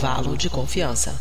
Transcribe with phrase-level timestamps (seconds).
[0.00, 1.14] intervalo de confiança.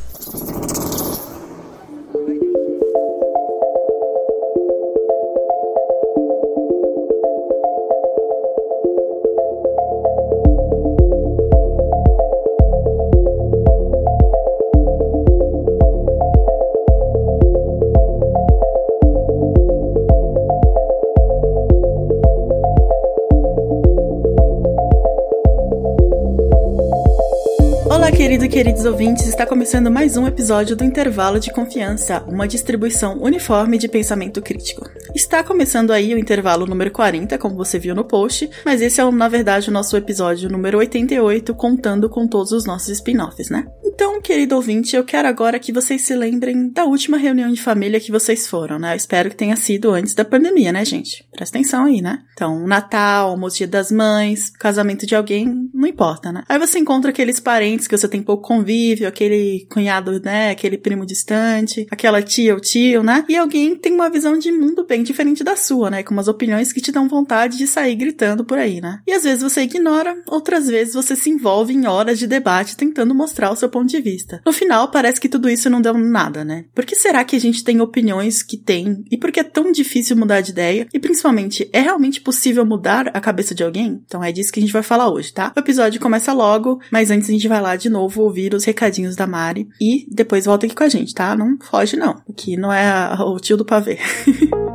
[28.79, 33.89] Queridos ouvintes, está começando mais um episódio do Intervalo de Confiança, uma distribuição uniforme de
[33.89, 34.89] pensamento crítico.
[35.13, 39.11] Está começando aí o intervalo número 40, como você viu no post, mas esse é,
[39.11, 43.67] na verdade, o nosso episódio número 88, contando com todos os nossos spin-offs, né?
[44.01, 47.99] Então, querido ouvinte, eu quero agora que vocês se lembrem da última reunião de família
[47.99, 48.93] que vocês foram, né?
[48.93, 51.27] Eu espero que tenha sido antes da pandemia, né, gente?
[51.33, 52.23] Presta atenção aí, né?
[52.31, 56.45] Então, Natal, almoço dia das mães, casamento de alguém, não importa, né?
[56.47, 60.51] Aí você encontra aqueles parentes que você tem pouco convívio, aquele cunhado, né?
[60.51, 63.25] Aquele primo distante, aquela tia ou tio, né?
[63.27, 66.03] E alguém tem uma visão de mundo bem diferente da sua, né?
[66.03, 69.01] Com umas opiniões que te dão vontade de sair gritando por aí, né?
[69.05, 73.13] E às vezes você ignora, outras vezes você se envolve em horas de debate tentando
[73.13, 74.41] mostrar o seu ponto de vista.
[74.45, 76.65] No final, parece que tudo isso não deu nada, né?
[76.73, 79.03] Por que será que a gente tem opiniões que tem?
[79.11, 80.87] E por que é tão difícil mudar de ideia?
[80.93, 84.01] E principalmente, é realmente possível mudar a cabeça de alguém?
[84.05, 85.51] Então é disso que a gente vai falar hoje, tá?
[85.55, 89.15] O episódio começa logo, mas antes a gente vai lá de novo ouvir os recadinhos
[89.15, 91.35] da Mari e depois volta aqui com a gente, tá?
[91.35, 93.97] Não foge não, que não é o tio do pavê.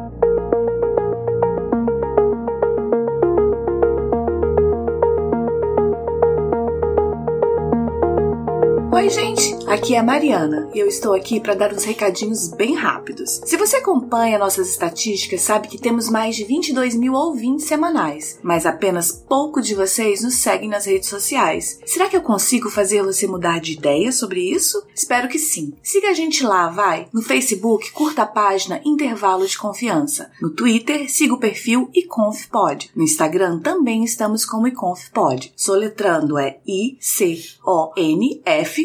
[8.95, 9.53] Oi, gente!
[9.67, 13.41] Aqui é a Mariana e eu estou aqui para dar uns recadinhos bem rápidos.
[13.45, 18.65] Se você acompanha nossas estatísticas, sabe que temos mais de 22 mil ouvintes semanais, mas
[18.65, 21.81] apenas pouco de vocês nos seguem nas redes sociais.
[21.85, 24.81] Será que eu consigo fazer você mudar de ideia sobre isso?
[24.95, 25.73] Espero que sim.
[25.83, 27.09] Siga a gente lá, vai!
[27.13, 30.31] No Facebook, curta a página Intervalo de Confiança.
[30.41, 32.93] No Twitter, siga o perfil iconfpod.
[32.95, 35.53] No Instagram também estamos como iconfpod.
[35.57, 37.25] Soletrando é I-C-O-N-F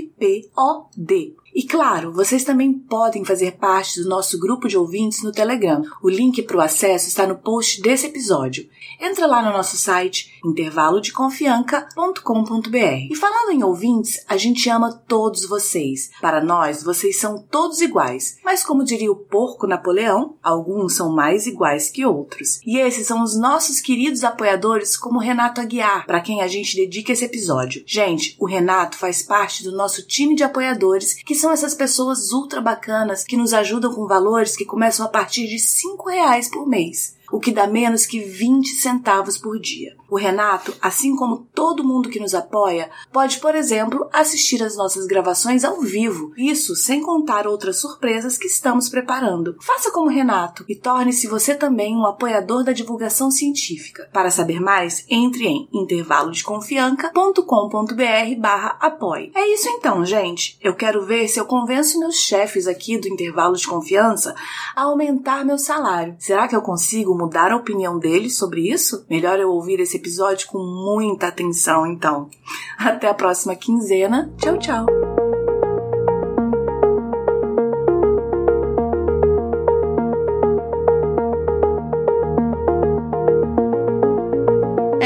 [0.03, 1.35] P-O-D.
[1.53, 5.81] E claro, vocês também podem fazer parte do nosso grupo de ouvintes no Telegram.
[6.01, 8.69] O link para o acesso está no post desse episódio.
[8.99, 13.07] Entra lá no nosso site intervalodeconfianca.com.br.
[13.09, 16.09] E falando em ouvintes, a gente ama todos vocês.
[16.21, 18.37] Para nós, vocês são todos iguais.
[18.43, 22.59] Mas como diria o porco Napoleão, alguns são mais iguais que outros.
[22.65, 27.11] E esses são os nossos queridos apoiadores, como Renato Aguiar, para quem a gente dedica
[27.11, 27.83] esse episódio.
[27.85, 32.61] Gente, o Renato faz parte do nosso time de apoiadores que são essas pessoas ultra
[32.61, 37.18] bacanas que nos ajudam com valores que começam a partir de 5 reais por mês
[37.31, 39.95] o que dá menos que 20 centavos por dia.
[40.09, 45.05] O Renato, assim como todo mundo que nos apoia, pode, por exemplo, assistir às nossas
[45.05, 49.55] gravações ao vivo, isso sem contar outras surpresas que estamos preparando.
[49.61, 54.09] Faça como Renato e torne-se você também um apoiador da divulgação científica.
[54.11, 59.31] Para saber mais, entre em intervalodeconfianca.com.br barra apoie.
[59.35, 60.57] É isso então, gente.
[60.61, 64.33] Eu quero ver se eu convenço meus chefes aqui do Intervalo de Confiança
[64.75, 66.15] a aumentar meu salário.
[66.17, 69.05] Será que eu consigo mudar a opinião deles sobre isso?
[69.09, 72.29] Melhor eu ouvir esse episódio com muita atenção, então.
[72.77, 74.33] Até a próxima quinzena.
[74.37, 75.18] Tchau, tchau.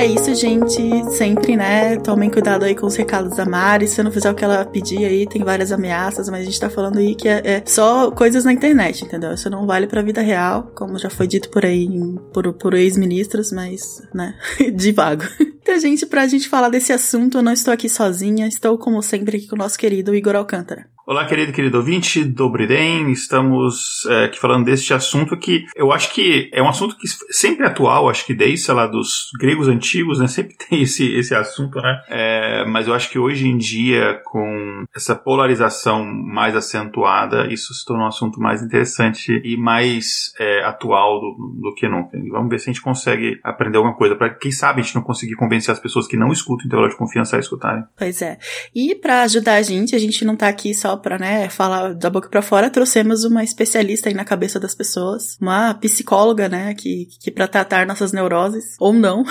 [0.03, 0.81] É isso, gente.
[1.11, 1.95] Sempre, né?
[1.95, 3.87] Tomem cuidado aí com os recados da Mari.
[3.87, 6.69] Se não fizer o que ela pedir aí, tem várias ameaças, mas a gente tá
[6.69, 9.31] falando aí que é, é só coisas na internet, entendeu?
[9.31, 11.87] Isso não vale pra vida real, como já foi dito por aí
[12.33, 14.35] por, por ex-ministros, mas, né?
[14.75, 15.23] De vago.
[15.61, 18.45] Então, gente, pra gente falar desse assunto, eu não estou aqui sozinha.
[18.45, 20.85] Estou, como sempre, aqui com o nosso querido Igor Alcântara.
[21.05, 23.11] Olá, querido querido ouvinte do Briden.
[23.11, 27.65] Estamos é, aqui falando deste assunto que eu acho que é um assunto que sempre
[27.65, 30.27] é atual, acho que desde, sei lá, dos gregos antigos, né?
[30.33, 32.01] Sempre tem esse, esse assunto, né?
[32.07, 37.83] É, mas eu acho que hoje em dia, com essa polarização mais acentuada, isso se
[37.85, 42.17] tornou um assunto mais interessante e mais é, atual do, do que nunca.
[42.17, 44.95] E vamos ver se a gente consegue aprender alguma coisa, para quem sabe a gente
[44.95, 47.83] não conseguir convencer as pessoas que não escutam intervalo de confiança a escutarem.
[47.97, 48.37] Pois é.
[48.73, 52.09] E para ajudar a gente, a gente não tá aqui só pra, né, falar da
[52.09, 57.07] boca pra fora, trouxemos uma especialista aí na cabeça das pessoas, uma psicóloga, né, que,
[57.19, 59.23] que pra tratar nossas neuroses, ou não,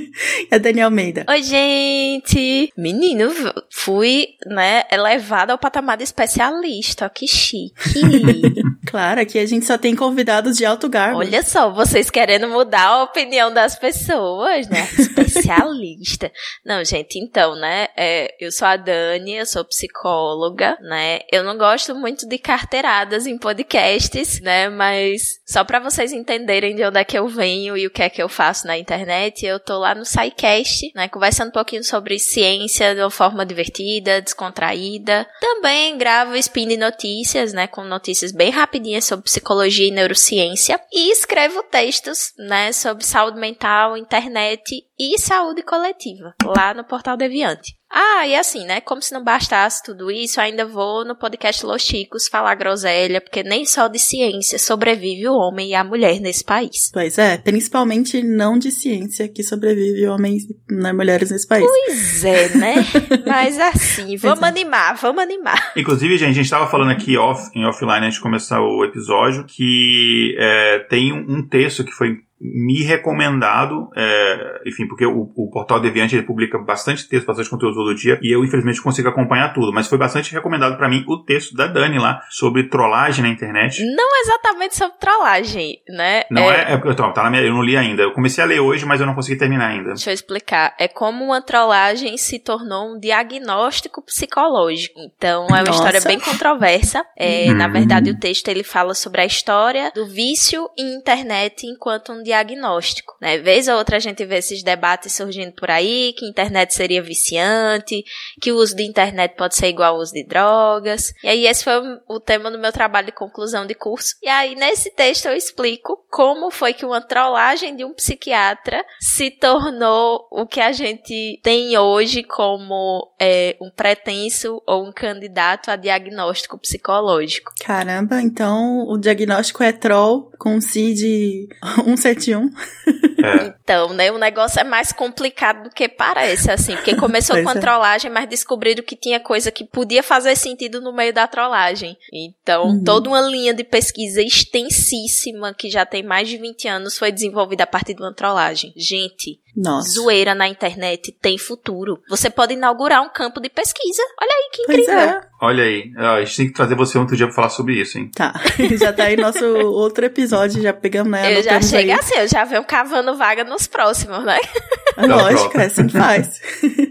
[0.50, 1.24] é Daniel Almeida.
[1.28, 2.72] Oi, gente!
[2.76, 3.30] Menino,
[3.70, 8.00] fui, né, elevada ao patamar de especialista, que chique.
[8.86, 11.18] claro, aqui a gente só tem convidados de alto garbo.
[11.18, 14.88] Olha só, vocês querendo mudar a opinião das pessoas, né?
[14.98, 16.30] Especialista.
[16.64, 21.56] Não, gente, então, né, é, eu sou a Dani, eu sou psicóloga, né, eu não
[21.56, 27.04] gosto muito de carteiradas em podcasts, né, mas só para vocês entenderem de onde é
[27.04, 29.94] que eu venho e o que é que eu faço na internet, eu tô lá
[29.94, 35.26] no SciCast, né, conversando um pouquinho sobre ciência de uma forma divertida, descontraída.
[35.40, 40.80] Também gravo spin de notícias, né, com notícias bem rapidinhas sobre psicologia e neurociência.
[40.92, 47.79] E escrevo textos, né, sobre saúde mental, internet e saúde coletiva, lá no Portal Deviante.
[47.90, 48.80] Ah, e assim, né?
[48.80, 53.42] Como se não bastasse tudo isso, ainda vou no podcast Los Chicos falar groselha, porque
[53.42, 56.90] nem só de ciência sobrevive o homem e a mulher nesse país.
[56.92, 61.66] Pois é, principalmente não de ciência que sobrevive homens e né, mulheres nesse país.
[61.66, 62.74] Pois é, né?
[63.26, 64.46] Mas assim, vamos é.
[64.46, 65.72] animar, vamos animar.
[65.76, 69.44] Inclusive, gente, a gente estava falando aqui off, em offline antes de começar o episódio
[69.46, 75.78] que é, tem um texto que foi me recomendado, é, enfim, porque o, o Portal
[75.78, 79.72] Deviante ele publica bastante texto, bastante conteúdo todo dia, e eu infelizmente consigo acompanhar tudo,
[79.72, 83.84] mas foi bastante recomendado para mim o texto da Dani lá sobre trollagem na internet.
[83.84, 86.22] Não exatamente sobre trollagem, né?
[86.30, 88.02] Não é, é, é tá na minha, eu não li ainda.
[88.02, 89.90] Eu comecei a ler hoje, mas eu não consegui terminar ainda.
[89.90, 90.74] Deixa eu explicar.
[90.78, 94.98] É como uma trollagem se tornou um diagnóstico psicológico.
[95.00, 95.72] Então é uma Nossa.
[95.72, 97.04] história bem controversa.
[97.16, 97.54] É, hum.
[97.54, 102.22] Na verdade, o texto ele fala sobre a história do vício em internet enquanto um
[102.30, 103.38] diagnóstico, né?
[103.38, 108.04] Vez ou outra a gente vê esses debates surgindo por aí, que internet seria viciante,
[108.40, 111.12] que o uso de internet pode ser igual ao uso de drogas.
[111.24, 111.74] E aí esse foi
[112.08, 114.14] o tema do meu trabalho de conclusão de curso.
[114.22, 119.30] E aí nesse texto eu explico como foi que uma trollagem de um psiquiatra se
[119.30, 125.76] tornou o que a gente tem hoje como é, um pretenso ou um candidato a
[125.76, 127.52] diagnóstico psicológico.
[127.64, 131.48] Caramba, então o diagnóstico é troll com CID
[131.84, 132.54] 171 question.
[133.24, 133.54] É.
[133.62, 137.54] Então, né, o negócio é mais complicado do que parece, assim, porque começou com a
[137.54, 137.58] é.
[137.58, 141.96] trollagem, mas descobriram que tinha coisa que podia fazer sentido no meio da trollagem.
[142.12, 142.84] Então, uhum.
[142.84, 147.64] toda uma linha de pesquisa extensíssima, que já tem mais de 20 anos, foi desenvolvida
[147.64, 148.72] a partir de uma trollagem.
[148.76, 149.90] Gente, nossa.
[149.90, 152.00] Zoeira na internet tem futuro.
[152.08, 154.02] Você pode inaugurar um campo de pesquisa.
[154.20, 154.98] Olha aí que incrível.
[154.98, 155.20] É.
[155.42, 155.92] Olha aí.
[155.96, 158.10] A gente tem que trazer você outro dia pra falar sobre isso, hein?
[158.14, 158.32] Tá.
[158.78, 161.36] já tá aí nosso outro episódio, já pegamos, né?
[161.36, 164.38] Eu já chego assim, eu já venho cavando vaga nos próximos, né?
[164.98, 166.40] Lógico, é assim que faz.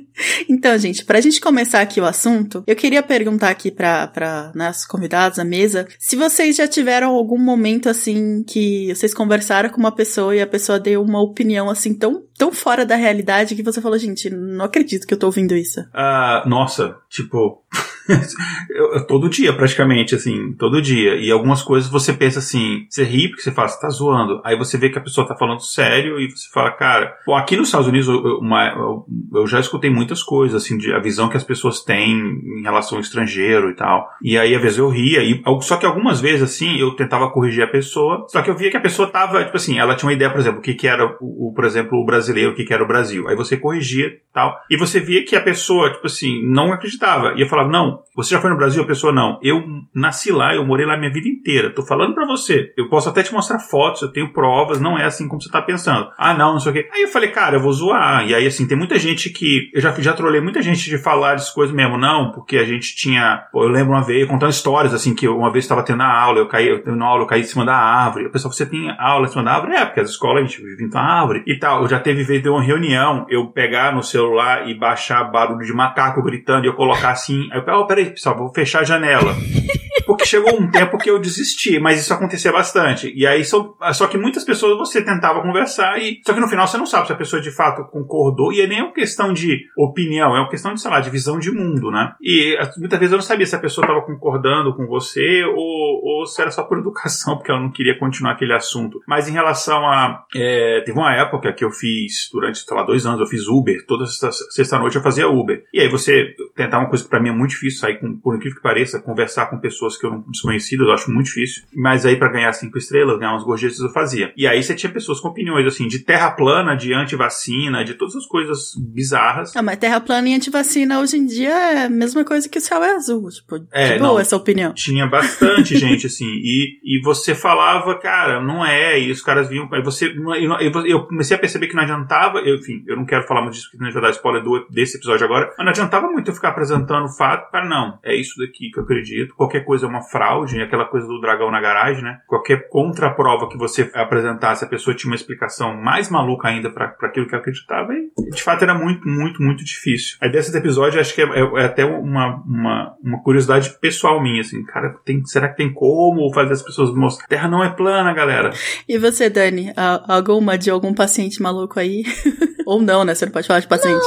[0.50, 4.86] Então, gente, pra gente começar aqui o assunto, eu queria perguntar aqui pra, pra nossos
[4.86, 9.94] convidados, a mesa, se vocês já tiveram algum momento assim que vocês conversaram com uma
[9.94, 13.80] pessoa e a pessoa deu uma opinião assim tão, tão fora da realidade que você
[13.82, 15.80] falou, gente, não acredito que eu tô ouvindo isso.
[15.82, 17.64] Uh, nossa, tipo.
[19.08, 21.16] todo dia, praticamente, assim, todo dia.
[21.16, 24.42] E algumas coisas você pensa assim, você ri porque você fala, você tá zoando.
[24.44, 27.56] Aí você vê que a pessoa tá falando sério e você fala, cara, pô, aqui
[27.56, 31.30] nos Estados Unidos eu, uma, eu, eu, já escutei muitas coisas, assim, de a visão
[31.30, 32.20] que as pessoas têm
[32.60, 34.10] em relação ao estrangeiro e tal.
[34.22, 35.24] E aí, às vezes, eu ria.
[35.24, 38.72] E, só que algumas vezes, assim, eu tentava corrigir a pessoa, só que eu via
[38.72, 40.88] que a pessoa tava, tipo assim, ela tinha uma ideia, por exemplo, o que, que
[40.88, 43.28] era, o, o por exemplo, o brasileiro, o que, que era o Brasil.
[43.28, 44.56] Aí você corrigia tal.
[44.70, 47.34] E você via que a pessoa, tipo assim, não acreditava.
[47.36, 48.84] E eu falava, não, você já foi no Brasil?
[48.84, 49.40] A pessoa não.
[49.42, 49.64] Eu
[49.94, 51.74] nasci lá, eu morei lá minha vida inteira.
[51.74, 52.74] Tô falando para você.
[52.78, 55.62] Eu posso até te mostrar fotos, eu tenho provas, não é assim como você tá
[55.62, 56.10] pensando.
[56.18, 56.90] Ah, não, não sei o quê.
[56.94, 58.28] Aí eu falei, cara, eu vou zoar.
[58.28, 59.70] E aí, assim, tem muita gente que.
[59.74, 62.96] Eu já, já trolei muita gente de falar dessas coisas mesmo, não, porque a gente
[62.96, 63.48] tinha.
[63.52, 66.48] Pô, eu lembro uma vez, contando histórias, assim, que uma vez estava tendo aula, eu
[66.48, 68.28] caí, eu, na aula, eu caí em cima da árvore.
[68.28, 69.76] O pessoal, você tem aula em cima da árvore?
[69.76, 71.82] É, porque as escolas a gente vive em árvore e tal.
[71.82, 75.74] Eu já teve vez de uma reunião, eu pegar no celular e baixar barulho de
[75.74, 77.48] macaco gritando e eu colocar assim.
[77.52, 79.36] Aí eu, peraí, pessoal, vou fechar a janela.
[80.10, 83.14] Porque chegou um tempo que eu desisti, mas isso acontecia bastante.
[83.16, 86.20] E aí, só, só que muitas pessoas você tentava conversar e.
[86.26, 88.52] Só que no final você não sabe se a pessoa de fato concordou.
[88.52, 91.38] E é nem uma questão de opinião, é uma questão de, sei lá, de visão
[91.38, 92.14] de mundo, né?
[92.20, 96.26] E muitas vezes eu não sabia se a pessoa estava concordando com você ou, ou
[96.26, 99.00] se era só por educação, porque ela não queria continuar aquele assunto.
[99.08, 100.26] Mas em relação a.
[100.36, 103.86] É, teve uma época que eu fiz, durante, sei lá, dois anos, eu fiz Uber.
[103.86, 105.64] Toda sexta-noite eu fazia Uber.
[105.72, 108.36] E aí você tentar uma coisa que pra mim é muito difícil, sair com, por
[108.36, 111.64] incrível que pareça, conversar com pessoas que eu não desconhecidas, eu acho muito difícil.
[111.76, 114.34] Mas aí para ganhar cinco estrelas, ganhar umas gorjetas eu fazia.
[114.36, 118.16] E aí você tinha pessoas com opiniões, assim, de terra plana, de antivacina, de todas
[118.16, 119.56] as coisas bizarras.
[119.56, 122.62] Ah, mas terra plana e antivacina hoje em dia é a mesma coisa que o
[122.62, 124.20] céu é azul, tipo, É, boa não.
[124.20, 124.74] essa opinião.
[124.74, 129.68] Tinha bastante gente, assim, e, e você falava, cara, não é, e os caras vinham,
[129.72, 130.14] aí você,
[130.62, 133.54] eu, eu comecei a perceber que não adiantava, eu, enfim, eu não quero falar muito
[133.54, 136.36] disso, porque não vai dar spoiler do, desse episódio agora, mas não adiantava muito eu
[136.36, 139.89] ficar apresentando o fato, cara, não, é isso daqui que eu acredito, qualquer coisa é
[139.90, 144.68] uma fraude, aquela coisa do dragão na garagem, né, qualquer contraprova que você apresentasse, a
[144.68, 148.64] pessoa tinha uma explicação mais maluca ainda para aquilo que eu acreditava, e de fato
[148.64, 150.18] era muito, muito, muito difícil.
[150.22, 154.22] A ideia desse episódio, acho que é, é- é até uma, uma, uma curiosidade pessoal
[154.22, 157.28] minha, assim, cara, tem, será que tem como fazer as pessoas mostrar?
[157.28, 158.52] Terra não é plana, galera.
[158.88, 159.74] E você, Dani,
[160.08, 162.04] alguma de algum paciente maluco aí?
[162.66, 163.16] Ou não, né?
[163.16, 164.00] Você não pode falar de paciente.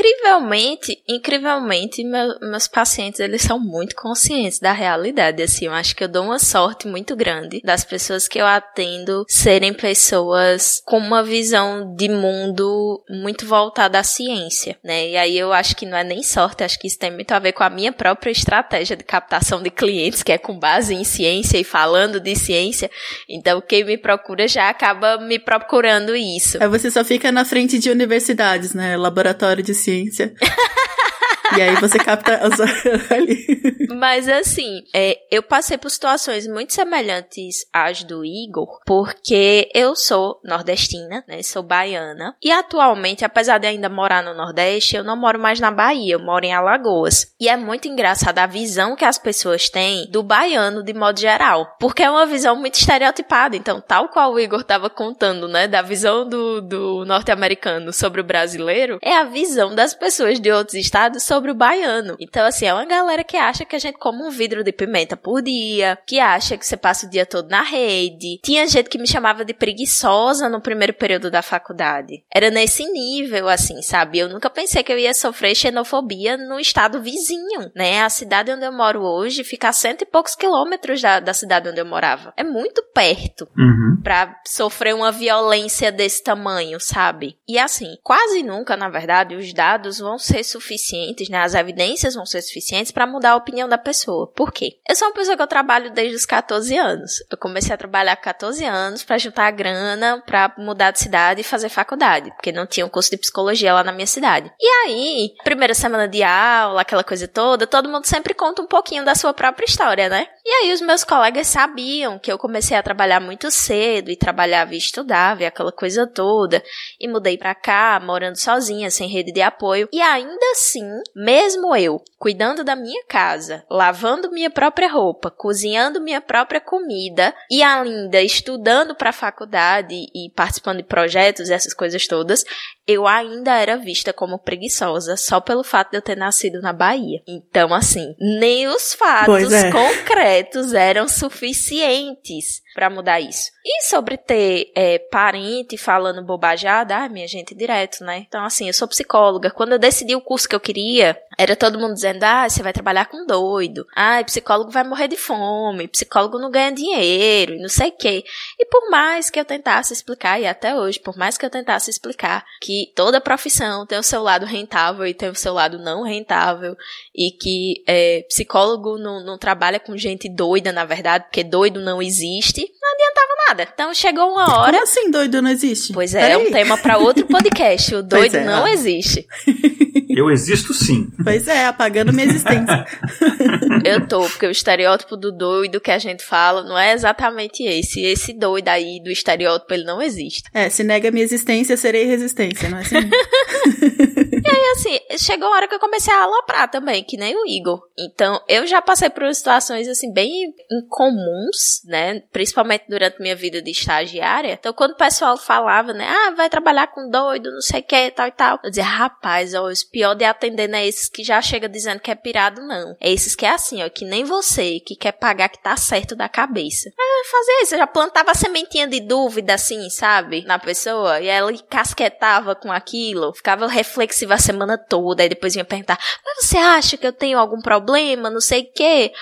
[0.00, 6.04] Incrivelmente, incrivelmente, meu- meus pacientes, eles são muito conscientes da realidade, assim, eu acho que
[6.04, 11.22] eu dou uma sorte muito grande das pessoas que eu atendo serem pessoas com uma
[11.22, 16.04] visão de mundo muito voltada à ciência, né, e aí eu acho que não é
[16.04, 19.04] nem sorte, acho que isso tem muito a ver com a minha própria estratégia de
[19.04, 22.90] captação de clientes, que é com base em ciência e falando de ciência,
[23.28, 26.58] então quem me procura já acaba me procurando isso.
[26.60, 28.96] Aí você só fica na frente de universidades, né?
[28.96, 30.32] Laboratório de ciência.
[31.56, 32.60] e aí você capta as
[33.10, 33.46] ali.
[33.90, 40.40] Mas assim, é, eu passei por situações muito semelhantes às do Igor, porque eu sou
[40.44, 41.42] nordestina, né?
[41.42, 42.36] Sou baiana.
[42.42, 46.20] E atualmente, apesar de ainda morar no Nordeste, eu não moro mais na Bahia, eu
[46.20, 47.34] moro em Alagoas.
[47.40, 51.76] E é muito engraçada a visão que as pessoas têm do baiano de modo geral.
[51.78, 53.56] Porque é uma visão muito estereotipada.
[53.56, 55.66] Então, tal qual o Igor estava contando, né?
[55.66, 60.74] Da visão do, do norte-americano sobre o brasileiro, é a visão das pessoas de outros
[60.74, 62.16] estados sobre o baiano.
[62.20, 65.16] Então, assim, é uma galera que acha que a gente come um vidro de pimenta
[65.16, 68.38] por dia, que acha que você passa o dia todo na rede.
[68.44, 72.22] Tinha gente que me chamava de preguiçosa no primeiro período da faculdade.
[72.32, 74.18] Era nesse nível, assim, sabe?
[74.18, 78.02] Eu nunca pensei que eu ia sofrer xenofobia no estado vizinho, né?
[78.02, 81.68] A cidade onde eu moro hoje fica a cento e poucos quilômetros da, da cidade
[81.68, 82.32] onde eu morava.
[82.36, 84.00] É muito perto Uhum.
[84.02, 87.36] pra sofrer uma violência desse tamanho, sabe?
[87.48, 91.38] E assim, quase nunca, na verdade, os dados vão ser suficientes, né?
[91.38, 94.26] As evidências vão ser suficientes pra mudar a opinião da pessoa.
[94.26, 94.78] Por quê?
[94.88, 97.12] Eu sou uma pessoa que eu trabalho desde os 14 anos.
[97.30, 101.40] Eu comecei a trabalhar com 14 anos pra juntar a grana pra mudar de cidade
[101.40, 104.52] e fazer faculdade, porque não tinha um curso de psicologia lá na minha cidade.
[104.60, 109.04] E aí, primeira semana de aula, aquela coisa toda, todo mundo sempre conta um pouquinho
[109.04, 110.26] da sua própria história, né?
[110.44, 114.74] E aí os meus colegas sabiam que eu comecei a trabalhar muito cedo e trabalhava
[114.74, 116.62] e estudava e aquela coisa toda.
[116.98, 119.88] E mudei pra cá, morando sozinha, sem rede de apoio.
[119.92, 126.20] E ainda assim, mesmo eu cuidando da minha casa, lavando minha própria roupa, cozinhando minha
[126.20, 132.44] própria comida e ainda estudando pra faculdade e participando de projetos essas coisas todas,
[132.90, 137.22] eu ainda era vista como preguiçosa só pelo fato de eu ter nascido na Bahia.
[137.26, 139.70] Então, assim, nem os fatos é.
[139.70, 143.50] concretos eram suficientes pra mudar isso.
[143.64, 148.24] E sobre ter é, parente falando bobajada, ah, minha gente, direto, né?
[148.26, 149.50] Então, assim, eu sou psicóloga.
[149.50, 152.72] Quando eu decidi o curso que eu queria, era todo mundo dizendo, ah, você vai
[152.72, 153.86] trabalhar com doido.
[153.94, 155.88] Ah, psicólogo vai morrer de fome.
[155.88, 158.24] Psicólogo não ganha dinheiro e não sei o quê.
[158.58, 161.90] E por mais que eu tentasse explicar, e até hoje, por mais que eu tentasse
[161.90, 166.02] explicar que toda profissão tem o seu lado rentável e tem o seu lado não
[166.02, 166.76] rentável,
[167.14, 172.02] e que é, psicólogo não, não trabalha com gente doida, na verdade, porque doido não
[172.02, 173.68] existe, não adiantava nada.
[173.72, 174.72] Então chegou uma hora.
[174.72, 175.92] Como assim doido não existe?
[175.92, 176.52] Pois é, é um Peraí.
[176.52, 177.94] tema para outro podcast.
[177.94, 178.44] O doido é.
[178.44, 179.26] não existe.
[180.20, 181.08] Eu existo sim.
[181.24, 182.84] Pois é, apagando minha existência.
[183.82, 188.02] Eu tô, porque o estereótipo do doido que a gente fala não é exatamente esse.
[188.02, 190.42] Esse doido aí do estereótipo, ele não existe.
[190.52, 192.96] É, se nega minha existência, serei resistência, não é assim?
[194.42, 194.79] E assim,
[195.24, 197.80] chegou a hora que eu comecei a aloprar também, que nem o Igor.
[197.98, 202.20] Então, eu já passei por situações, assim, bem incomuns, né?
[202.32, 204.52] Principalmente durante minha vida de estagiária.
[204.52, 206.06] Então, quando o pessoal falava, né?
[206.08, 208.58] Ah, vai trabalhar com doido, não sei o que, tal e tal.
[208.62, 212.00] Eu dizia, rapaz, ó, os pior de atender não é esses que já chega dizendo
[212.00, 212.96] que é pirado, não.
[213.00, 216.14] É esses que é assim, ó, que nem você, que quer pagar que tá certo
[216.14, 216.88] da cabeça.
[216.88, 220.44] Eu fazia isso, eu já plantava a sementinha de dúvida, assim, sabe?
[220.44, 221.20] Na pessoa.
[221.20, 226.46] E ela casquetava com aquilo, ficava reflexiva a semana toda, aí depois vinha perguntar, mas
[226.46, 229.12] você acha que eu tenho algum problema, não sei o quê?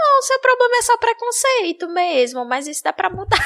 [0.00, 3.38] Não, o seu problema é só preconceito mesmo, mas isso dá pra mudar.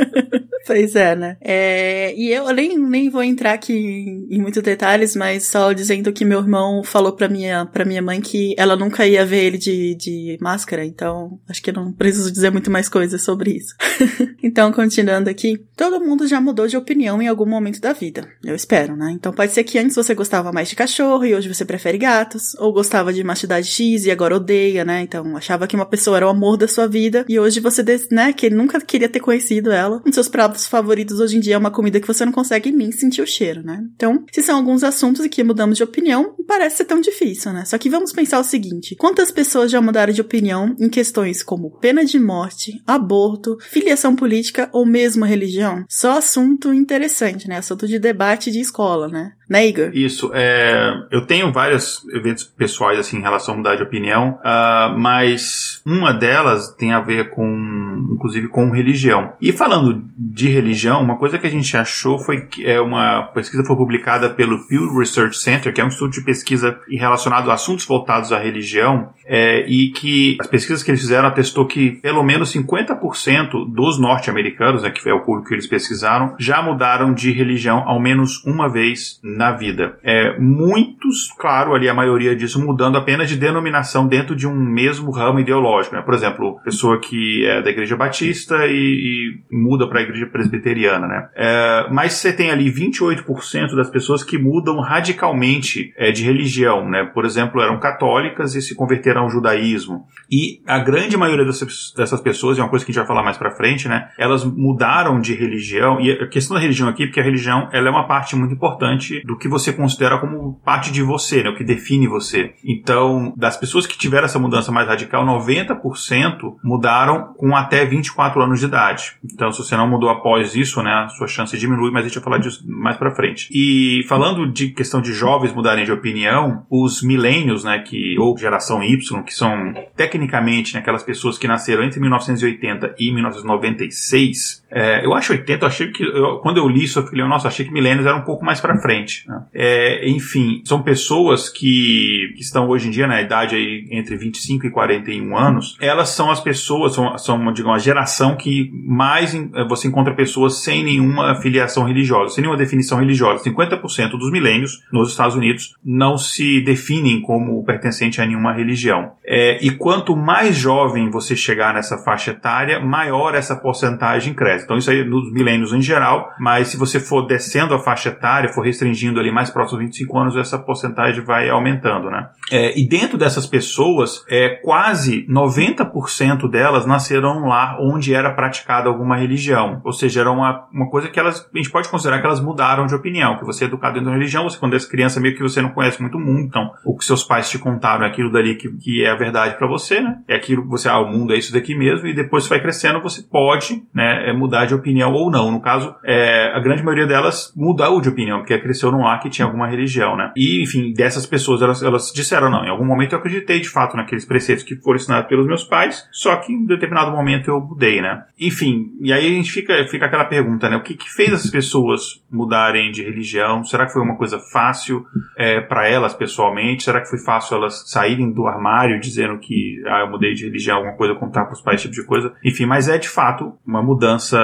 [0.66, 1.36] pois é, né?
[1.40, 6.12] É, e eu nem, nem vou entrar aqui em, em muitos detalhes, mas só dizendo
[6.12, 9.58] que meu irmão falou pra minha, pra minha mãe que ela nunca ia ver ele
[9.58, 13.74] de, de máscara, então acho que eu não preciso dizer muito mais coisas sobre isso.
[14.42, 18.26] então, continuando aqui, todo mundo já mudou de opinião em algum momento da vida.
[18.42, 19.12] Eu espero, né?
[19.12, 22.54] Então pode ser que antes você gostava mais de cachorro e hoje você prefere gatos,
[22.54, 25.02] ou gostava de mastidade X e agora odeia, né?
[25.02, 28.32] Então achava que uma pessoa era o amor da sua vida e hoje você, né,
[28.32, 29.96] que nunca queria ter conhecido ela.
[29.98, 32.70] Um dos seus pratos favoritos hoje em dia é uma comida que você não consegue
[32.70, 33.82] nem sentir o cheiro, né?
[33.94, 37.64] Então, se são alguns assuntos que mudamos de opinião, não parece ser tão difícil, né?
[37.64, 41.70] Só que vamos pensar o seguinte: quantas pessoas já mudaram de opinião em questões como
[41.78, 45.84] pena de morte, aborto, filiação política ou mesmo religião?
[45.88, 47.58] Só assunto interessante, né?
[47.58, 49.32] Assunto de debate de escola, né?
[49.48, 49.90] Né, Igor?
[49.92, 50.30] Isso.
[50.32, 55.71] É, eu tenho vários eventos pessoais assim em relação a mudar de opinião, uh, mas
[55.86, 59.32] uma delas tem a ver com, inclusive, com religião.
[59.40, 63.64] E falando de religião, uma coisa que a gente achou foi que é uma pesquisa
[63.64, 67.84] foi publicada pelo Pew Research Center, que é um estudo de pesquisa relacionado a assuntos
[67.86, 72.52] voltados à religião, é, e que as pesquisas que eles fizeram atestou que pelo menos
[72.52, 77.82] 50% dos norte-americanos, né, que é o público que eles pesquisaram, já mudaram de religião
[77.86, 79.98] ao menos uma vez na vida.
[80.02, 85.10] É, muitos, claro, ali a maioria disso mudando apenas de denominação dentro de um mesmo
[85.10, 85.96] ramo ideológico.
[85.96, 86.02] Né?
[86.02, 91.06] Por exemplo, pessoa que é da igreja batista e, e muda para a igreja presbiteriana.
[91.06, 91.28] Né?
[91.34, 96.88] É, mas você tem ali 28% das pessoas que mudam radicalmente é, de religião.
[96.88, 97.04] Né?
[97.04, 100.04] Por exemplo, eram católicas e se converteram ao judaísmo.
[100.30, 103.36] E a grande maioria dessas, pessoas, é uma coisa que a gente vai falar mais
[103.36, 104.08] para frente, né?
[104.18, 106.00] elas mudaram de religião.
[106.00, 109.22] E a questão da religião aqui, porque a religião ela é uma parte muito importante
[109.24, 111.50] do que você considera como parte de você, né?
[111.50, 112.54] o que define você.
[112.64, 118.60] Então, das pessoas que tiveram essa mudança mais radical, 90% mudaram com até 24 anos
[118.60, 119.12] de idade.
[119.24, 122.14] Então, se você não mudou após isso, né, a sua chance diminui, mas a gente
[122.14, 123.48] vai falar disso mais para frente.
[123.52, 128.82] E falando de questão de jovens mudarem de opinião, os milênios, né, que ou geração
[128.82, 135.12] Y, que são tecnicamente né, aquelas pessoas que nasceram entre 1980 e 1996, é, eu
[135.12, 137.72] acho 80, eu achei que eu, quando eu li isso, eu falei, nossa, achei que
[137.72, 139.28] milênios era um pouco mais para frente.
[139.28, 139.42] Né?
[139.54, 144.66] É, enfim, são pessoas que, que, estão hoje em dia na idade aí entre 25
[144.66, 145.76] e 41 anos.
[145.80, 150.62] Elas são as pessoas, são, são digamos, a geração que mais eh, você encontra pessoas
[150.62, 153.44] sem nenhuma filiação religiosa, sem nenhuma definição religiosa.
[153.44, 159.12] 50% dos milênios nos Estados Unidos não se definem como pertencente a nenhuma religião.
[159.24, 164.61] É, e quanto mais jovem você chegar nessa faixa etária, maior essa porcentagem cresce.
[164.64, 168.48] Então isso aí nos milênios em geral, mas se você for descendo a faixa etária,
[168.48, 172.28] for restringindo ali mais próximo de 25 anos, essa porcentagem vai aumentando, né?
[172.50, 179.16] É, e dentro dessas pessoas, é, quase 90% delas nasceram lá onde era praticada alguma
[179.16, 179.80] religião.
[179.84, 182.86] Ou seja, era uma, uma coisa que elas, a gente pode considerar que elas mudaram
[182.86, 185.42] de opinião, que você é educado dentro da religião, você quando é criança meio que
[185.42, 188.30] você não conhece muito o mundo, então o que seus pais te contaram é aquilo
[188.30, 190.18] dali que, que é a verdade para você, né?
[190.28, 192.60] É aquilo que você, ah, o mundo é isso daqui mesmo, e depois você vai
[192.60, 195.50] crescendo, você pode, né, é, mudar de opinião ou não.
[195.50, 199.30] No caso, é, a grande maioria delas mudou de opinião, porque cresceu num lar que
[199.30, 200.30] tinha alguma religião, né?
[200.36, 203.96] E, enfim, dessas pessoas, elas, elas disseram, não, em algum momento eu acreditei de fato
[203.96, 208.02] naqueles preceitos que foram ensinados pelos meus pais, só que em determinado momento eu mudei,
[208.02, 208.24] né?
[208.38, 210.76] Enfim, e aí a gente fica, fica aquela pergunta, né?
[210.76, 213.64] O que, que fez essas pessoas mudarem de religião?
[213.64, 215.04] Será que foi uma coisa fácil
[215.38, 216.82] é, para elas pessoalmente?
[216.82, 220.76] Será que foi fácil elas saírem do armário dizendo que ah, eu mudei de religião,
[220.76, 222.32] alguma coisa, contar para os pais, esse tipo de coisa?
[222.44, 224.41] Enfim, mas é de fato uma mudança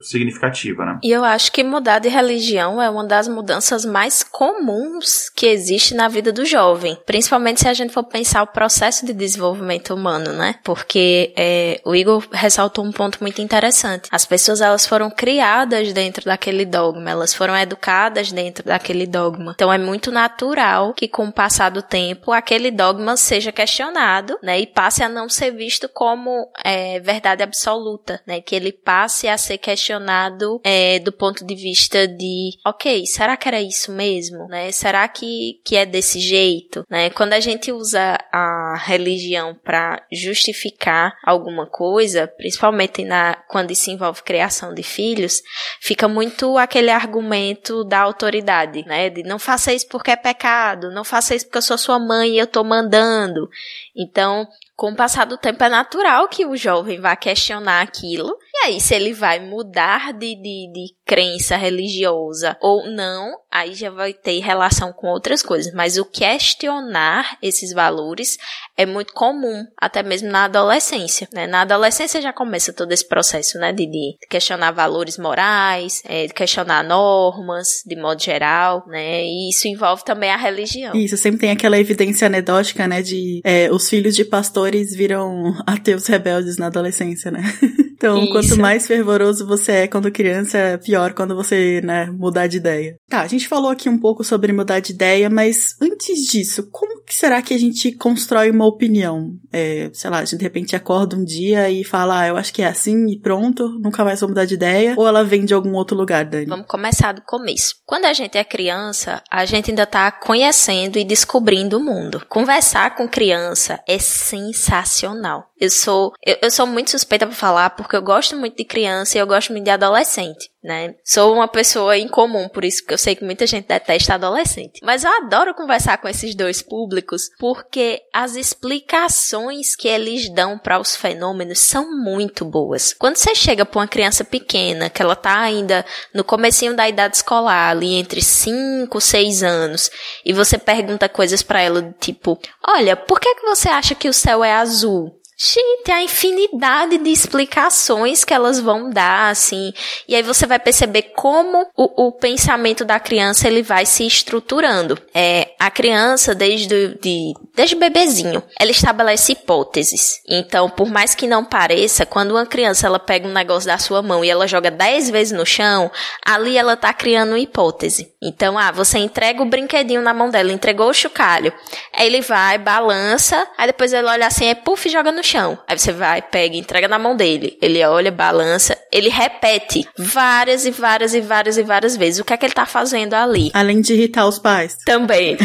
[0.00, 0.98] significativa, né?
[1.02, 5.94] E eu acho que mudar de religião é uma das mudanças mais comuns que existe
[5.94, 10.32] na vida do jovem, principalmente se a gente for pensar o processo de desenvolvimento humano,
[10.32, 10.56] né?
[10.62, 14.08] Porque é, o Igor ressaltou um ponto muito interessante.
[14.10, 19.52] As pessoas elas foram criadas dentro daquele dogma, elas foram educadas dentro daquele dogma.
[19.54, 24.60] Então é muito natural que com o passar do tempo aquele dogma seja questionado, né?
[24.60, 28.40] E passe a não ser visto como é, verdade absoluta, né?
[28.40, 33.48] Que ele passe a ser questionado é, do ponto de vista de, ok, será que
[33.48, 34.70] era isso mesmo, né?
[34.72, 37.10] Será que que é desse jeito, né?
[37.10, 44.22] Quando a gente usa a religião para justificar alguma coisa, principalmente na quando isso envolve
[44.22, 45.42] criação de filhos,
[45.80, 49.10] fica muito aquele argumento da autoridade, né?
[49.10, 52.30] De não faça isso porque é pecado, não faça isso porque eu sou sua mãe
[52.30, 53.48] e eu tô mandando.
[53.96, 54.46] Então,
[54.78, 58.80] com o passar do tempo é natural que o jovem vá questionar aquilo E aí,
[58.80, 64.40] se ele vai mudar de, de, de crença religiosa ou não, aí já vai ter
[64.40, 65.72] relação com outras coisas.
[65.72, 68.36] Mas o questionar esses valores
[68.76, 71.28] é muito comum, até mesmo na adolescência.
[71.32, 71.46] Né?
[71.46, 76.34] Na adolescência já começa todo esse processo né, de, de questionar valores morais, é, de
[76.34, 79.22] questionar normas, de modo geral, né?
[79.24, 80.94] E isso envolve também a religião.
[80.96, 86.06] Isso, sempre tem aquela evidência anedótica, né, de é, os filhos de pastores viram ateus
[86.06, 87.42] rebeldes na adolescência, né?
[87.98, 88.32] Então, Isso.
[88.32, 92.96] quanto mais fervoroso você é quando criança, é pior quando você, né, mudar de ideia.
[93.08, 97.02] Tá, a gente falou aqui um pouco sobre mudar de ideia, mas antes disso, como
[97.02, 99.32] que será que a gente constrói uma opinião?
[99.52, 102.54] É, sei lá, a gente de repente acorda um dia e fala, ah, eu acho
[102.54, 105.52] que é assim e pronto, nunca mais vou mudar de ideia, ou ela vem de
[105.52, 106.46] algum outro lugar, Dani?
[106.46, 107.74] Vamos começar do começo.
[107.84, 112.22] Quando a gente é criança, a gente ainda tá conhecendo e descobrindo o mundo.
[112.28, 115.47] Conversar com criança é sensacional.
[115.60, 119.16] Eu sou, eu, eu sou muito suspeita para falar porque eu gosto muito de criança
[119.16, 120.94] e eu gosto muito de adolescente né?
[121.04, 124.80] Sou uma pessoa incomum, por isso que eu sei que muita gente detesta adolescente.
[124.82, 130.80] Mas eu adoro conversar com esses dois públicos porque as explicações que eles dão para
[130.80, 132.92] os fenômenos são muito boas.
[132.92, 137.16] Quando você chega para uma criança pequena, que ela tá ainda no comecinho da idade
[137.16, 139.90] escolar, ali entre 5, 6 anos,
[140.24, 144.12] e você pergunta coisas para ela tipo: "Olha, por que que você acha que o
[144.12, 149.72] céu é azul?" Gente, a infinidade de explicações que elas vão dar, assim.
[150.08, 154.98] E aí você vai perceber como o, o pensamento da criança ele vai se estruturando.
[155.14, 160.20] É, a criança, desde, de, desde bebezinho, ela estabelece hipóteses.
[160.28, 164.02] Então, por mais que não pareça, quando uma criança ela pega um negócio da sua
[164.02, 165.88] mão e ela joga dez vezes no chão,
[166.26, 168.12] ali ela tá criando uma hipótese.
[168.20, 171.52] Então, ah, você entrega o brinquedinho na mão dela, entregou o chocalho.
[171.92, 175.58] Aí ele vai, balança, aí depois ele olha assim, é puff joga no chão.
[175.66, 177.58] Aí você vai, pega, entrega na mão dele.
[177.60, 182.20] Ele olha, balança, ele repete várias e várias e várias e várias vezes.
[182.20, 183.50] O que é que ele tá fazendo ali?
[183.52, 184.78] Além de irritar os pais.
[184.84, 185.36] Também.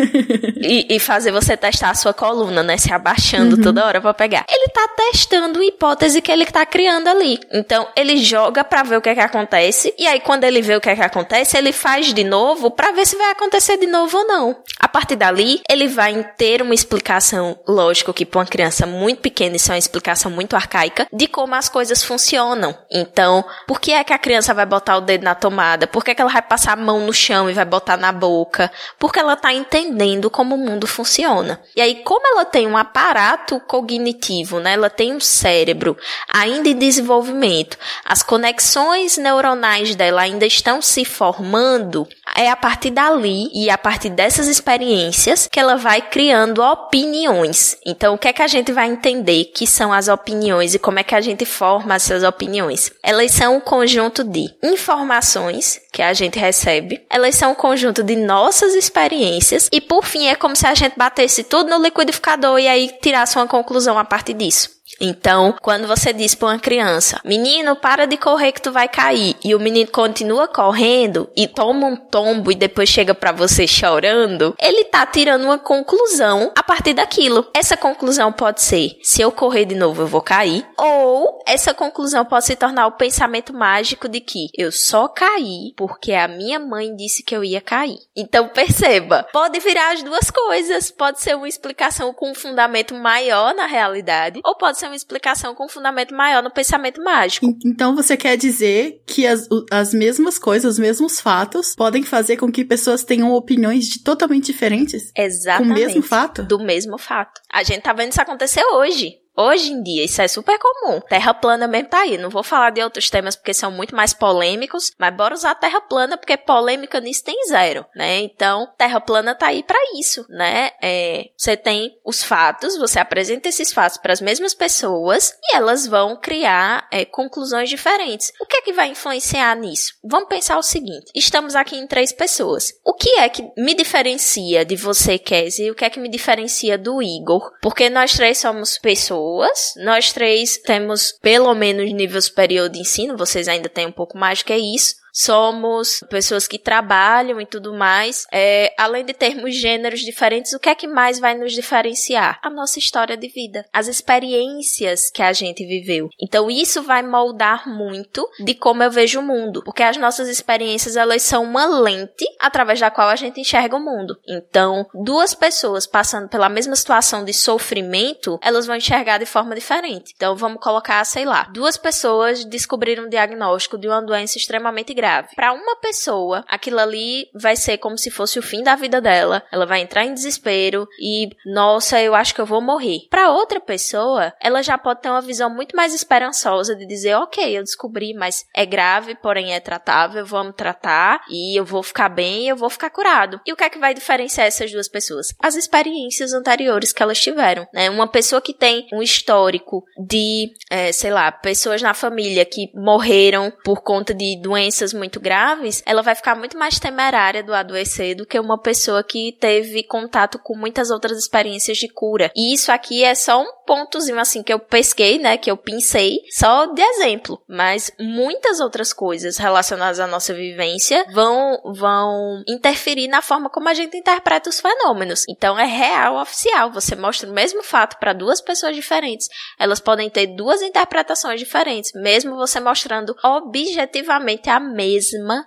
[0.60, 2.76] e, e, fazer você testar a sua coluna, né?
[2.76, 3.62] Se abaixando uhum.
[3.62, 4.44] toda hora pra pegar.
[4.48, 7.38] Ele tá testando a hipótese que ele tá criando ali.
[7.52, 9.94] Então, ele joga pra ver o que é que acontece.
[9.98, 12.92] E aí, quando ele vê o que é que acontece, ele faz de novo pra
[12.92, 14.56] ver se vai acontecer de novo ou não.
[14.78, 19.56] A partir dali, ele vai ter uma explicação, lógico que pra uma criança muito pequena,
[19.56, 22.76] isso é uma explicação muito arcaica, de como as coisas funcionam.
[22.90, 25.86] Então, por que é que a criança vai botar o dedo na tomada?
[25.86, 28.12] Por que, é que ela vai passar a mão no chão e vai botar na
[28.12, 28.70] boca?
[28.98, 31.60] Porque ela tá entendendo como o mundo funciona.
[31.76, 34.74] E aí, como ela tem um aparato cognitivo, né?
[34.74, 35.96] Ela tem um cérebro
[36.28, 43.50] ainda em desenvolvimento, as conexões neuronais dela ainda estão se formando, é a partir dali
[43.52, 47.76] e a partir dessas experiências que ela vai criando opiniões.
[47.84, 50.98] Então, o que é que a gente vai entender que são as opiniões e como
[50.98, 52.90] é que a gente forma essas opiniões?
[53.02, 58.16] Elas são um conjunto de informações que a gente recebe, elas são um conjunto de
[58.16, 62.66] nossas experiências e, por fim, é como se a gente batesse tudo no liquidificador e
[62.66, 64.81] aí tirasse uma conclusão a partir disso.
[65.00, 69.36] Então, quando você diz para uma criança, menino, para de correr que tu vai cair,
[69.44, 74.54] e o menino continua correndo e toma um tombo e depois chega para você chorando,
[74.60, 77.46] ele tá tirando uma conclusão a partir daquilo.
[77.54, 82.24] Essa conclusão pode ser: se eu correr de novo, eu vou cair, ou essa conclusão
[82.24, 86.94] pode se tornar o pensamento mágico de que eu só caí porque a minha mãe
[86.94, 87.98] disse que eu ia cair.
[88.16, 93.54] Então, perceba, pode virar as duas coisas, pode ser uma explicação com um fundamento maior
[93.54, 97.46] na realidade, ou pode ser uma explicação com um fundamento maior no pensamento mágico.
[97.64, 102.50] Então você quer dizer que as, as mesmas coisas, os mesmos fatos, podem fazer com
[102.50, 105.12] que pessoas tenham opiniões de totalmente diferentes?
[105.16, 105.68] Exatamente.
[105.68, 106.42] Com o mesmo fato?
[106.42, 107.40] Do mesmo fato.
[107.50, 109.21] A gente tá vendo isso acontecer hoje.
[109.36, 111.00] Hoje em dia, isso é super comum.
[111.00, 112.18] Terra plana mesmo tá aí.
[112.18, 115.80] Não vou falar de outros temas porque são muito mais polêmicos, mas bora usar terra
[115.80, 118.20] plana porque polêmica nisso tem zero, né?
[118.20, 120.70] Então, terra plana tá aí para isso, né?
[120.82, 125.86] É, você tem os fatos, você apresenta esses fatos para as mesmas pessoas e elas
[125.86, 128.32] vão criar é, conclusões diferentes.
[128.40, 129.94] O que é que vai influenciar nisso?
[130.04, 132.74] Vamos pensar o seguinte: estamos aqui em três pessoas.
[132.84, 135.70] O que é que me diferencia de você, Casey?
[135.70, 137.50] O que é que me diferencia do Igor?
[137.62, 139.74] Porque nós três somos pessoas pessoas.
[139.76, 144.42] Nós três temos pelo menos nível superior de ensino, vocês ainda têm um pouco mais
[144.42, 145.01] que isso.
[145.12, 148.26] Somos pessoas que trabalham e tudo mais.
[148.32, 152.38] É, além de termos gêneros diferentes, o que é que mais vai nos diferenciar?
[152.42, 156.08] A nossa história de vida, as experiências que a gente viveu.
[156.20, 160.96] Então isso vai moldar muito de como eu vejo o mundo, porque as nossas experiências
[160.96, 164.16] elas são uma lente através da qual a gente enxerga o mundo.
[164.26, 170.12] Então, duas pessoas passando pela mesma situação de sofrimento, elas vão enxergar de forma diferente.
[170.16, 175.01] Então, vamos colocar, sei lá, duas pessoas descobriram um diagnóstico de uma doença extremamente grave.
[175.34, 179.42] Para uma pessoa, aquilo ali vai ser como se fosse o fim da vida dela.
[179.50, 183.00] Ela vai entrar em desespero e, nossa, eu acho que eu vou morrer.
[183.10, 187.56] Para outra pessoa, ela já pode ter uma visão muito mais esperançosa de dizer, ok,
[187.56, 192.48] eu descobri, mas é grave, porém é tratável, vamos tratar e eu vou ficar bem,
[192.48, 193.40] eu vou ficar curado.
[193.46, 195.34] E o que é que vai diferenciar essas duas pessoas?
[195.40, 197.90] As experiências anteriores que elas tiveram, né?
[197.90, 203.52] Uma pessoa que tem um histórico de, é, sei lá, pessoas na família que morreram
[203.64, 208.26] por conta de doenças muito graves, ela vai ficar muito mais temerária do adoecer do
[208.26, 212.30] que uma pessoa que teve contato com muitas outras experiências de cura.
[212.36, 216.18] E isso aqui é só um pontozinho assim que eu pesquei, né, que eu pensei,
[216.30, 223.22] só de exemplo, mas muitas outras coisas relacionadas à nossa vivência vão vão interferir na
[223.22, 225.24] forma como a gente interpreta os fenômenos.
[225.28, 229.28] Então é real oficial, você mostra o mesmo fato para duas pessoas diferentes,
[229.58, 234.81] elas podem ter duas interpretações diferentes, mesmo você mostrando objetivamente a mesma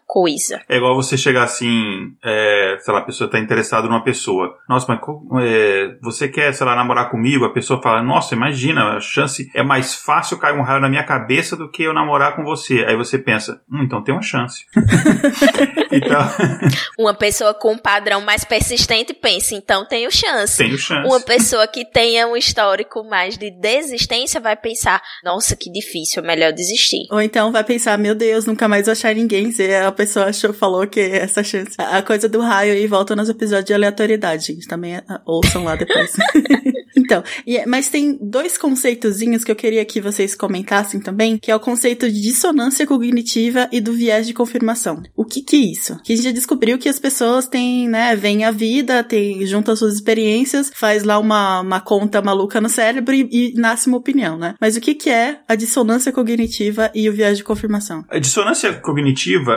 [0.06, 0.62] coisa.
[0.70, 4.58] É igual você chegar assim, é, sei lá, a pessoa tá interessada numa pessoa.
[4.68, 5.00] Nossa, mas
[5.44, 7.46] é, você quer, sei lá, namorar comigo?
[7.46, 11.04] A pessoa fala, nossa, imagina, a chance é mais fácil cair um raio na minha
[11.04, 12.86] cabeça do que eu namorar com você.
[12.86, 14.66] Aí você pensa, hum, então tem uma chance.
[15.92, 16.26] então...
[16.98, 20.58] Uma pessoa com um padrão mais persistente pensa, então tenho chance.
[20.58, 21.08] Tenho chance.
[21.08, 26.26] Uma pessoa que tenha um histórico mais de desistência vai pensar, nossa, que difícil, é
[26.26, 27.06] melhor desistir.
[27.12, 29.25] Ou então vai pensar, meu Deus, nunca mais vou achar ninguém.
[29.52, 31.76] Se a pessoa achou, falou que essa chance.
[31.78, 34.68] A coisa do raio e volta nos episódios de aleatoriedade, gente.
[34.68, 36.12] Também é, ouçam lá depois.
[36.96, 41.56] Então, é, mas tem dois conceitozinhos que eu queria que vocês comentassem também, que é
[41.56, 45.04] o conceito de dissonância cognitiva e do viés de confirmação.
[45.16, 46.00] O que que é isso?
[46.04, 49.76] Que a gente já descobriu que as pessoas têm, né, vêm a vida, tem, juntam
[49.76, 54.38] suas experiências, faz lá uma, uma conta maluca no cérebro e, e nasce uma opinião,
[54.38, 54.56] né?
[54.60, 58.06] Mas o que que é a dissonância cognitiva e o viés de confirmação?
[58.10, 59.15] A dissonância cognitiva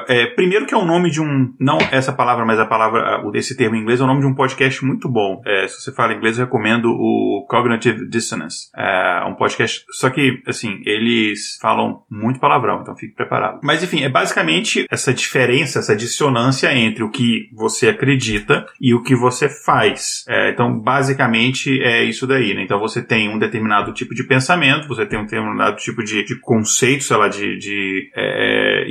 [0.09, 3.57] é, primeiro que é o nome de um, não essa palavra, mas a palavra, esse
[3.57, 5.41] termo em inglês é o nome de um podcast muito bom.
[5.47, 8.71] É, se você fala inglês, eu recomendo o Cognitive Dissonance.
[8.77, 13.61] É um podcast, só que, assim, eles falam muito palavrão, então fique preparado.
[13.63, 19.03] Mas, enfim, é basicamente essa diferença, essa dissonância entre o que você acredita e o
[19.03, 20.25] que você faz.
[20.29, 22.63] É, então, basicamente, é isso daí, né?
[22.63, 26.39] Então, você tem um determinado tipo de pensamento, você tem um determinado tipo de, de
[26.41, 28.87] conceito, sei lá, de, de é,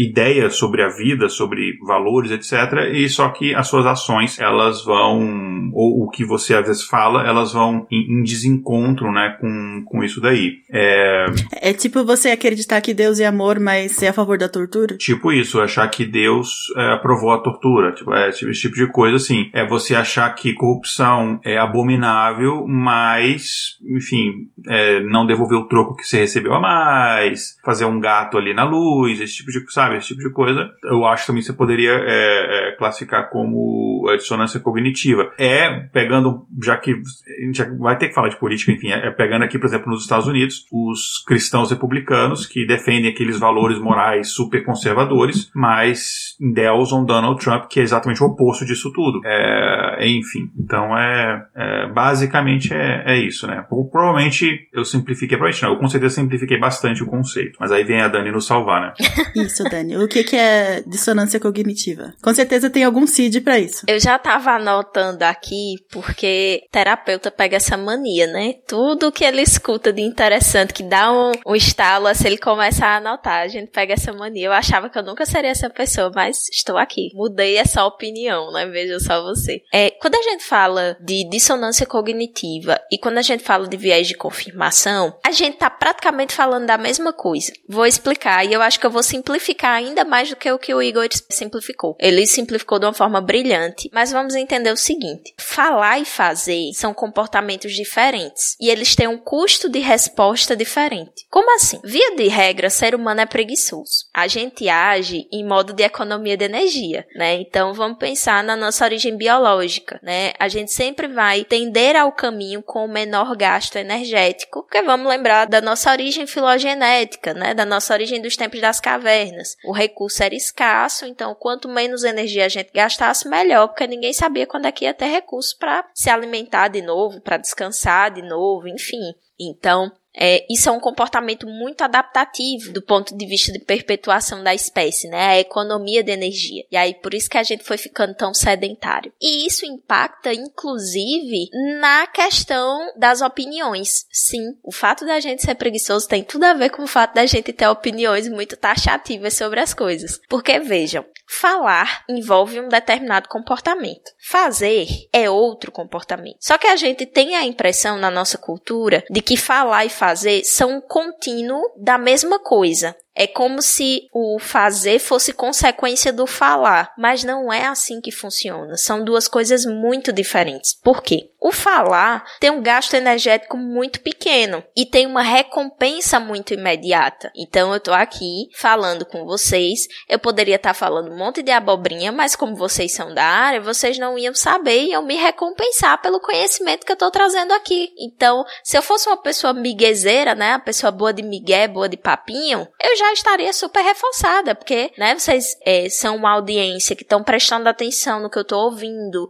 [0.50, 2.92] sobre a vida, sobre valores, etc.
[2.94, 7.28] E só que as suas ações, elas vão, ou o que você às vezes fala,
[7.28, 10.60] elas vão em, em desencontro, né, com, com isso daí.
[10.72, 11.26] É...
[11.62, 14.98] é tipo você acreditar que Deus é amor, mas ser a favor da tortura?
[14.98, 19.18] Tipo isso, achar que Deus é, aprovou a tortura, tipo, é, esse tipo de coisa
[19.18, 19.50] assim.
[19.54, 26.08] É você achar que corrupção é abominável, mas, enfim, é, não devolver o troco que
[26.08, 30.08] você recebeu a mais, fazer um gato ali na luz, esse tipo de, sabe, esse
[30.08, 30.70] tipo de coisa.
[30.84, 35.32] Eu acho também que você poderia é, é, classificar como dissonância cognitiva.
[35.36, 39.10] É, pegando, já que a gente vai ter que falar de política, enfim, é, é,
[39.10, 44.30] pegando aqui, por exemplo, nos Estados Unidos, os cristãos republicanos que defendem aqueles valores morais
[44.30, 49.20] super conservadores, mas endeusam Donald Trump, que é exatamente o oposto disso tudo.
[49.26, 53.66] É, enfim, então é, é basicamente é, é, isso, né?
[53.68, 58.02] Provavelmente eu simplifiquei, provavelmente não, eu com certeza simplifiquei bastante o conceito, mas aí vem
[58.02, 58.94] a Dani nos salvar, né?
[59.36, 59.98] Isso, Dani.
[59.98, 62.14] O que, que é dissonância cognitiva?
[62.22, 63.86] Com certeza tem algum CID para isso.
[63.88, 68.56] Eu já tava anotando aqui porque terapeuta pega essa mania, né?
[68.68, 72.98] Tudo que ele escuta de interessante, que dá um, um estalo, assim, ele começa a
[72.98, 73.42] anotar.
[73.42, 74.48] A gente pega essa mania.
[74.48, 77.10] Eu achava que eu nunca seria essa pessoa, mas estou aqui.
[77.14, 78.66] Mudei essa opinião, né?
[78.66, 79.62] Veja só você.
[79.74, 84.08] É, quando a gente fala de dissonância cognitiva e quando a gente fala de viés
[84.08, 87.54] de confirmação, a gente tá praticamente falando da mesma coisa.
[87.70, 90.74] Vou explicar e eu acho que eu vou simplificar ainda mais do que o que
[90.74, 91.96] o Igor simplificou.
[92.00, 96.94] Ele simplificou de uma forma brilhante, mas vamos entender o seguinte: falar e fazer são
[96.94, 101.26] comportamentos diferentes e eles têm um custo de resposta diferente.
[101.30, 101.80] Como assim?
[101.84, 104.08] Via de regra, ser humano é preguiçoso.
[104.14, 107.36] A gente age em modo de economia de energia, né?
[107.36, 110.34] Então vamos pensar na nossa origem biológica, né?
[110.40, 115.46] A gente sempre vai tender ao caminho com o menor gasto energético, porque vamos lembrar
[115.46, 117.54] da nossa origem filogenética, né?
[117.54, 119.56] Da nossa origem dos tempos das cavernas.
[119.66, 124.48] O recurso era escasso, então quanto menos energia a gente gastasse, melhor, porque ninguém sabia
[124.48, 128.68] quando é que ia ter recurso para se alimentar de novo, para descansar de novo,
[128.68, 129.14] enfim.
[129.40, 134.54] Então, é, isso é um comportamento muito adaptativo do ponto de vista de perpetuação da
[134.54, 135.28] espécie, né?
[135.28, 136.66] A economia de energia.
[136.72, 139.14] E aí, por isso que a gente foi ficando tão sedentário.
[139.22, 141.50] E isso impacta, inclusive,
[141.80, 144.06] na questão das opiniões.
[144.12, 147.26] Sim, o fato da gente ser preguiçoso tem tudo a ver com o fato da
[147.26, 150.20] gente ter opiniões muito taxativas sobre as coisas.
[150.28, 154.12] Porque, vejam, Falar envolve um determinado comportamento.
[154.18, 156.38] Fazer é outro comportamento.
[156.40, 160.07] Só que a gente tem a impressão na nossa cultura de que falar e fazer
[160.44, 162.96] são um contínuo da mesma coisa.
[163.16, 168.78] É como se o fazer fosse consequência do falar, mas não é assim que funciona.
[168.78, 170.80] São duas coisas muito diferentes.
[170.84, 171.32] Por quê?
[171.40, 177.32] O falar tem um gasto energético muito pequeno e tem uma recompensa muito imediata.
[177.36, 181.52] Então eu tô aqui falando com vocês, eu poderia estar tá falando um monte de
[181.52, 186.02] abobrinha, mas como vocês são da área, vocês não iam saber e iam me recompensar
[186.02, 187.94] pelo conhecimento que eu tô trazendo aqui.
[188.00, 191.98] Então, se eu fosse uma pessoa miguezeira, né, a pessoa boa de migué, boa de
[191.98, 197.24] papinho, eu já estaria super reforçada, porque, né, vocês é, são uma audiência que estão
[197.24, 199.28] prestando atenção no que eu estou ouvindo,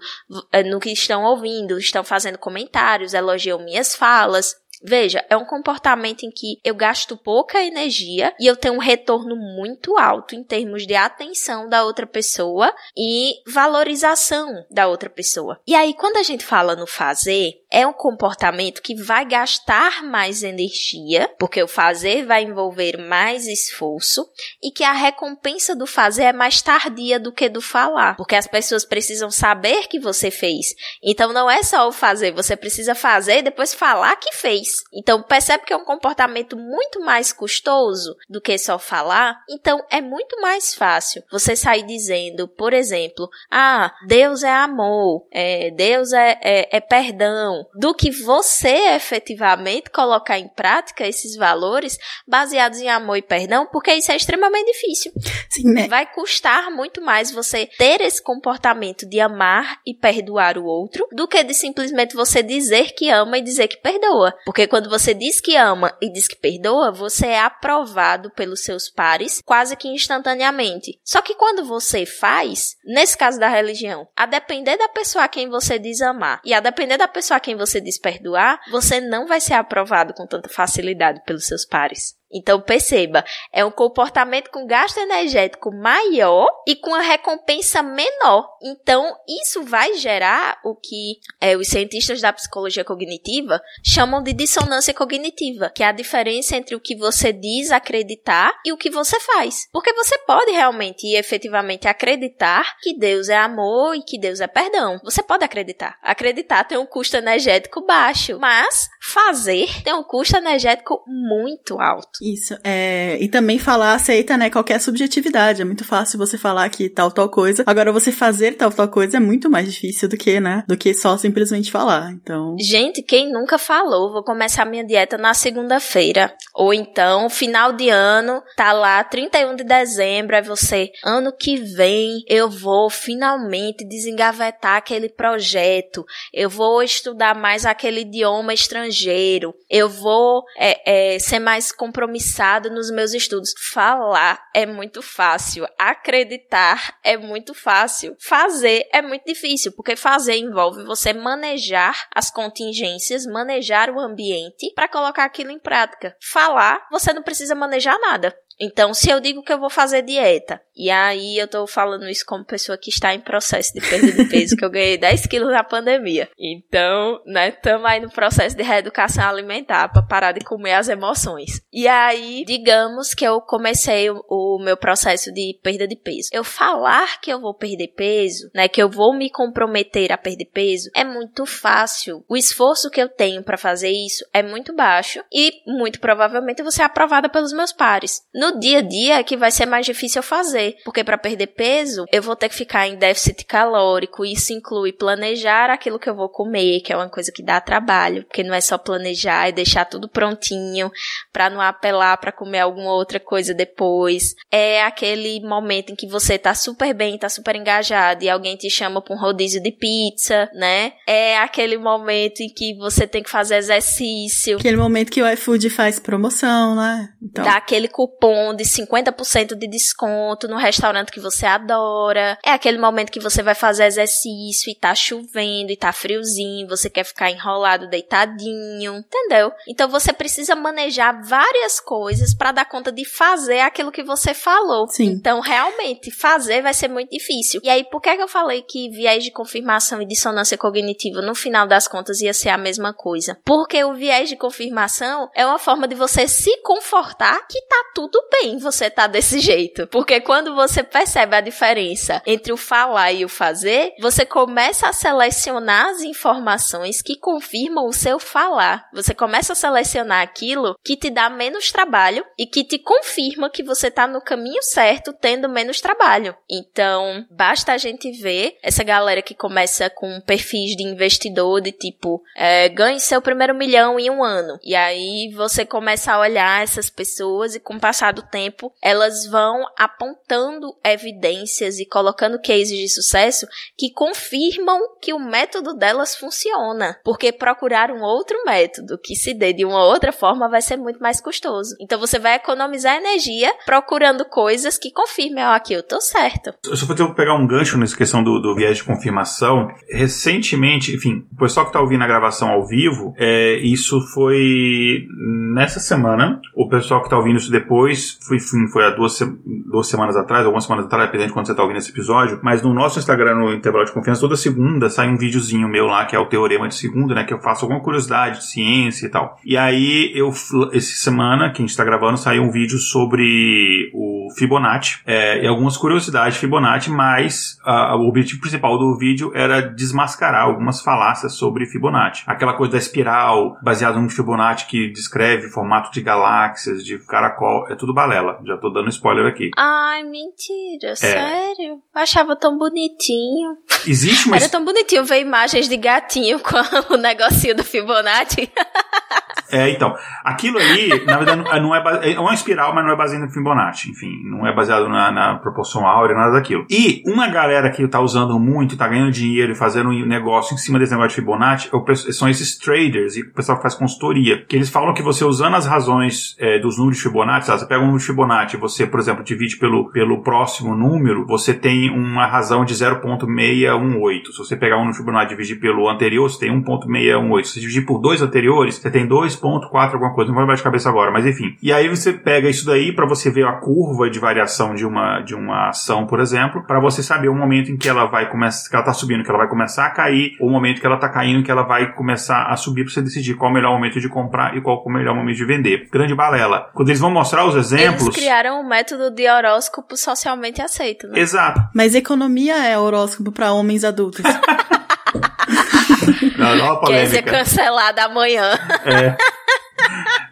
[0.53, 4.55] é, no que estão ouvindo, estão fazendo comentários, elogiam minhas falas.
[4.83, 9.35] Veja, é um comportamento em que eu gasto pouca energia e eu tenho um retorno
[9.35, 15.59] muito alto em termos de atenção da outra pessoa e valorização da outra pessoa.
[15.65, 20.43] E aí, quando a gente fala no fazer, é um comportamento que vai gastar mais
[20.43, 24.27] energia, porque o fazer vai envolver mais esforço,
[24.63, 28.47] e que a recompensa do fazer é mais tardia do que do falar, porque as
[28.47, 30.67] pessoas precisam saber que você fez.
[31.03, 34.69] Então não é só o fazer, você precisa fazer e depois falar que fez.
[34.93, 39.37] Então percebe que é um comportamento muito mais custoso do que só falar.
[39.49, 45.71] Então é muito mais fácil você sair dizendo, por exemplo, ah, Deus é amor, é,
[45.71, 52.79] Deus é, é, é perdão do que você efetivamente colocar em prática esses valores baseados
[52.79, 55.11] em amor e perdão, porque isso é extremamente difícil.
[55.49, 55.87] Sim, né?
[55.87, 61.27] Vai custar muito mais você ter esse comportamento de amar e perdoar o outro do
[61.27, 64.33] que de simplesmente você dizer que ama e dizer que perdoa.
[64.45, 68.89] Porque quando você diz que ama e diz que perdoa, você é aprovado pelos seus
[68.89, 70.99] pares quase que instantaneamente.
[71.03, 75.49] Só que quando você faz, nesse caso da religião, a depender da pessoa a quem
[75.49, 79.25] você diz amar e a depender da pessoa a quem você diz perdoar, você não
[79.25, 82.13] vai ser aprovado com tanta facilidade pelos seus pares.
[82.31, 88.47] Então perceba, é um comportamento com gasto energético maior e com a recompensa menor.
[88.61, 94.93] Então isso vai gerar o que é, os cientistas da psicologia cognitiva chamam de dissonância
[94.93, 99.19] cognitiva, que é a diferença entre o que você diz acreditar e o que você
[99.19, 99.67] faz.
[99.71, 104.47] Porque você pode realmente e efetivamente acreditar que Deus é amor e que Deus é
[104.47, 104.99] perdão.
[105.03, 105.97] Você pode acreditar.
[106.01, 112.16] Acreditar tem um custo energético baixo, mas fazer tem um custo energético muito alto.
[112.21, 112.57] Isso.
[112.63, 115.61] É, e também falar aceita, né, qualquer subjetividade.
[115.61, 117.63] É muito fácil você falar que tal, tal coisa.
[117.65, 120.93] Agora, você fazer tal, tal coisa é muito mais difícil do que, né, do que
[120.93, 122.11] só simplesmente falar.
[122.11, 122.55] Então.
[122.59, 126.33] Gente, quem nunca falou, vou começar minha dieta na segunda-feira.
[126.55, 132.23] Ou então, final de ano, tá lá, 31 de dezembro, aí você, ano que vem,
[132.27, 136.05] eu vou finalmente desengavetar aquele projeto.
[136.33, 139.53] Eu vou estudar mais aquele idioma estrangeiro.
[139.69, 143.53] Eu vou é, é, ser mais comprometido compromissado nos meus estudos.
[143.71, 150.83] Falar é muito fácil, acreditar é muito fácil, fazer é muito difícil, porque fazer envolve
[150.85, 156.15] você manejar as contingências, manejar o ambiente para colocar aquilo em prática.
[156.21, 158.33] Falar, você não precisa manejar nada.
[158.59, 162.25] Então, se eu digo que eu vou fazer dieta, e aí eu tô falando isso
[162.25, 165.51] como pessoa que está em processo de perda de peso, que eu ganhei 10 quilos
[165.51, 166.29] na pandemia.
[166.37, 171.61] Então, né, tamo aí no processo de reeducação alimentar para parar de comer as emoções.
[171.71, 176.29] E aí, digamos que eu comecei o, o meu processo de perda de peso.
[176.31, 180.45] Eu falar que eu vou perder peso, né, que eu vou me comprometer a perder
[180.45, 182.23] peso, é muito fácil.
[182.29, 186.65] O esforço que eu tenho para fazer isso é muito baixo e muito provavelmente eu
[186.65, 188.21] vou ser aprovada pelos meus pares.
[188.33, 191.47] No No dia a dia é que vai ser mais difícil fazer, porque para perder
[191.47, 196.15] peso, eu vou ter que ficar em déficit calórico, isso inclui planejar aquilo que eu
[196.15, 199.51] vou comer, que é uma coisa que dá trabalho, porque não é só planejar e
[199.51, 200.89] deixar tudo prontinho
[201.33, 204.33] para não apelar para comer alguma outra coisa depois.
[204.49, 208.69] É aquele momento em que você tá super bem, tá super engajado e alguém te
[208.69, 210.93] chama para um rodízio de pizza, né?
[211.05, 214.57] É aquele momento em que você tem que fazer exercício.
[214.57, 217.09] Aquele momento que o iFood faz promoção, né?
[217.21, 217.43] Então.
[217.43, 222.37] Dá aquele cupom de 50% de desconto no restaurante que você adora.
[222.43, 226.89] É aquele momento que você vai fazer exercício e tá chovendo e tá friozinho, você
[226.89, 229.51] quer ficar enrolado, deitadinho, entendeu?
[229.67, 234.87] Então você precisa manejar várias coisas para dar conta de fazer aquilo que você falou.
[234.87, 235.05] Sim.
[235.05, 237.61] Então, realmente, fazer vai ser muito difícil.
[237.63, 241.35] E aí, por que, que eu falei que viés de confirmação e dissonância cognitiva, no
[241.35, 243.37] final das contas, ia ser a mesma coisa?
[243.43, 248.21] Porque o viés de confirmação é uma forma de você se confortar que tá tudo
[248.31, 249.87] bem você tá desse jeito.
[249.87, 254.93] Porque quando você percebe a diferença entre o falar e o fazer, você começa a
[254.93, 258.87] selecionar as informações que confirmam o seu falar.
[258.93, 263.63] Você começa a selecionar aquilo que te dá menos trabalho e que te confirma que
[263.63, 266.35] você tá no caminho certo, tendo menos trabalho.
[266.49, 272.21] Então, basta a gente ver essa galera que começa com perfis de investidor de tipo,
[272.35, 274.57] é, ganhe seu primeiro milhão em um ano.
[274.63, 279.65] E aí você começa a olhar essas pessoas e com o passar tempo, elas vão
[279.77, 283.47] apontando evidências e colocando cases de sucesso
[283.77, 286.97] que confirmam que o método delas funciona.
[287.03, 290.99] Porque procurar um outro método que se dê de uma outra forma vai ser muito
[290.99, 291.75] mais custoso.
[291.79, 296.53] Então você vai economizar energia procurando coisas que confirmem, ó, aqui eu tô certo.
[296.65, 299.67] Eu só vou pegar um gancho nessa questão do, do viés de confirmação.
[299.89, 305.05] Recentemente, enfim, o pessoal que tá ouvindo a gravação ao vivo, é, isso foi
[305.53, 306.39] nessa semana.
[306.55, 310.65] O pessoal que tá ouvindo isso depois, foi, foi há duas, duas semanas atrás, algumas
[310.65, 312.39] semanas atrás, dependendo de quando você tá ouvindo esse episódio.
[312.43, 316.05] Mas no nosso Instagram, no Intervalo de Confiança, toda segunda sai um videozinho meu lá,
[316.05, 317.23] que é o Teorema de Segunda, né?
[317.23, 319.37] Que eu faço alguma curiosidade de ciência e tal.
[319.43, 320.29] E aí, eu,
[320.73, 325.47] essa semana, que a gente tá gravando, saiu um vídeo sobre o Fibonacci é, e
[325.47, 331.33] algumas curiosidades de Fibonacci, mas uh, o objetivo principal do vídeo era desmascarar algumas falácias
[331.33, 332.23] sobre Fibonacci.
[332.27, 337.75] Aquela coisa da espiral, baseada no Fibonacci que descreve formato de galáxias, de caracol, é
[337.75, 338.39] tudo balela.
[338.45, 339.51] Já tô dando spoiler aqui.
[339.57, 340.95] Ai, mentira, é.
[340.95, 341.81] sério?
[341.95, 343.57] Eu achava tão bonitinho.
[343.85, 344.37] Existe uma...
[344.37, 346.57] Era tão bonitinho ver imagens de gatinho com
[346.93, 348.51] o negocinho do Fibonacci.
[349.51, 349.95] É, então.
[350.23, 353.91] Aquilo ali, na verdade, não é, é uma espiral, mas não é baseado no Fibonacci.
[353.91, 356.65] Enfim, não é baseado na, na proporção áurea, nada daquilo.
[356.69, 360.57] E uma galera que tá usando muito, tá ganhando dinheiro e fazendo um negócio em
[360.57, 364.45] cima desse negócio de Fibonacci, é são esses traders e o pessoal que faz consultoria.
[364.45, 367.76] Que eles falam que você usando as razões é, dos números de Fibonacci, você pega
[367.77, 372.25] um número de Fibonacci, você, por exemplo, divide pelo, pelo próximo número, você tem uma
[372.25, 374.31] razão de 0.618.
[374.31, 377.43] Se você pegar um de Fibonacci e dividir pelo anterior, você tem 1.618.
[377.43, 380.55] Se você dividir por dois anteriores, você tem 2 2.4 alguma coisa, não vou lembrar
[380.55, 381.55] de cabeça agora, mas enfim.
[381.61, 385.19] E aí você pega isso daí para você ver a curva de variação de uma,
[385.21, 388.69] de uma ação, por exemplo, para você saber o momento em que ela vai começar,
[388.69, 390.97] que ela tá subindo, que ela vai começar a cair, ou o momento que ela
[390.97, 393.99] tá caindo, que ela vai começar a subir para você decidir qual o melhor momento
[393.99, 395.87] de comprar e qual o melhor momento de vender.
[395.91, 396.69] Grande balela.
[396.73, 398.03] Quando eles vão mostrar os exemplos.
[398.03, 401.19] Eles criaram um método de horóscopo socialmente aceito, né?
[401.19, 401.61] Exato.
[401.73, 404.23] Mas economia é horóscopo para homens adultos.
[406.37, 408.53] não, não é Quer ser cancelada amanhã.
[408.85, 409.17] É.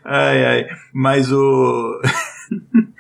[0.04, 0.66] Ai, ai.
[0.94, 2.02] Mas o.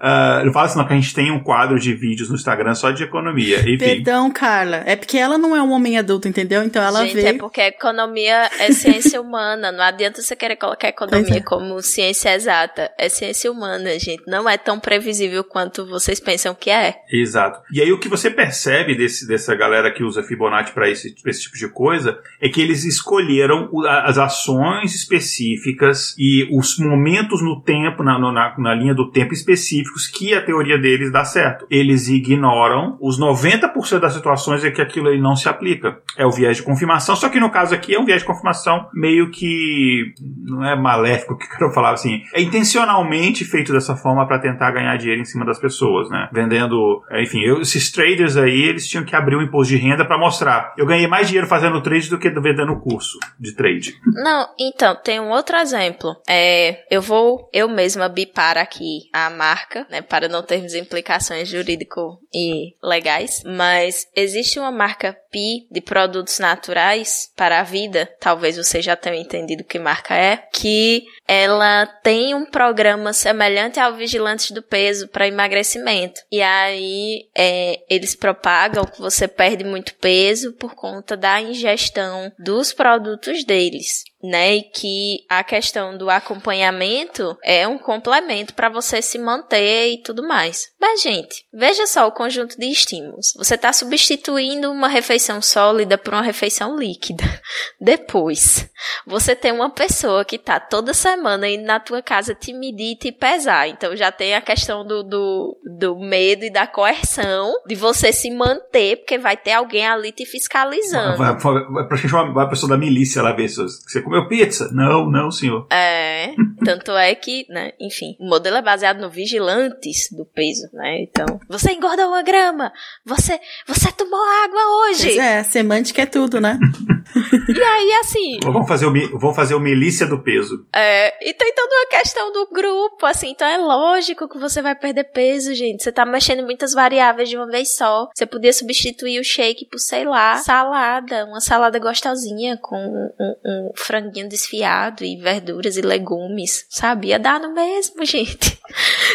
[0.00, 2.74] Uh, eu falo assim, não, que a gente tem um quadro de vídeos no Instagram
[2.74, 3.60] só de economia.
[3.60, 3.78] Enfim.
[3.78, 4.82] Perdão, Carla.
[4.86, 6.62] É porque ela não é um homem adulto, entendeu?
[6.62, 7.28] Então ela gente, veio...
[7.28, 9.72] é porque a economia é ciência humana.
[9.72, 11.40] Não adianta você querer colocar a economia é.
[11.40, 12.90] como ciência exata.
[12.98, 14.22] É ciência humana, gente.
[14.26, 16.96] Não é tão previsível quanto vocês pensam que é.
[17.10, 17.60] Exato.
[17.72, 21.42] E aí o que você percebe desse, dessa galera que usa Fibonacci para esse, esse
[21.42, 23.70] tipo de coisa é que eles escolheram
[24.04, 30.06] as ações específicas e os momentos no tempo, na, na, na linha do tempo específicos
[30.06, 31.66] que a teoria deles dá certo.
[31.70, 35.98] Eles ignoram os 90% das situações em que aquilo aí não se aplica.
[36.16, 38.88] É o viés de confirmação, só que no caso aqui é um viés de confirmação
[38.94, 40.14] meio que
[40.44, 44.70] não é maléfico que eu quero falar assim, é intencionalmente feito dessa forma para tentar
[44.70, 46.28] ganhar dinheiro em cima das pessoas, né?
[46.32, 50.18] Vendendo, enfim, eu, esses traders aí, eles tinham que abrir um imposto de renda para
[50.18, 50.74] mostrar.
[50.76, 53.94] Eu ganhei mais dinheiro fazendo trade do que vendendo curso de trade.
[54.06, 56.16] Não, então, tem um outro exemplo.
[56.28, 62.18] É, eu vou eu mesma bipar aqui a marca né, para não termos implicações jurídico
[62.32, 68.82] e legais, mas existe uma marca PI de produtos naturais para a vida, talvez você
[68.82, 74.62] já tenha entendido que marca é, que ela tem um programa semelhante ao Vigilantes do
[74.62, 76.20] Peso para emagrecimento.
[76.30, 82.72] E aí é, eles propagam que você perde muito peso por conta da ingestão dos
[82.72, 84.56] produtos deles né?
[84.56, 90.26] E que a questão do acompanhamento é um complemento para você se manter e tudo
[90.26, 90.70] mais.
[90.80, 93.32] Mas, gente, veja só o conjunto de estímulos.
[93.36, 97.22] Você está substituindo uma refeição sólida por uma refeição líquida.
[97.80, 98.68] Depois,
[99.06, 102.96] você tem uma pessoa que tá toda semana indo na tua casa te medir e
[102.96, 103.68] te pesar.
[103.68, 108.30] Então já tem a questão do, do, do medo e da coerção de você se
[108.30, 111.18] manter, porque vai ter alguém ali te fiscalizando.
[111.18, 114.70] Vai, vai, vai, vai a pessoa da milícia lá ver se você comeu pizza?
[114.72, 115.66] Não, não, senhor.
[115.70, 121.02] É, tanto é que, né, enfim, o modelo é baseado no vigilantes do peso, né?
[121.02, 122.72] Então, você engordou uma grama,
[123.04, 125.11] você, você tomou água hoje.
[125.16, 126.58] Pois é, semântica é tudo, né?
[127.48, 128.40] e aí, assim.
[128.42, 130.66] Vamos fazer, o, vamos fazer o milícia do peso.
[130.74, 134.74] É, e tem toda uma questão do grupo, assim, então é lógico que você vai
[134.74, 135.82] perder peso, gente.
[135.82, 138.08] Você tá mexendo muitas variáveis de uma vez só.
[138.14, 143.70] Você podia substituir o shake por, sei lá, salada, uma salada gostosinha com um, um
[143.76, 147.08] franguinho desfiado e verduras e legumes, sabe?
[147.08, 148.60] Ia dar no mesmo, gente.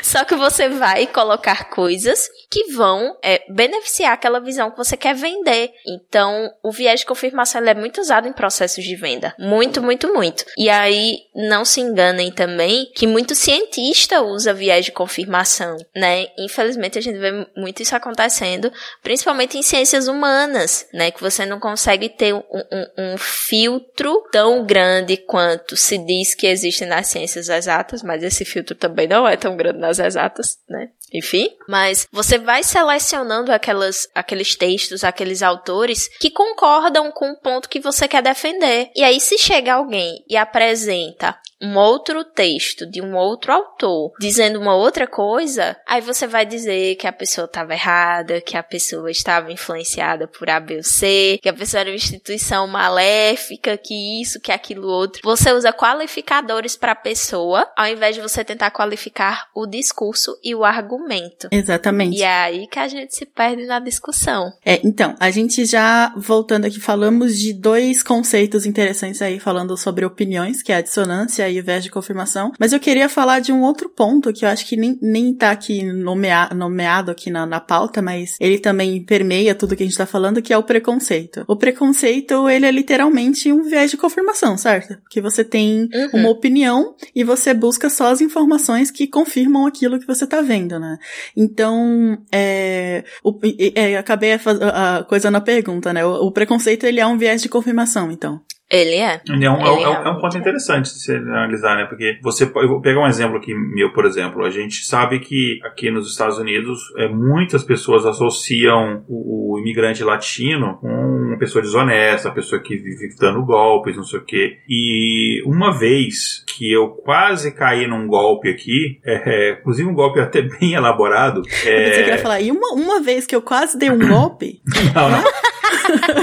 [0.03, 5.15] Só que você vai colocar coisas que vão é, beneficiar aquela visão que você quer
[5.15, 5.71] vender.
[5.85, 9.34] Então, o viés de confirmação é muito usado em processos de venda.
[9.39, 10.43] Muito, muito, muito.
[10.57, 16.28] E aí, não se enganem também que muito cientista usa viés de confirmação, né?
[16.38, 18.71] Infelizmente, a gente vê muito isso acontecendo,
[19.01, 21.11] principalmente em ciências humanas, né?
[21.11, 26.47] Que você não consegue ter um, um, um filtro tão grande quanto se diz que
[26.47, 30.89] existe nas ciências exatas, mas esse filtro também não é tão grande nas exatas, né?
[31.13, 37.66] Enfim, mas você vai selecionando aquelas, aqueles textos, aqueles autores que concordam com o ponto
[37.68, 38.89] que você quer defender.
[38.95, 44.59] E aí, se chega alguém e apresenta um outro texto de um outro autor dizendo
[44.59, 49.09] uma outra coisa, aí você vai dizer que a pessoa estava errada, que a pessoa
[49.09, 54.22] estava influenciada por A, B ou C, que a pessoa era uma instituição maléfica, que
[54.22, 55.22] isso, que aquilo outro.
[55.24, 60.53] Você usa qualificadores para a pessoa, ao invés de você tentar qualificar o discurso e
[60.53, 61.47] o argumento.
[61.51, 62.18] Exatamente.
[62.18, 64.51] E é aí que a gente se perde na discussão.
[64.63, 70.05] É, então, a gente já voltando aqui falamos de dois conceitos interessantes aí falando sobre
[70.05, 72.51] opiniões, que é a dissonância e o viés de confirmação.
[72.60, 75.51] Mas eu queria falar de um outro ponto que eu acho que nem, nem tá
[75.51, 79.97] aqui nomea, nomeado aqui na, na pauta, mas ele também permeia tudo que a gente
[79.97, 81.43] tá falando, que é o preconceito.
[81.47, 84.97] O preconceito, ele é literalmente um viés de confirmação, certo?
[85.10, 86.10] Que você tem uhum.
[86.14, 90.80] uma opinião e você busca só as informações que confirmam aquilo que você tá vendo,
[90.80, 90.97] né?
[91.36, 93.38] Então, é, o,
[93.76, 96.05] é acabei a, a, coisa na pergunta, né?
[96.05, 98.41] O, o preconceito, ele é um viés de confirmação, então.
[98.69, 99.21] Ele é.
[99.29, 101.85] Ele é um, Ele é, é, é um ponto interessante de se analisar, né?
[101.85, 104.43] Porque você eu vou pegar um exemplo aqui meu, por exemplo.
[104.43, 110.03] A gente sabe que aqui nos Estados Unidos é, muitas pessoas associam o, o imigrante
[110.03, 114.57] latino com uma pessoa desonesta, uma pessoa que vive dando golpes, não sei o quê.
[114.67, 120.19] E uma vez que eu quase caí num golpe aqui, é, é, inclusive um golpe
[120.19, 121.41] até bem elaborado.
[121.65, 121.93] É...
[121.93, 124.61] Você queria falar, e uma, uma vez que eu quase dei um golpe?
[124.93, 125.23] não, não.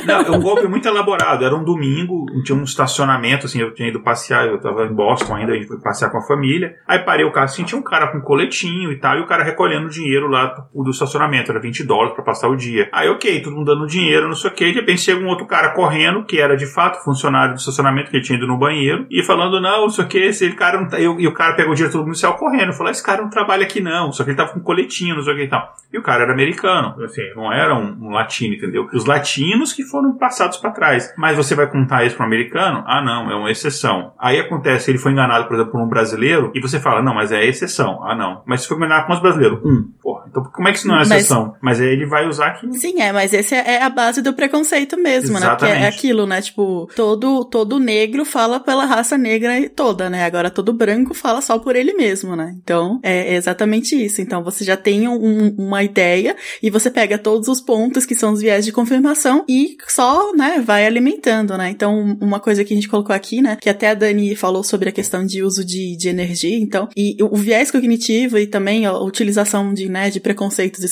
[0.05, 1.45] Não, é um golpe muito elaborado.
[1.45, 5.35] Era um domingo, tinha um estacionamento, assim, eu tinha ido passear, eu tava em Boston
[5.35, 6.77] ainda, a gente foi passear com a família.
[6.87, 9.27] Aí parei o carro assim, tinha um cara com um coletinho e tal, e o
[9.27, 12.89] cara recolhendo dinheiro lá do estacionamento, era 20 dólares para passar o dia.
[12.93, 15.47] Aí, ok, todo mundo dando dinheiro, não sei o que, de repente chega um outro
[15.47, 19.23] cara correndo, que era de fato funcionário do estacionamento, que tinha ido no banheiro, e
[19.23, 20.99] falando, não, não sei o que, esse cara não tá.
[20.99, 22.73] E, o cara pegou o dinheiro todo mundo saiu correndo.
[22.73, 25.23] Falou, esse cara não trabalha aqui não, só que ele tava com um coletinho, não
[25.23, 25.75] sei o que e tal.
[25.93, 28.89] E o cara era americano, assim, não era um, um latino, entendeu?
[28.93, 31.13] Os latinos que foram passados para trás.
[31.17, 32.85] Mas você vai contar isso para um americano?
[32.87, 34.13] Ah, não, é uma exceção.
[34.19, 37.33] Aí acontece, ele foi enganado, por exemplo, por um brasileiro, e você fala, não, mas
[37.33, 38.03] é exceção.
[38.05, 38.43] Ah, não.
[38.47, 39.91] Mas se foi enganado com os brasileiros, um.
[40.03, 41.57] Porra, então como é que isso não é exceção?
[41.61, 42.73] Mas, mas aí ele vai usar aqui.
[42.79, 45.41] Sim, é, mas esse é a base do preconceito mesmo, Exatamente.
[45.41, 45.57] né?
[45.57, 46.41] Porque é aquilo, né?
[46.41, 50.25] Tipo, todo, todo negro fala pela raça negra toda, né?
[50.25, 52.55] Agora todo branco fala só por ele mesmo, né?
[52.63, 54.21] Então, é exatamente isso.
[54.21, 58.33] Então, você já tem um, uma ideia e você pega todos os pontos que são
[58.33, 61.71] os viés de confirmação e só, né, vai alimentando, né?
[61.71, 64.89] Então, uma coisa que a gente colocou aqui, né, que até a Dani falou sobre
[64.89, 68.99] a questão de uso de, de energia, então, e o viés cognitivo e também a
[68.99, 70.85] utilização de, né, de preconceitos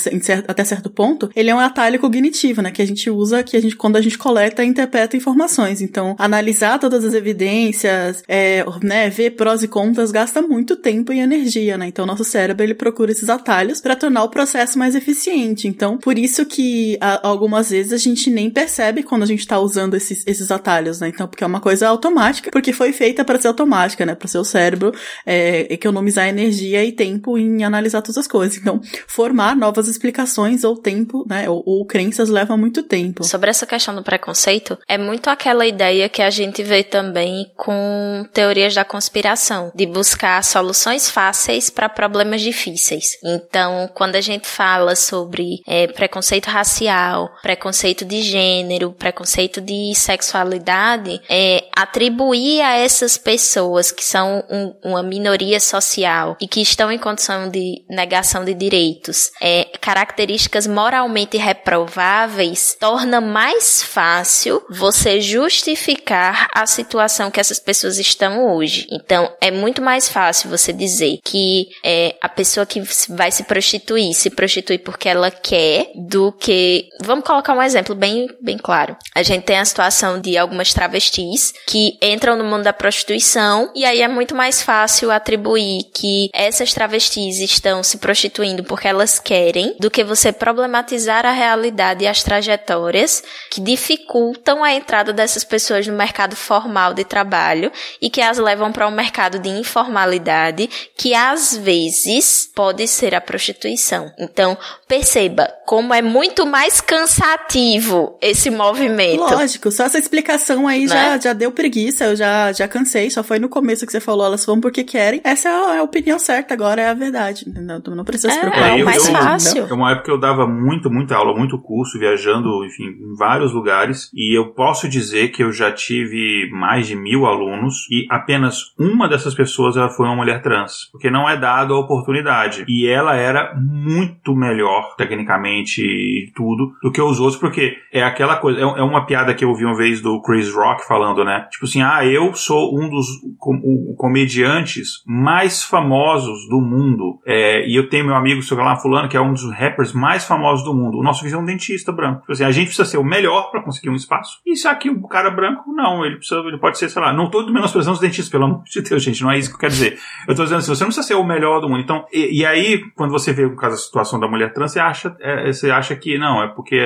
[0.48, 2.70] até certo ponto, ele é um atalho cognitivo, né?
[2.70, 5.80] Que a gente usa que a gente, quando a gente coleta e interpreta informações.
[5.80, 11.20] Então, analisar todas as evidências, é, né, ver prós e contras gasta muito tempo e
[11.20, 11.86] energia, né?
[11.86, 15.68] Então, nosso cérebro ele procura esses atalhos para tornar o processo mais eficiente.
[15.68, 18.61] Então, por isso que a, algumas vezes a gente nem percebe
[19.04, 21.08] quando a gente está usando esses, esses atalhos, né?
[21.08, 24.14] Então, porque é uma coisa automática, porque foi feita para ser automática, né?
[24.14, 24.92] Para seu cérebro
[25.26, 28.56] é, economizar energia e tempo em analisar todas as coisas.
[28.56, 31.48] Então, formar novas explicações ou tempo, né?
[31.48, 33.24] Ou, ou crenças leva muito tempo.
[33.24, 38.26] Sobre essa questão do preconceito, é muito aquela ideia que a gente vê também com
[38.32, 43.18] teorias da conspiração, de buscar soluções fáceis para problemas difíceis.
[43.24, 48.51] Então, quando a gente fala sobre é, preconceito racial, preconceito de gênero,
[48.98, 56.46] preconceito de sexualidade, é, atribuir a essas pessoas que são um, uma minoria social e
[56.46, 64.62] que estão em condição de negação de direitos, é, características moralmente reprováveis, torna mais fácil
[64.70, 68.86] você justificar a situação que essas pessoas estão hoje.
[68.90, 74.14] Então, é muito mais fácil você dizer que é, a pessoa que vai se prostituir
[74.14, 76.88] se prostitui porque ela quer do que.
[77.00, 78.97] Vamos colocar um exemplo bem, bem claro.
[79.14, 83.84] A gente tem a situação de algumas travestis que entram no mundo da prostituição e
[83.84, 89.76] aí é muito mais fácil atribuir que essas travestis estão se prostituindo porque elas querem
[89.78, 95.86] do que você problematizar a realidade e as trajetórias que dificultam a entrada dessas pessoas
[95.86, 97.70] no mercado formal de trabalho
[98.01, 103.20] e que as levam para um mercado de informalidade que às vezes pode ser a
[103.20, 104.12] prostituição.
[104.18, 109.20] Então, perceba como é muito mais cansativo esse movimento.
[109.20, 110.88] Lógico, só essa explicação aí né?
[110.88, 114.26] já, já deu preguiça, eu já, já cansei, só foi no começo que você falou,
[114.26, 117.80] elas vão porque querem.Essa é a opinião certa, agora é a verdade, entendeu?
[117.80, 118.78] Tu não precisa é, se preocupar.
[118.78, 119.66] É, mais eu, fácil.
[119.66, 123.52] É uma época que eu dava muito, muita aula, muito curso, viajando, enfim, em vários
[123.52, 128.72] lugares, e eu posso dizer que eu já tive mais de mil alunos, e apenas
[128.78, 132.64] uma dessas pessoas ela foi uma mulher trans, porque não é dado a oportunidade.
[132.68, 138.21] E ela era muito melhor, tecnicamente e tudo, do que os outros, porque é aquela
[138.36, 141.46] coisa, é, é uma piada que eu ouvi uma vez do Chris Rock falando, né?
[141.50, 143.06] Tipo assim, ah, eu sou um dos
[143.38, 148.76] com, um, comediantes mais famosos do mundo, é, e eu tenho meu amigo, sei lá,
[148.76, 150.98] fulano, que é um dos rappers mais famosos do mundo.
[150.98, 152.20] O nosso vizinho é um dentista branco.
[152.20, 154.38] Tipo assim, a gente precisa ser o melhor para conseguir um espaço.
[154.46, 157.30] E se aqui o cara branco, não, ele precisa, ele pode ser, sei lá, não
[157.30, 159.72] tô menosprezando os dentistas, pelo amor de Deus, gente, não é isso que eu quero
[159.72, 159.98] dizer.
[160.28, 161.80] Eu tô dizendo assim, você não precisa ser o melhor do mundo.
[161.80, 164.80] Então, e, e aí, quando você vê o caso da situação da mulher trans, você
[164.80, 166.76] acha, é, você acha que não, é porque,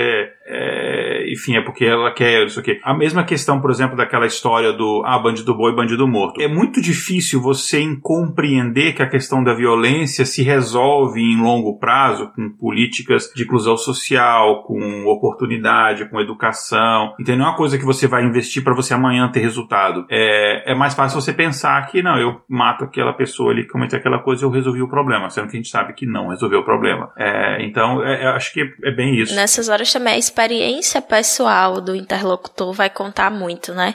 [0.46, 2.78] é, enfim, é porque ela quer isso aqui.
[2.82, 6.40] A mesma questão, por exemplo, daquela história do, ah, bandido boi, bandido morto.
[6.40, 12.30] É muito difícil você compreender que a questão da violência se resolve em longo prazo
[12.34, 17.14] com políticas de inclusão social, com oportunidade, com educação.
[17.20, 20.06] Então não é uma coisa que você vai investir para você amanhã ter resultado.
[20.10, 23.98] É, é mais fácil você pensar que, não, eu mato aquela pessoa ali que cometeu
[23.98, 26.60] aquela coisa e eu resolvi o problema, sendo que a gente sabe que não resolveu
[26.60, 27.10] o problema.
[27.18, 29.34] É, então, é, acho que é bem isso.
[29.34, 33.94] Nessas horas também a experiência pessoal do interlocutor vai contar muito, né?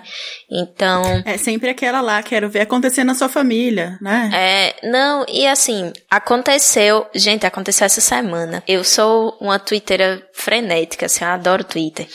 [0.49, 1.03] Então.
[1.23, 4.31] É sempre aquela lá, quero ver acontecer na sua família, né?
[4.33, 7.05] É, não, e assim, aconteceu.
[7.13, 8.63] Gente, aconteceu essa semana.
[8.67, 12.07] Eu sou uma twittera frenética, assim, eu adoro Twitter.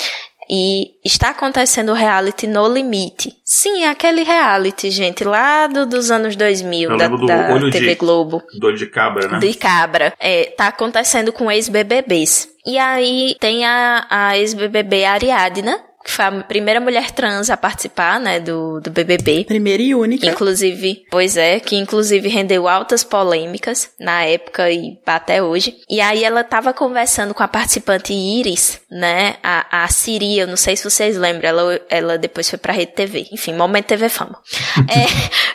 [0.48, 3.34] E está acontecendo o reality No Limite.
[3.44, 8.42] Sim, aquele reality, gente, lá do, dos anos 2000, da, da TV de, Globo.
[8.58, 9.38] Do olho de cabra, né?
[9.38, 10.14] De cabra.
[10.20, 12.48] É, tá acontecendo com ex-BBBs.
[12.64, 18.20] E aí tem a, a ex-BBB Ariadna, que foi a primeira mulher trans a participar,
[18.20, 19.44] né, do, do BBB.
[19.44, 20.24] Primeira e única.
[20.24, 25.76] Inclusive, pois é, que inclusive rendeu altas polêmicas na época e até hoje.
[25.90, 30.56] E aí ela tava conversando com a participante Iris, né, a, a Siri, eu não
[30.56, 33.26] sei se vocês lembram, ela, ela depois foi pra Rede TV.
[33.32, 34.40] Enfim, Momento TV Fama.
[34.88, 35.06] é,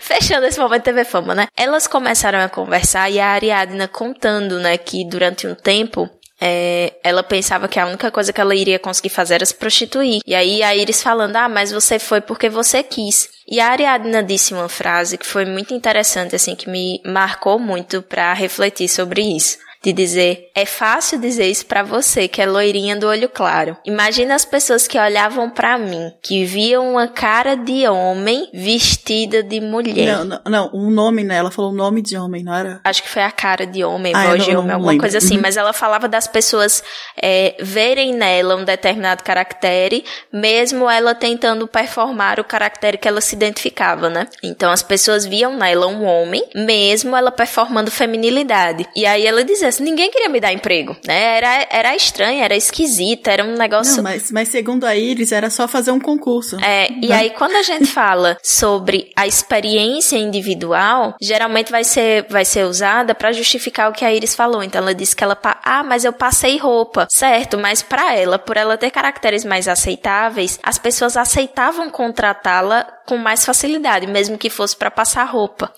[0.01, 4.77] fechando esse Momento TV Fama, né, elas começaram a conversar e a Ariadna contando, né,
[4.77, 6.09] que durante um tempo
[6.41, 10.21] é, ela pensava que a única coisa que ela iria conseguir fazer era se prostituir.
[10.25, 13.29] E aí a Iris falando, ah, mas você foi porque você quis.
[13.47, 18.01] E a Ariadna disse uma frase que foi muito interessante, assim, que me marcou muito
[18.01, 22.95] para refletir sobre isso de dizer, é fácil dizer isso para você que é loirinha
[22.95, 23.75] do olho claro.
[23.83, 29.59] Imagina as pessoas que olhavam para mim, que viam uma cara de homem vestida de
[29.59, 30.17] mulher.
[30.17, 31.37] Não, não, não, um nome, né?
[31.37, 32.79] Ela falou o nome de homem, não era?
[32.83, 35.03] Acho que foi a cara de homem, ah, voz de homem, alguma lembro.
[35.03, 35.35] coisa assim.
[35.35, 35.41] Uhum.
[35.41, 36.83] Mas ela falava das pessoas
[37.19, 43.35] é, verem nela um determinado caractere, mesmo ela tentando performar o caractere que ela se
[43.35, 44.27] identificava, né?
[44.43, 48.87] Então as pessoas viam nela um homem, mesmo ela performando feminilidade.
[48.95, 51.37] E aí ela dizia Julius, ninguém queria me dar emprego, né?
[51.37, 53.97] Era, era estranho, era esquisito, era um negócio.
[53.97, 56.57] Não, mas, mas segundo a Iris, era só fazer um concurso.
[56.61, 57.15] É, e Né?
[57.15, 63.15] aí quando a gente fala sobre a experiência individual, geralmente vai ser, vai ser usada
[63.15, 64.61] para justificar o que a Iris falou.
[64.63, 67.57] Então ela disse que ela, ah, mas eu passei roupa, certo?
[67.57, 73.45] Mas para ela, por ela ter caracteres mais aceitáveis, as pessoas aceitavam contratá-la com mais
[73.45, 75.71] facilidade, mesmo que fosse para passar roupa.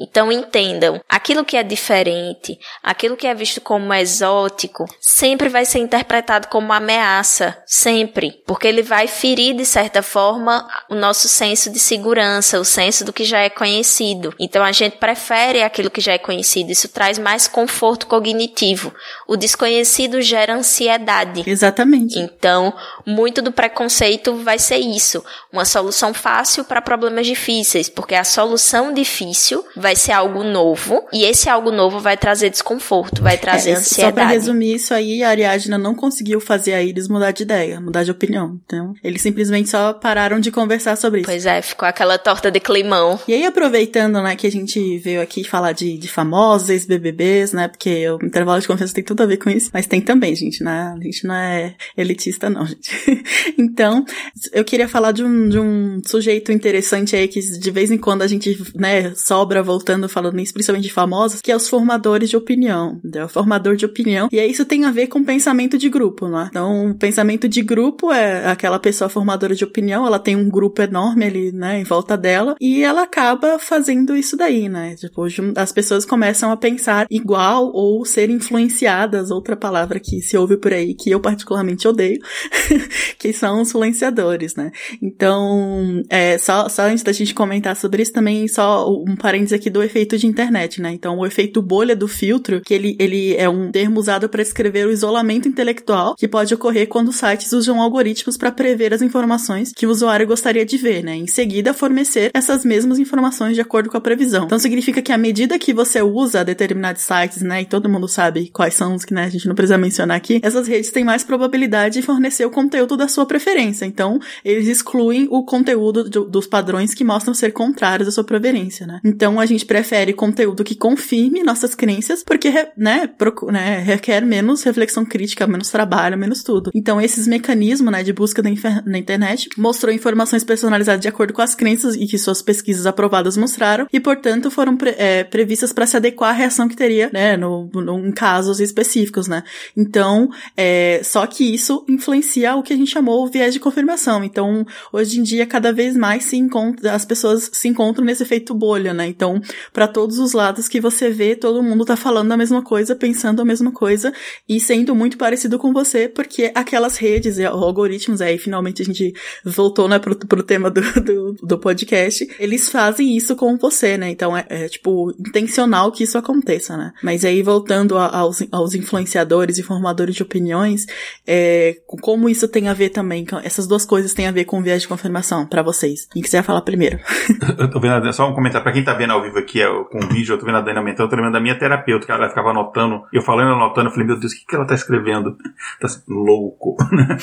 [0.00, 5.78] Então entendam, aquilo que é diferente, aquilo que é visto como exótico, sempre vai ser
[5.78, 11.78] interpretado como ameaça, sempre, porque ele vai ferir de certa forma o nosso senso de
[11.78, 14.34] segurança, o senso do que já é conhecido.
[14.38, 18.92] Então a gente prefere aquilo que já é conhecido, isso traz mais conforto cognitivo.
[19.28, 21.44] O desconhecido gera ansiedade.
[21.46, 22.18] Exatamente.
[22.18, 22.72] Então,
[23.06, 25.22] muito do preconceito vai ser isso,
[25.52, 31.24] uma solução fácil para problemas difíceis, porque a solução difícil vai ser algo novo e
[31.24, 34.32] esse algo novo vai trazer desconforto, vai trazer É, Só pra ansiedade.
[34.32, 38.10] resumir isso aí, a Ariadna não conseguiu fazer a Iris mudar de ideia, mudar de
[38.10, 38.58] opinião.
[38.64, 41.28] Então, eles simplesmente só pararam de conversar sobre isso.
[41.28, 43.18] Pois é, ficou aquela torta de climão.
[43.26, 47.68] E aí, aproveitando, né, que a gente veio aqui falar de, de famosos, ex-BBBs, né,
[47.68, 50.62] porque o intervalo de confiança tem tudo a ver com isso, mas tem também, gente,
[50.62, 53.24] né, a gente não é elitista não, gente.
[53.58, 54.04] então,
[54.52, 58.22] eu queria falar de um, de um sujeito interessante aí, que de vez em quando
[58.22, 62.96] a gente, né, sobra voltando falando principalmente de famosos, que é os formadores de opinião,
[62.98, 63.28] entendeu?
[63.28, 64.28] Formador de opinião.
[64.30, 66.48] E aí isso tem a ver com pensamento de grupo, né?
[66.50, 71.24] Então, pensamento de grupo é aquela pessoa formadora de opinião, ela tem um grupo enorme
[71.24, 74.94] ali, né, em volta dela, e ela acaba fazendo isso daí, né?
[74.96, 80.36] Tipo, jun- as pessoas começam a pensar igual ou ser influenciadas, outra palavra que se
[80.36, 82.20] ouve por aí, que eu particularmente odeio,
[83.18, 84.70] que são os influenciadores, né?
[85.00, 89.70] Então, é, só, só antes da gente comentar sobre isso, também só um parênteses aqui
[89.70, 90.92] do efeito de internet, né?
[90.92, 94.86] Então, o efeito bolha do filtro, que ele, ele é um termo usado para descrever
[94.86, 99.86] o isolamento intelectual que pode ocorrer quando sites usam algoritmos para prever as informações que
[99.86, 101.14] o usuário gostaria de ver, né?
[101.16, 104.44] Em seguida, fornecer essas mesmas informações de acordo com a previsão.
[104.46, 107.62] Então, significa que à medida que você usa determinados sites, né?
[107.62, 109.24] E todo mundo sabe quais são os que, né?
[109.24, 110.40] A gente não precisa mencionar aqui.
[110.42, 113.84] Essas redes têm mais probabilidade de fornecer o conteúdo da sua preferência.
[113.84, 118.86] Então, eles excluem o conteúdo do- dos padrões que mostram ser contrários à sua preferência,
[118.86, 119.00] né?
[119.04, 123.08] Então, a gente prefere conteúdo que confirme nossas crenças, porque, né,
[123.50, 126.70] né, requer menos reflexão crítica, menos trabalho, menos tudo.
[126.74, 131.54] Então, esses mecanismos, né, de busca na internet mostrou informações personalizadas de acordo com as
[131.54, 135.96] crenças e que suas pesquisas aprovadas mostraram, e, portanto, foram pre- é, previstas para se
[135.96, 139.42] adequar à reação que teria, né, no, no- em casos específicos, né?
[139.76, 144.22] Então, é, só que isso influencia o que a gente chamou o viés de confirmação.
[144.24, 148.54] Então, hoje em dia, cada vez mais se encontra, as pessoas se encontram nesse efeito
[148.54, 149.06] bolha, né?
[149.06, 149.39] Então,
[149.72, 153.40] para todos os lados que você vê, todo mundo tá falando a mesma coisa, pensando
[153.42, 154.12] a mesma coisa
[154.48, 159.12] e sendo muito parecido com você, porque aquelas redes e algoritmos, aí finalmente a gente
[159.44, 164.10] voltou, né, pro, pro tema do, do, do podcast, eles fazem isso com você, né?
[164.10, 166.92] Então, é, é, tipo, intencional que isso aconteça, né?
[167.02, 170.86] Mas aí, voltando a- aos, aos influenciadores e formadores de opiniões,
[171.26, 174.82] é, como isso tem a ver também, essas duas coisas têm a ver com viés
[174.82, 176.06] de confirmação pra vocês.
[176.12, 176.98] Quem quiser falar primeiro.
[177.58, 179.68] Eu tô vendo, a- só um comentário pra quem tá vendo ao vivo aqui, é,
[179.84, 182.06] com o vídeo, eu tô vendo a Dani aumentando, eu tô lembrando da minha terapeuta,
[182.06, 184.66] que ela ficava anotando, eu falando, anotando, eu falei, meu Deus, o que, que ela
[184.66, 185.36] tá escrevendo?
[185.80, 187.16] Tá assim, louco, né?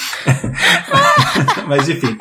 [1.68, 2.18] Mas enfim.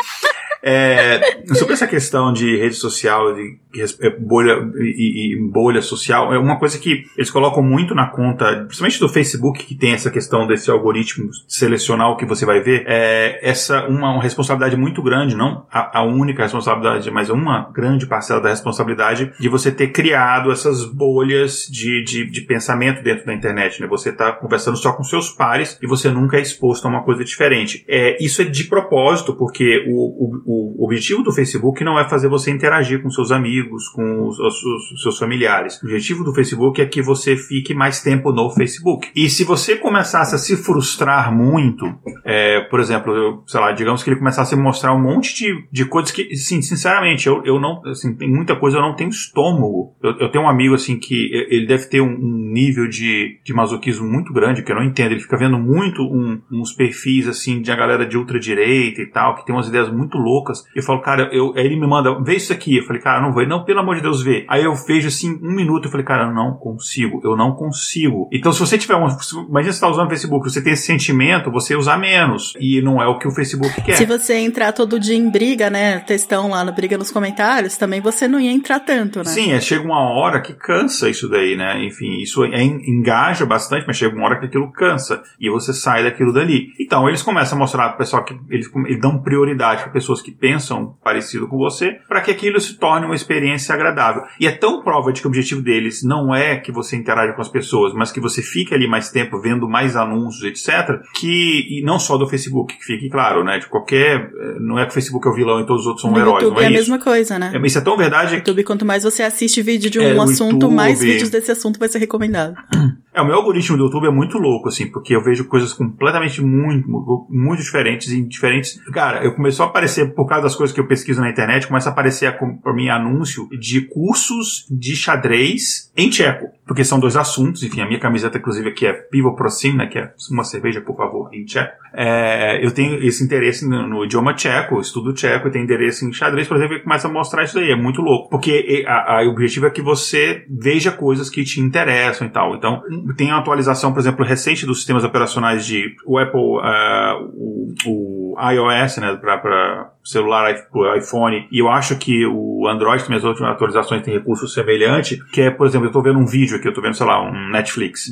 [0.69, 3.57] É, sobre essa questão de rede social, de
[4.01, 8.65] é, bolha e, e bolha social, é uma coisa que eles colocam muito na conta,
[8.65, 12.85] principalmente do Facebook, que tem essa questão desse algoritmo selecionar o que você vai ver,
[12.89, 18.05] é essa uma, uma responsabilidade muito grande, não a, a única responsabilidade, mas uma grande
[18.05, 23.33] parcela da responsabilidade de você ter criado essas bolhas de, de, de pensamento dentro da
[23.33, 23.87] internet, né?
[23.87, 27.23] Você tá conversando só com seus pares e você nunca é exposto a uma coisa
[27.23, 27.85] diferente.
[27.89, 32.29] É, isso é de propósito, porque o, o, o objetivo do Facebook não é fazer
[32.29, 35.81] você interagir com seus amigos, com os, os- os seus familiares.
[35.83, 39.09] O objetivo do Facebook é que você fique mais tempo no Facebook.
[39.15, 41.87] E se você começasse a se frustrar muito,
[42.25, 45.65] é, por exemplo, eu, sei lá, digamos que ele começasse a mostrar um monte de,
[45.73, 49.95] de coisas que, sinceramente, eu, eu não, assim, tem muita coisa eu não tenho estômago.
[50.03, 53.53] Eu, eu tenho um amigo, assim, que ele deve ter um, um nível de, de
[53.55, 55.13] masoquismo muito grande, que eu não entendo.
[55.13, 59.35] Ele fica vendo muito um- uns perfis, assim, de a galera de ultradireita e tal,
[59.37, 60.65] que tem umas ideias muito loucas loucas.
[60.75, 62.77] Eu falo, cara, eu, aí ele me manda, vê isso aqui.
[62.77, 63.47] Eu falei, cara, não vou.
[63.47, 64.45] Não, pelo amor de Deus, vê.
[64.49, 68.29] Aí eu vejo assim, um minuto, eu falei, cara, eu não consigo, eu não consigo.
[68.33, 69.07] Então, se você tiver um.
[69.49, 72.55] Imagina você tá usando o Facebook, você tem esse sentimento, você usar menos.
[72.61, 73.97] E não é o que o Facebook quer.
[73.97, 76.01] Se você entrar todo dia em briga, né?
[76.01, 79.25] Textão lá no Briga nos Comentários, também você não ia entrar tanto, né?
[79.25, 81.85] Sim, é, chega uma hora que cansa isso daí, né?
[81.85, 85.23] Enfim, isso é, engaja bastante, mas chega uma hora que aquilo cansa.
[85.41, 86.69] E você sai daquilo dali.
[86.81, 90.26] Então, eles começam a mostrar pro pessoal que eles, eles dão prioridade para pessoas que
[90.33, 94.23] pensam parecido com você, para que aquilo se torne uma experiência agradável.
[94.41, 97.41] E é tão prova de que o objetivo deles não é que você interaja com
[97.43, 101.01] as pessoas, mas que você fique ali mais tempo vendo mais anúncios, etc.
[101.19, 103.59] Que, e não só do Facebook, que fique claro, né?
[103.59, 104.17] De qualquer.
[104.21, 106.19] Eh, não é que o Facebook é o vilão e todos os outros são no
[106.19, 106.43] heróis.
[106.43, 106.81] YouTube não é, é a isso.
[106.91, 107.53] mesma coisa, né?
[107.55, 108.33] É, isso é tão verdade.
[108.33, 111.51] No YouTube, quanto mais você assiste vídeo de um É, assunto, YouTube- mais vídeos desse
[111.51, 112.55] assunto vai ser recomendado.
[113.17, 116.43] É, o meu algoritmo do YouTube é muito louco, assim, porque eu vejo coisas completamente
[116.43, 116.87] muito,
[117.31, 118.79] muito diferentes e diferentes.
[118.93, 121.89] Cara, eu começou a aparecer, por causa das coisas que eu pesquiso na internet, começa
[121.89, 126.55] a aparecer a- pra mim anúncio de cursos de xadrez em tcheco.
[126.67, 129.99] Porque são dois assuntos, enfim, a minha camiseta, inclusive, aqui é Pivo Prosim, né, que
[129.99, 131.73] é uma cerveja, por favor, em tcheco.
[131.95, 136.13] É, eu tenho esse interesse no, no idioma tcheco, estudo tcheco, e tenho interesse em
[136.13, 138.29] xadrez, por exemplo, e começa a mostrar isso daí, é muito louco.
[138.29, 142.57] Porque a- a- o objetivo é que você veja coisas que te interessam e tal.
[142.57, 142.83] Então,
[143.15, 148.37] tem a atualização, por exemplo, recente dos sistemas operacionais de o Apple, ah, o, o
[148.39, 150.55] iOS, né, para celular,
[150.97, 155.41] iPhone, e eu acho que o Android também as últimas atualizações tem recurso semelhante, que
[155.41, 157.51] é, por exemplo, eu tô vendo um vídeo aqui, eu tô vendo, sei lá, um
[157.51, 158.07] Netflix.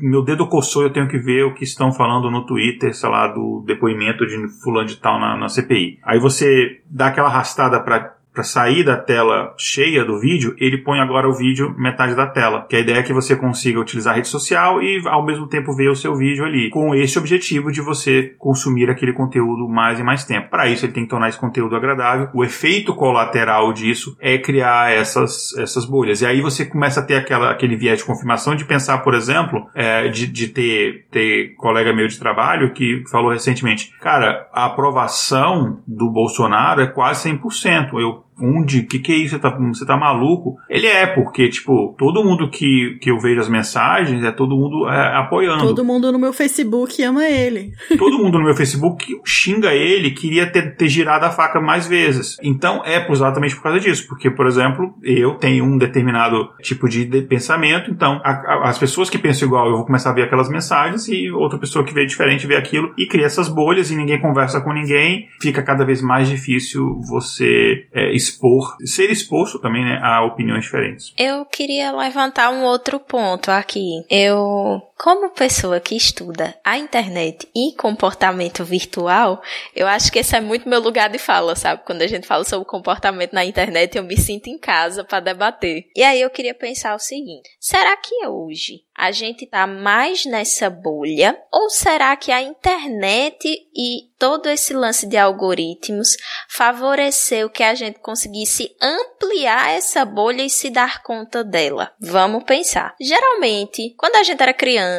[0.00, 3.28] Meu dedo coçou, eu tenho que ver o que estão falando no Twitter, sei lá,
[3.28, 5.98] do depoimento de fulano de tal na, na CPI.
[6.04, 10.98] Aí você dá aquela arrastada pra para sair da tela cheia do vídeo, ele põe
[10.98, 12.66] agora o vídeo metade da tela.
[12.68, 15.74] Que a ideia é que você consiga utilizar a rede social e ao mesmo tempo
[15.74, 20.02] ver o seu vídeo ali, com esse objetivo de você consumir aquele conteúdo mais e
[20.02, 20.48] mais tempo.
[20.48, 22.30] Para isso, ele tem que tornar esse conteúdo agradável.
[22.32, 26.22] O efeito colateral disso é criar essas, essas bolhas.
[26.22, 29.66] E aí você começa a ter aquela, aquele viés de confirmação de pensar, por exemplo,
[29.74, 35.82] é, de, de ter, ter colega meu de trabalho que falou recentemente, cara, a aprovação
[35.86, 38.00] do Bolsonaro é quase 100%.
[38.00, 39.30] Eu onde, que que é isso?
[39.36, 40.56] Você tá, você tá maluco?
[40.68, 44.88] Ele é, porque, tipo, todo mundo que, que eu vejo as mensagens é todo mundo
[44.88, 45.64] é, apoiando.
[45.64, 47.72] Todo mundo no meu Facebook ama ele.
[47.98, 52.36] Todo mundo no meu Facebook xinga ele, queria ter, ter girado a faca mais vezes.
[52.42, 54.06] Então é exatamente por causa disso.
[54.08, 58.78] Porque, por exemplo, eu tenho um determinado tipo de, de pensamento, então a- a- as
[58.78, 61.92] pessoas que pensam igual, eu vou começar a ver aquelas mensagens e outra pessoa que
[61.94, 65.26] vê diferente vê aquilo e cria essas bolhas e ninguém conversa com ninguém.
[65.40, 71.12] Fica cada vez mais difícil você é, expor, ser exposto também né, a opiniões diferentes.
[71.18, 74.04] Eu queria levantar um outro ponto aqui.
[74.08, 79.42] Eu, como pessoa que estuda a internet e comportamento virtual,
[79.74, 81.84] eu acho que esse é muito meu lugar de fala, sabe?
[81.86, 85.86] Quando a gente fala sobre comportamento na internet, eu me sinto em casa para debater.
[85.96, 90.68] E aí eu queria pensar o seguinte: será que hoje a gente tá mais nessa
[90.68, 97.74] bolha ou será que a internet e todo esse lance de algoritmos favoreceu que a
[97.74, 101.94] gente conseguisse ampliar essa bolha e se dar conta dela.
[101.98, 102.94] Vamos pensar.
[103.00, 104.89] Geralmente, quando a gente era criança,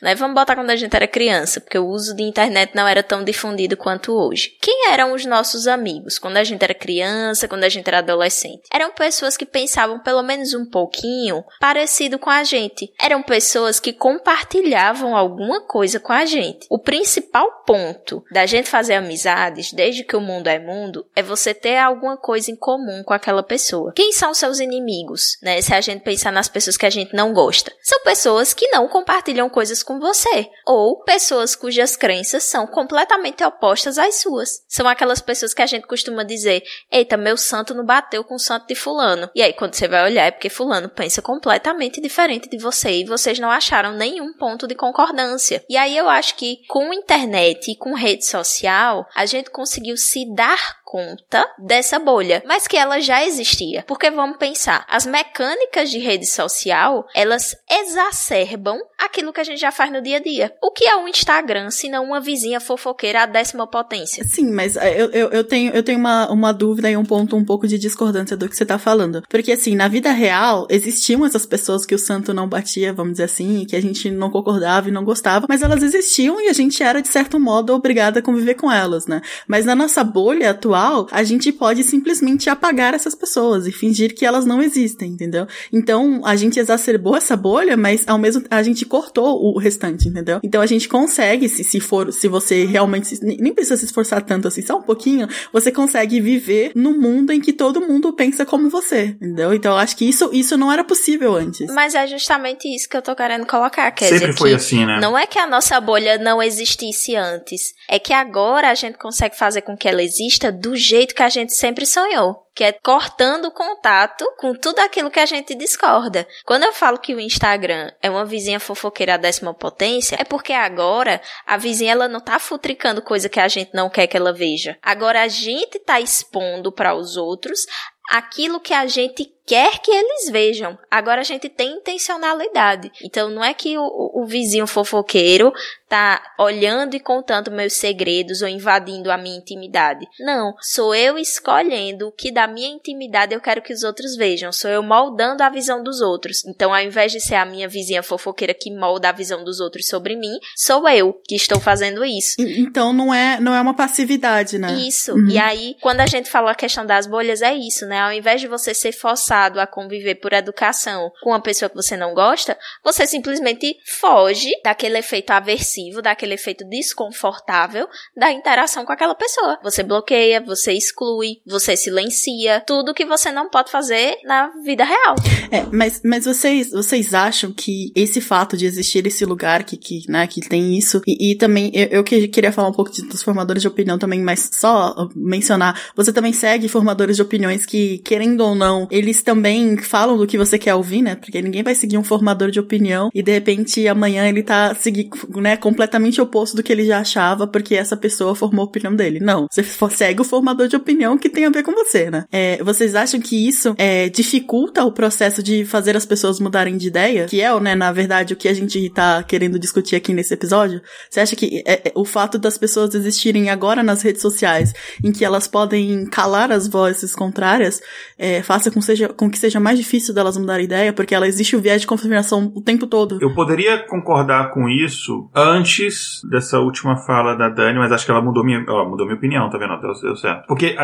[0.00, 0.14] né?
[0.14, 3.24] Vamos botar quando a gente era criança, porque o uso de internet não era tão
[3.24, 4.56] difundido quanto hoje.
[4.60, 8.62] Quem eram os nossos amigos quando a gente era criança, quando a gente era adolescente?
[8.72, 12.92] Eram pessoas que pensavam pelo menos um pouquinho parecido com a gente.
[13.00, 16.66] Eram pessoas que compartilhavam alguma coisa com a gente.
[16.70, 21.54] O principal ponto da gente fazer amizades, desde que o mundo é mundo, é você
[21.54, 23.92] ter alguma coisa em comum com aquela pessoa.
[23.94, 25.60] Quem são seus inimigos, né?
[25.60, 28.88] Se a gente pensar nas pessoas que a gente não gosta, são pessoas que não
[28.88, 34.62] compartilham coisas com você, ou pessoas cujas crenças são completamente opostas às suas.
[34.68, 38.38] São aquelas pessoas que a gente costuma dizer: "Eita, meu santo não bateu com o
[38.38, 39.30] santo de fulano".
[39.34, 43.04] E aí quando você vai olhar é porque fulano pensa completamente diferente de você e
[43.04, 45.64] vocês não acharam nenhum ponto de concordância.
[45.68, 50.24] E aí eu acho que com internet e com rede social, a gente conseguiu se
[50.34, 53.82] dar conta dessa bolha, mas que ela já existia.
[53.84, 59.72] Porque vamos pensar, as mecânicas de rede social, elas exacerbam aquilo que a gente já
[59.72, 60.52] faz no dia a dia.
[60.62, 64.22] O que é um Instagram, se não uma vizinha fofoqueira à décima potência?
[64.22, 67.36] Sim, mas é, eu, eu, eu tenho, eu tenho uma, uma dúvida e um ponto
[67.36, 69.24] um pouco de discordância do que você tá falando.
[69.28, 73.24] Porque, assim, na vida real, existiam essas pessoas que o santo não batia, vamos dizer
[73.24, 76.84] assim, que a gente não concordava e não gostava, mas elas existiam e a gente
[76.84, 79.20] era, de certo modo, obrigada a conviver com elas, né?
[79.48, 84.14] Mas na nossa bolha atual, virtual, a gente pode simplesmente apagar essas pessoas e fingir
[84.14, 85.46] que elas não existem, entendeu?
[85.72, 90.40] Então, a gente exacerbou essa bolha, mas ao mesmo a gente cortou o restante, entendeu?
[90.42, 94.48] Então a gente consegue, se, se for, se você realmente nem precisa se esforçar tanto
[94.48, 98.68] assim, só um pouquinho, você consegue viver num mundo em que todo mundo pensa como
[98.68, 99.54] você, entendeu?
[99.54, 101.72] Então eu acho que isso, isso não era possível antes.
[101.72, 104.84] Mas é justamente isso que eu tô querendo colocar, quer Sempre dizer foi que assim,
[104.84, 104.98] né?
[105.00, 109.36] não é que a nossa bolha não existisse antes, é que agora a gente consegue
[109.36, 113.46] fazer com que ela exista do jeito que a gente sempre sonhou que é cortando
[113.46, 116.26] o contato com tudo aquilo que a gente discorda.
[116.44, 120.52] Quando eu falo que o Instagram é uma vizinha fofoqueira à décima potência, é porque
[120.52, 124.32] agora a vizinha ela não tá futricando coisa que a gente não quer que ela
[124.32, 124.78] veja.
[124.80, 127.66] Agora a gente tá expondo para os outros
[128.08, 130.78] aquilo que a gente quer que eles vejam.
[130.90, 132.90] Agora a gente tem intencionalidade.
[133.02, 135.52] Então não é que o, o, vizinho fofoqueiro
[135.88, 140.06] tá olhando e contando meus segredos ou invadindo a minha intimidade.
[140.18, 144.50] Não, sou eu escolhendo o que da minha intimidade eu quero que os outros vejam.
[144.50, 146.44] Sou eu moldando a visão dos outros.
[146.46, 149.86] Então ao invés de ser a minha vizinha fofoqueira que molda a visão dos outros
[149.86, 152.36] sobre mim, sou eu que estou fazendo isso.
[152.38, 154.72] Então não é não é uma passividade, né?
[154.74, 155.12] Isso.
[155.12, 155.28] Uhum.
[155.28, 158.00] E aí quando a gente fala a questão das bolhas é isso, né?
[158.00, 161.74] Ao invés de você ser forçado forçado a conviver por educação com uma pessoa que
[161.74, 168.92] você não gosta, você simplesmente foge daquele efeito aversivo, daquele efeito desconfortável da interação com
[168.92, 169.58] aquela pessoa.
[169.62, 175.16] Você bloqueia, você exclui, você silencia, tudo que você não pode fazer na vida real.
[175.50, 180.04] É, mas, mas vocês, vocês acham que esse fato de existir esse lugar que, que,
[180.08, 183.22] né, que tem isso, e, e também eu, eu queria falar um pouco de, dos
[183.22, 188.42] formadores de opinião também, mas só mencionar, você também segue formadores de opiniões que, querendo
[188.42, 191.14] ou não, eles também falam do que você quer ouvir, né?
[191.16, 195.16] Porque ninguém vai seguir um formador de opinião e de repente amanhã ele tá seguindo,
[195.36, 199.20] né, completamente oposto do que ele já achava porque essa pessoa formou a opinião dele.
[199.20, 199.46] Não.
[199.50, 202.24] Você segue o formador de opinião que tem a ver com você, né?
[202.30, 206.88] É, vocês acham que isso é, dificulta o processo de fazer as pessoas mudarem de
[206.88, 207.26] ideia?
[207.26, 210.82] Que é, né, na verdade, o que a gente tá querendo discutir aqui nesse episódio?
[211.08, 214.72] Você acha que é, é, o fato das pessoas existirem agora nas redes sociais,
[215.02, 217.80] em que elas podem calar as vozes contrárias,
[218.18, 221.56] é, faça com seja com que seja mais difícil delas mudar ideia, porque ela existe
[221.56, 223.18] o viés de confirmação o tempo todo.
[223.20, 228.22] Eu poderia concordar com isso antes dessa última fala da Dani, mas acho que ela
[228.22, 229.80] mudou minha, mudou minha opinião, tá vendo?
[229.80, 230.46] Deu, deu certo.
[230.46, 230.76] Porque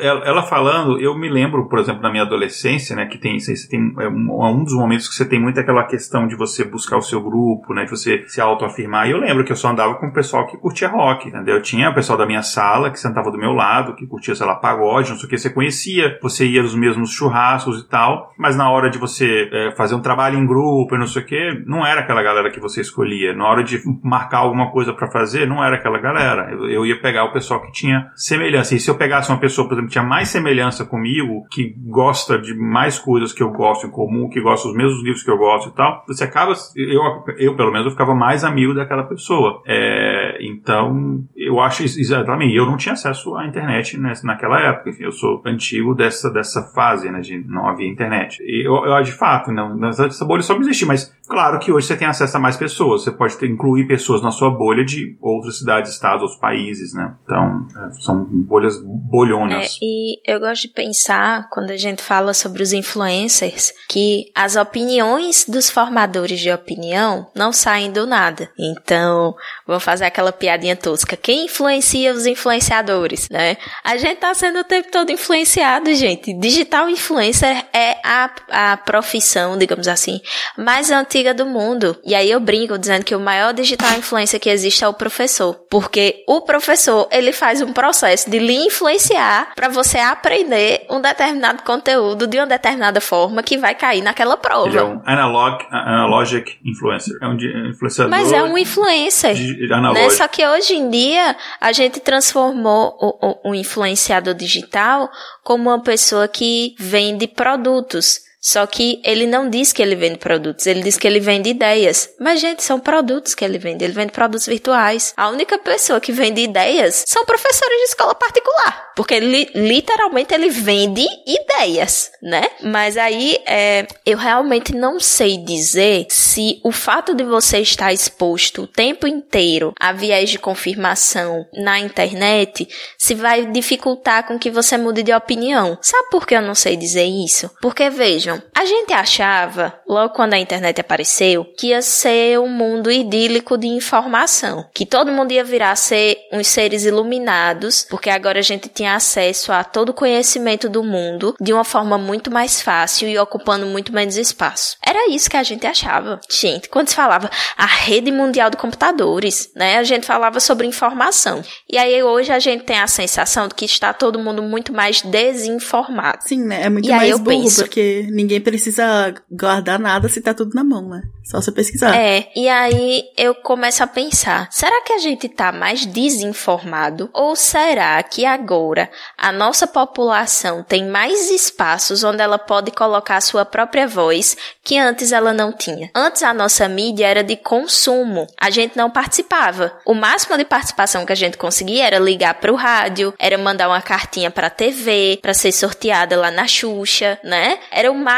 [0.00, 3.94] ela falando, eu me lembro, por exemplo, na minha adolescência, né, que tem, você tem
[3.98, 7.20] é um dos momentos que você tem muito aquela questão de você buscar o seu
[7.20, 9.08] grupo, né, de você se autoafirmar.
[9.08, 11.56] E eu lembro que eu só andava com o pessoal que curtia rock, entendeu?
[11.56, 14.46] Eu tinha o pessoal da minha sala que sentava do meu lado, que curtia, sei
[14.46, 18.32] lá, pagode, não sei o que, você conhecia, você ia nos mesmos churrascos, e tal,
[18.38, 21.26] mas na hora de você é, fazer um trabalho em grupo e não sei o
[21.26, 23.34] que, não era aquela galera que você escolhia.
[23.34, 26.50] Na hora de marcar alguma coisa para fazer, não era aquela galera.
[26.52, 28.74] Eu, eu, ia pegar o pessoal que tinha semelhança.
[28.74, 32.38] E se eu pegasse uma pessoa, por exemplo, que tinha mais semelhança comigo, que gosta
[32.38, 35.38] de mais coisas que eu gosto em comum, que gosta dos mesmos livros que eu
[35.38, 37.02] gosto e tal, você acaba, eu,
[37.38, 39.62] eu pelo menos, eu ficava mais amigo daquela pessoa.
[39.66, 44.90] É, então, eu acho exatamente, eu não tinha acesso à internet nessa, naquela época.
[44.90, 48.42] Enfim, eu sou antigo dessa, dessa fase, né, de não havia internet.
[48.42, 51.96] E eu, eu de fato, não, essa bolha só existe, mas claro que hoje você
[51.96, 55.58] tem acesso a mais pessoas, você pode ter, incluir pessoas na sua bolha de outras
[55.58, 57.14] cidades, estados, outros países, né?
[57.24, 59.78] Então, é, são bolhas bolhonas.
[59.80, 64.56] É, e eu gosto de pensar, quando a gente fala sobre os influencers, que as
[64.56, 68.50] opiniões dos formadores de opinião não saem do nada.
[68.58, 69.34] Então,
[69.66, 71.16] vou fazer aquela piadinha tosca.
[71.16, 73.56] Quem influencia os influenciadores, né?
[73.82, 76.32] A gente tá sendo o tempo todo influenciado, gente.
[76.38, 80.20] Digital influencer é a, a profissão, digamos assim,
[80.58, 81.96] mais antiga do mundo.
[82.04, 85.54] E aí eu brinco dizendo que o maior digital influencer que existe é o professor.
[85.70, 91.62] Porque o professor, ele faz um processo de lhe influenciar para você aprender um determinado
[91.62, 94.68] conteúdo de uma determinada forma que vai cair naquela prova.
[94.68, 97.16] Ele é um analog, analogic influencer.
[97.22, 97.34] É um
[97.70, 98.10] influenciador.
[98.10, 99.36] Mas é um influencer.
[99.36, 100.10] Né?
[100.10, 105.10] Só que hoje em dia a gente transformou o, o, o influenciador digital
[105.42, 108.20] como uma pessoa que vende produtos.
[108.44, 112.10] Só que ele não diz que ele vende produtos, ele diz que ele vende ideias.
[112.20, 113.82] Mas, gente, são produtos que ele vende.
[113.82, 115.14] Ele vende produtos virtuais.
[115.16, 118.92] A única pessoa que vende ideias são professores de escola particular.
[118.94, 122.44] Porque literalmente ele vende ideias, né?
[122.62, 128.62] Mas aí é, eu realmente não sei dizer se o fato de você estar exposto
[128.62, 132.68] o tempo inteiro a viés de confirmação na internet
[132.98, 135.76] se vai dificultar com que você mude de opinião.
[135.80, 137.50] Sabe por que eu não sei dizer isso?
[137.60, 142.90] Porque vejam, A gente achava, logo quando a internet apareceu, que ia ser um mundo
[142.90, 148.42] idílico de informação, que todo mundo ia virar ser uns seres iluminados, porque agora a
[148.42, 153.08] gente tinha acesso a todo o conhecimento do mundo de uma forma muito mais fácil
[153.08, 154.76] e ocupando muito menos espaço.
[154.84, 156.20] Era isso que a gente achava.
[156.28, 159.78] Gente, quando se falava a rede mundial de computadores, né?
[159.78, 161.42] A gente falava sobre informação.
[161.70, 165.02] E aí hoje a gente tem a sensação de que está todo mundo muito mais
[165.02, 166.18] desinformado.
[166.22, 166.62] Sim, né?
[166.62, 170.64] É muito e mais burro, penso, porque ninguém precisa guardar nada se tá tudo na
[170.64, 171.02] mão, né?
[171.24, 171.94] Só você pesquisar.
[171.94, 177.08] É, e aí eu começo a pensar, será que a gente tá mais desinformado?
[177.12, 183.20] Ou será que agora a nossa população tem mais espaços onde ela pode colocar a
[183.20, 185.90] sua própria voz que antes ela não tinha?
[185.94, 189.78] Antes a nossa mídia era de consumo, a gente não participava.
[189.86, 193.68] O máximo de participação que a gente conseguia era ligar para o rádio, era mandar
[193.68, 197.58] uma cartinha para a TV, para ser sorteada lá na Xuxa, né?
[197.70, 198.13] Era o máximo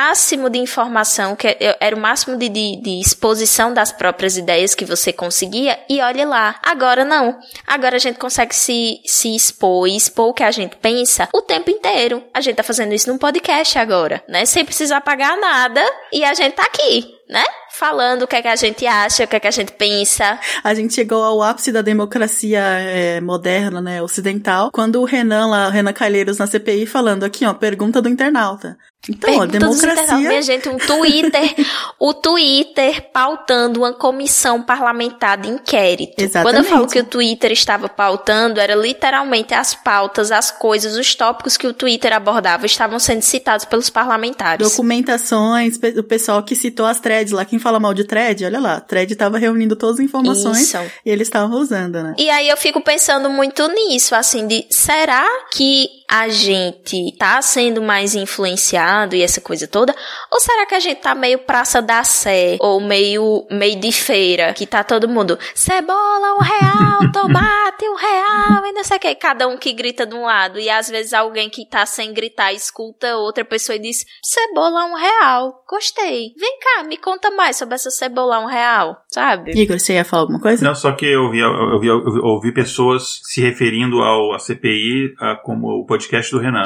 [0.50, 5.12] de informação que era o máximo de, de, de exposição das próprias ideias que você
[5.12, 6.58] conseguia e olhe lá.
[6.62, 7.38] Agora não.
[7.66, 11.42] Agora a gente consegue se, se expor e expor o que a gente pensa o
[11.42, 12.22] tempo inteiro.
[12.32, 14.44] A gente tá fazendo isso num podcast agora, né?
[14.44, 15.82] Sem precisar pagar nada
[16.12, 17.44] e a gente tá aqui, né?
[17.76, 20.38] falando o que é que a gente acha, o que é que a gente pensa.
[20.64, 25.68] A gente chegou ao ápice da democracia é, moderna, né, ocidental, quando o Renan lá,
[25.68, 28.78] o Renan Calheiros na CPI falando aqui, ó, pergunta do internauta.
[29.08, 30.16] Então, a democracia.
[30.16, 31.54] Minha gente, um Twitter,
[32.00, 36.20] o Twitter pautando uma comissão parlamentar de inquérito.
[36.20, 36.54] Exatamente.
[36.54, 41.14] Quando eu falo que o Twitter estava pautando, era literalmente as pautas, as coisas, os
[41.14, 44.68] tópicos que o Twitter abordava estavam sendo citados pelos parlamentares.
[44.68, 46.98] Documentações, o pessoal que citou as
[47.30, 50.78] lá, quem fala mal de thread, olha lá, thread estava reunindo todas as informações Isso.
[51.04, 52.14] e eles estavam usando, né?
[52.18, 57.82] E aí eu fico pensando muito nisso, assim, de será que a gente tá sendo
[57.82, 59.94] mais influenciado e essa coisa toda?
[60.32, 62.56] Ou será que a gente tá meio praça da sé?
[62.60, 64.52] Ou meio, meio de feira?
[64.52, 69.14] Que tá todo mundo, cebola, um real, tomate, um real, e não sei o que.
[69.14, 70.58] Cada um que grita de um lado.
[70.58, 74.94] E às vezes alguém que tá sem gritar escuta outra pessoa e diz, cebola, um
[74.94, 75.64] real.
[75.68, 76.32] Gostei.
[76.38, 79.52] Vem cá, me conta mais sobre essa cebola, um real, sabe?
[79.52, 80.64] Igor, você ia falar alguma coisa?
[80.64, 85.14] Não, só que eu vi, eu vi, eu ouvi pessoas se referindo ao a CPI
[85.18, 86.64] a, como o podcast do Renan.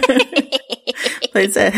[1.32, 1.70] pois é.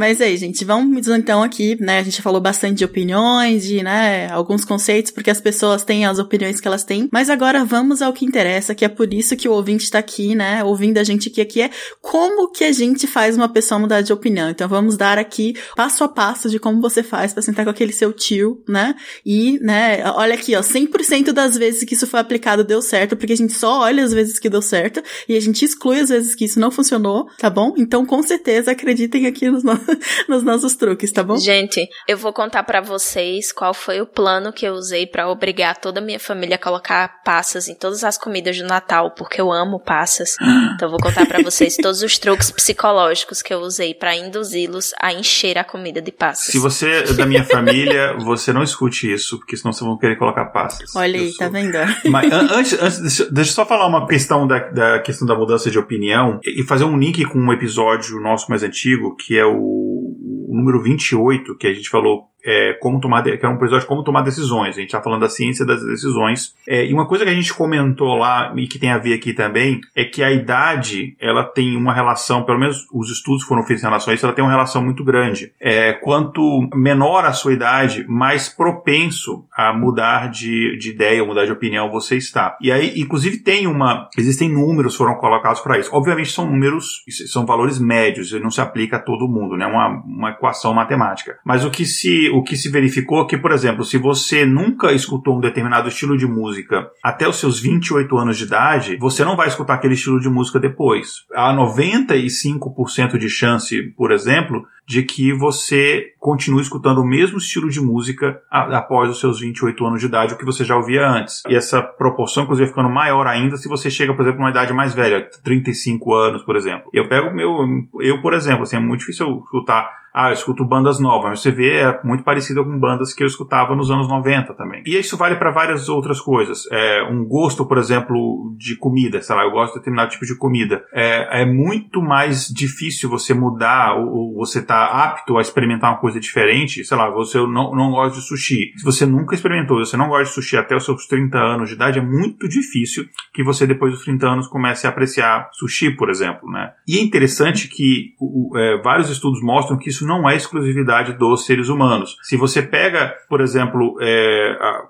[0.00, 1.98] Mas aí, gente, vamos então aqui, né?
[1.98, 6.18] A gente falou bastante de opiniões, de, né, alguns conceitos, porque as pessoas têm as
[6.18, 7.06] opiniões que elas têm.
[7.12, 10.34] Mas agora vamos ao que interessa, que é por isso que o ouvinte está aqui,
[10.34, 10.64] né?
[10.64, 11.70] Ouvindo a gente aqui, aqui é
[12.00, 14.48] como que a gente faz uma pessoa mudar de opinião.
[14.48, 17.92] Então vamos dar aqui passo a passo de como você faz para sentar com aquele
[17.92, 18.94] seu tio, né?
[19.22, 23.34] E, né, olha aqui, ó, 100% das vezes que isso foi aplicado deu certo, porque
[23.34, 26.34] a gente só olha as vezes que deu certo e a gente exclui as vezes
[26.34, 27.74] que isso não funcionou, tá bom?
[27.76, 29.89] Então, com certeza, acreditem aqui nos nossos
[30.28, 31.36] nos nossos truques, tá bom?
[31.36, 35.76] Gente, eu vou contar para vocês qual foi o plano que eu usei para obrigar
[35.76, 39.52] toda a minha família a colocar passas em todas as comidas do Natal, porque eu
[39.52, 40.36] amo passas.
[40.80, 44.92] Então eu vou contar para vocês todos os truques psicológicos que eu usei para induzi-los
[45.00, 46.46] a encher a comida de passas.
[46.46, 50.16] Se você é da minha família, você não escute isso, porque senão vocês vão querer
[50.16, 50.94] colocar passas.
[50.94, 51.76] Olha aí, tá vendo?
[52.08, 55.78] Mas antes, antes deixa eu só falar uma questão da, da questão da mudança de
[55.78, 60.54] opinião e fazer um link com um episódio nosso mais antigo, que é o o
[60.54, 64.02] número 28, que a gente falou é, como tomar, que era um episódio de como
[64.02, 64.76] tomar decisões.
[64.76, 66.54] A gente está falando da ciência das decisões.
[66.66, 69.32] É, e uma coisa que a gente comentou lá e que tem a ver aqui
[69.32, 73.82] também é que a idade ela tem uma relação, pelo menos os estudos foram feitos
[73.82, 75.52] em relação a isso, ela tem uma relação muito grande.
[75.60, 81.52] É, quanto menor a sua idade, mais propenso a mudar de, de ideia, mudar de
[81.52, 82.56] opinião você está.
[82.60, 84.08] E aí, inclusive, tem uma.
[84.16, 85.90] Existem números foram colocados para isso.
[85.92, 89.66] Obviamente, são números, são valores médios, e não se aplica a todo mundo, né?
[89.66, 91.38] Uma, uma equação matemática.
[91.44, 94.92] Mas o que se o que se verificou é que, por exemplo, se você nunca
[94.92, 99.36] escutou um determinado estilo de música até os seus 28 anos de idade, você não
[99.36, 101.24] vai escutar aquele estilo de música depois.
[101.34, 107.80] Há 95% de chance, por exemplo, de que você continue escutando o mesmo estilo de
[107.80, 111.44] música após os seus 28 anos de idade, o que você já ouvia antes.
[111.48, 114.92] E essa proporção, inclusive, ficando maior ainda se você chega, por exemplo, numa idade mais
[114.92, 116.90] velha, 35 anos, por exemplo.
[116.92, 117.56] Eu pego meu,
[118.00, 121.40] eu, por exemplo, assim, é muito difícil eu escutar ah, eu escuto bandas novas.
[121.40, 124.82] Você vê, é muito parecido com bandas que eu escutava nos anos 90 também.
[124.84, 126.66] E isso vale para várias outras coisas.
[126.70, 130.36] É, um gosto, por exemplo, de comida, sei lá, eu gosto de determinado tipo de
[130.36, 130.84] comida.
[130.92, 136.00] É, é muito mais difícil você mudar ou, ou você tá apto a experimentar uma
[136.00, 138.72] coisa diferente, sei lá, você não, não gosta de sushi.
[138.76, 141.74] Se você nunca experimentou, você não gosta de sushi até os seus 30 anos de
[141.74, 146.10] idade, é muito difícil que você depois dos 30 anos comece a apreciar sushi, por
[146.10, 146.72] exemplo, né?
[146.86, 151.46] E é interessante que o, é, vários estudos mostram que isso não é exclusividade dos
[151.46, 152.16] seres humanos.
[152.22, 154.82] Se você pega, por exemplo, é, a,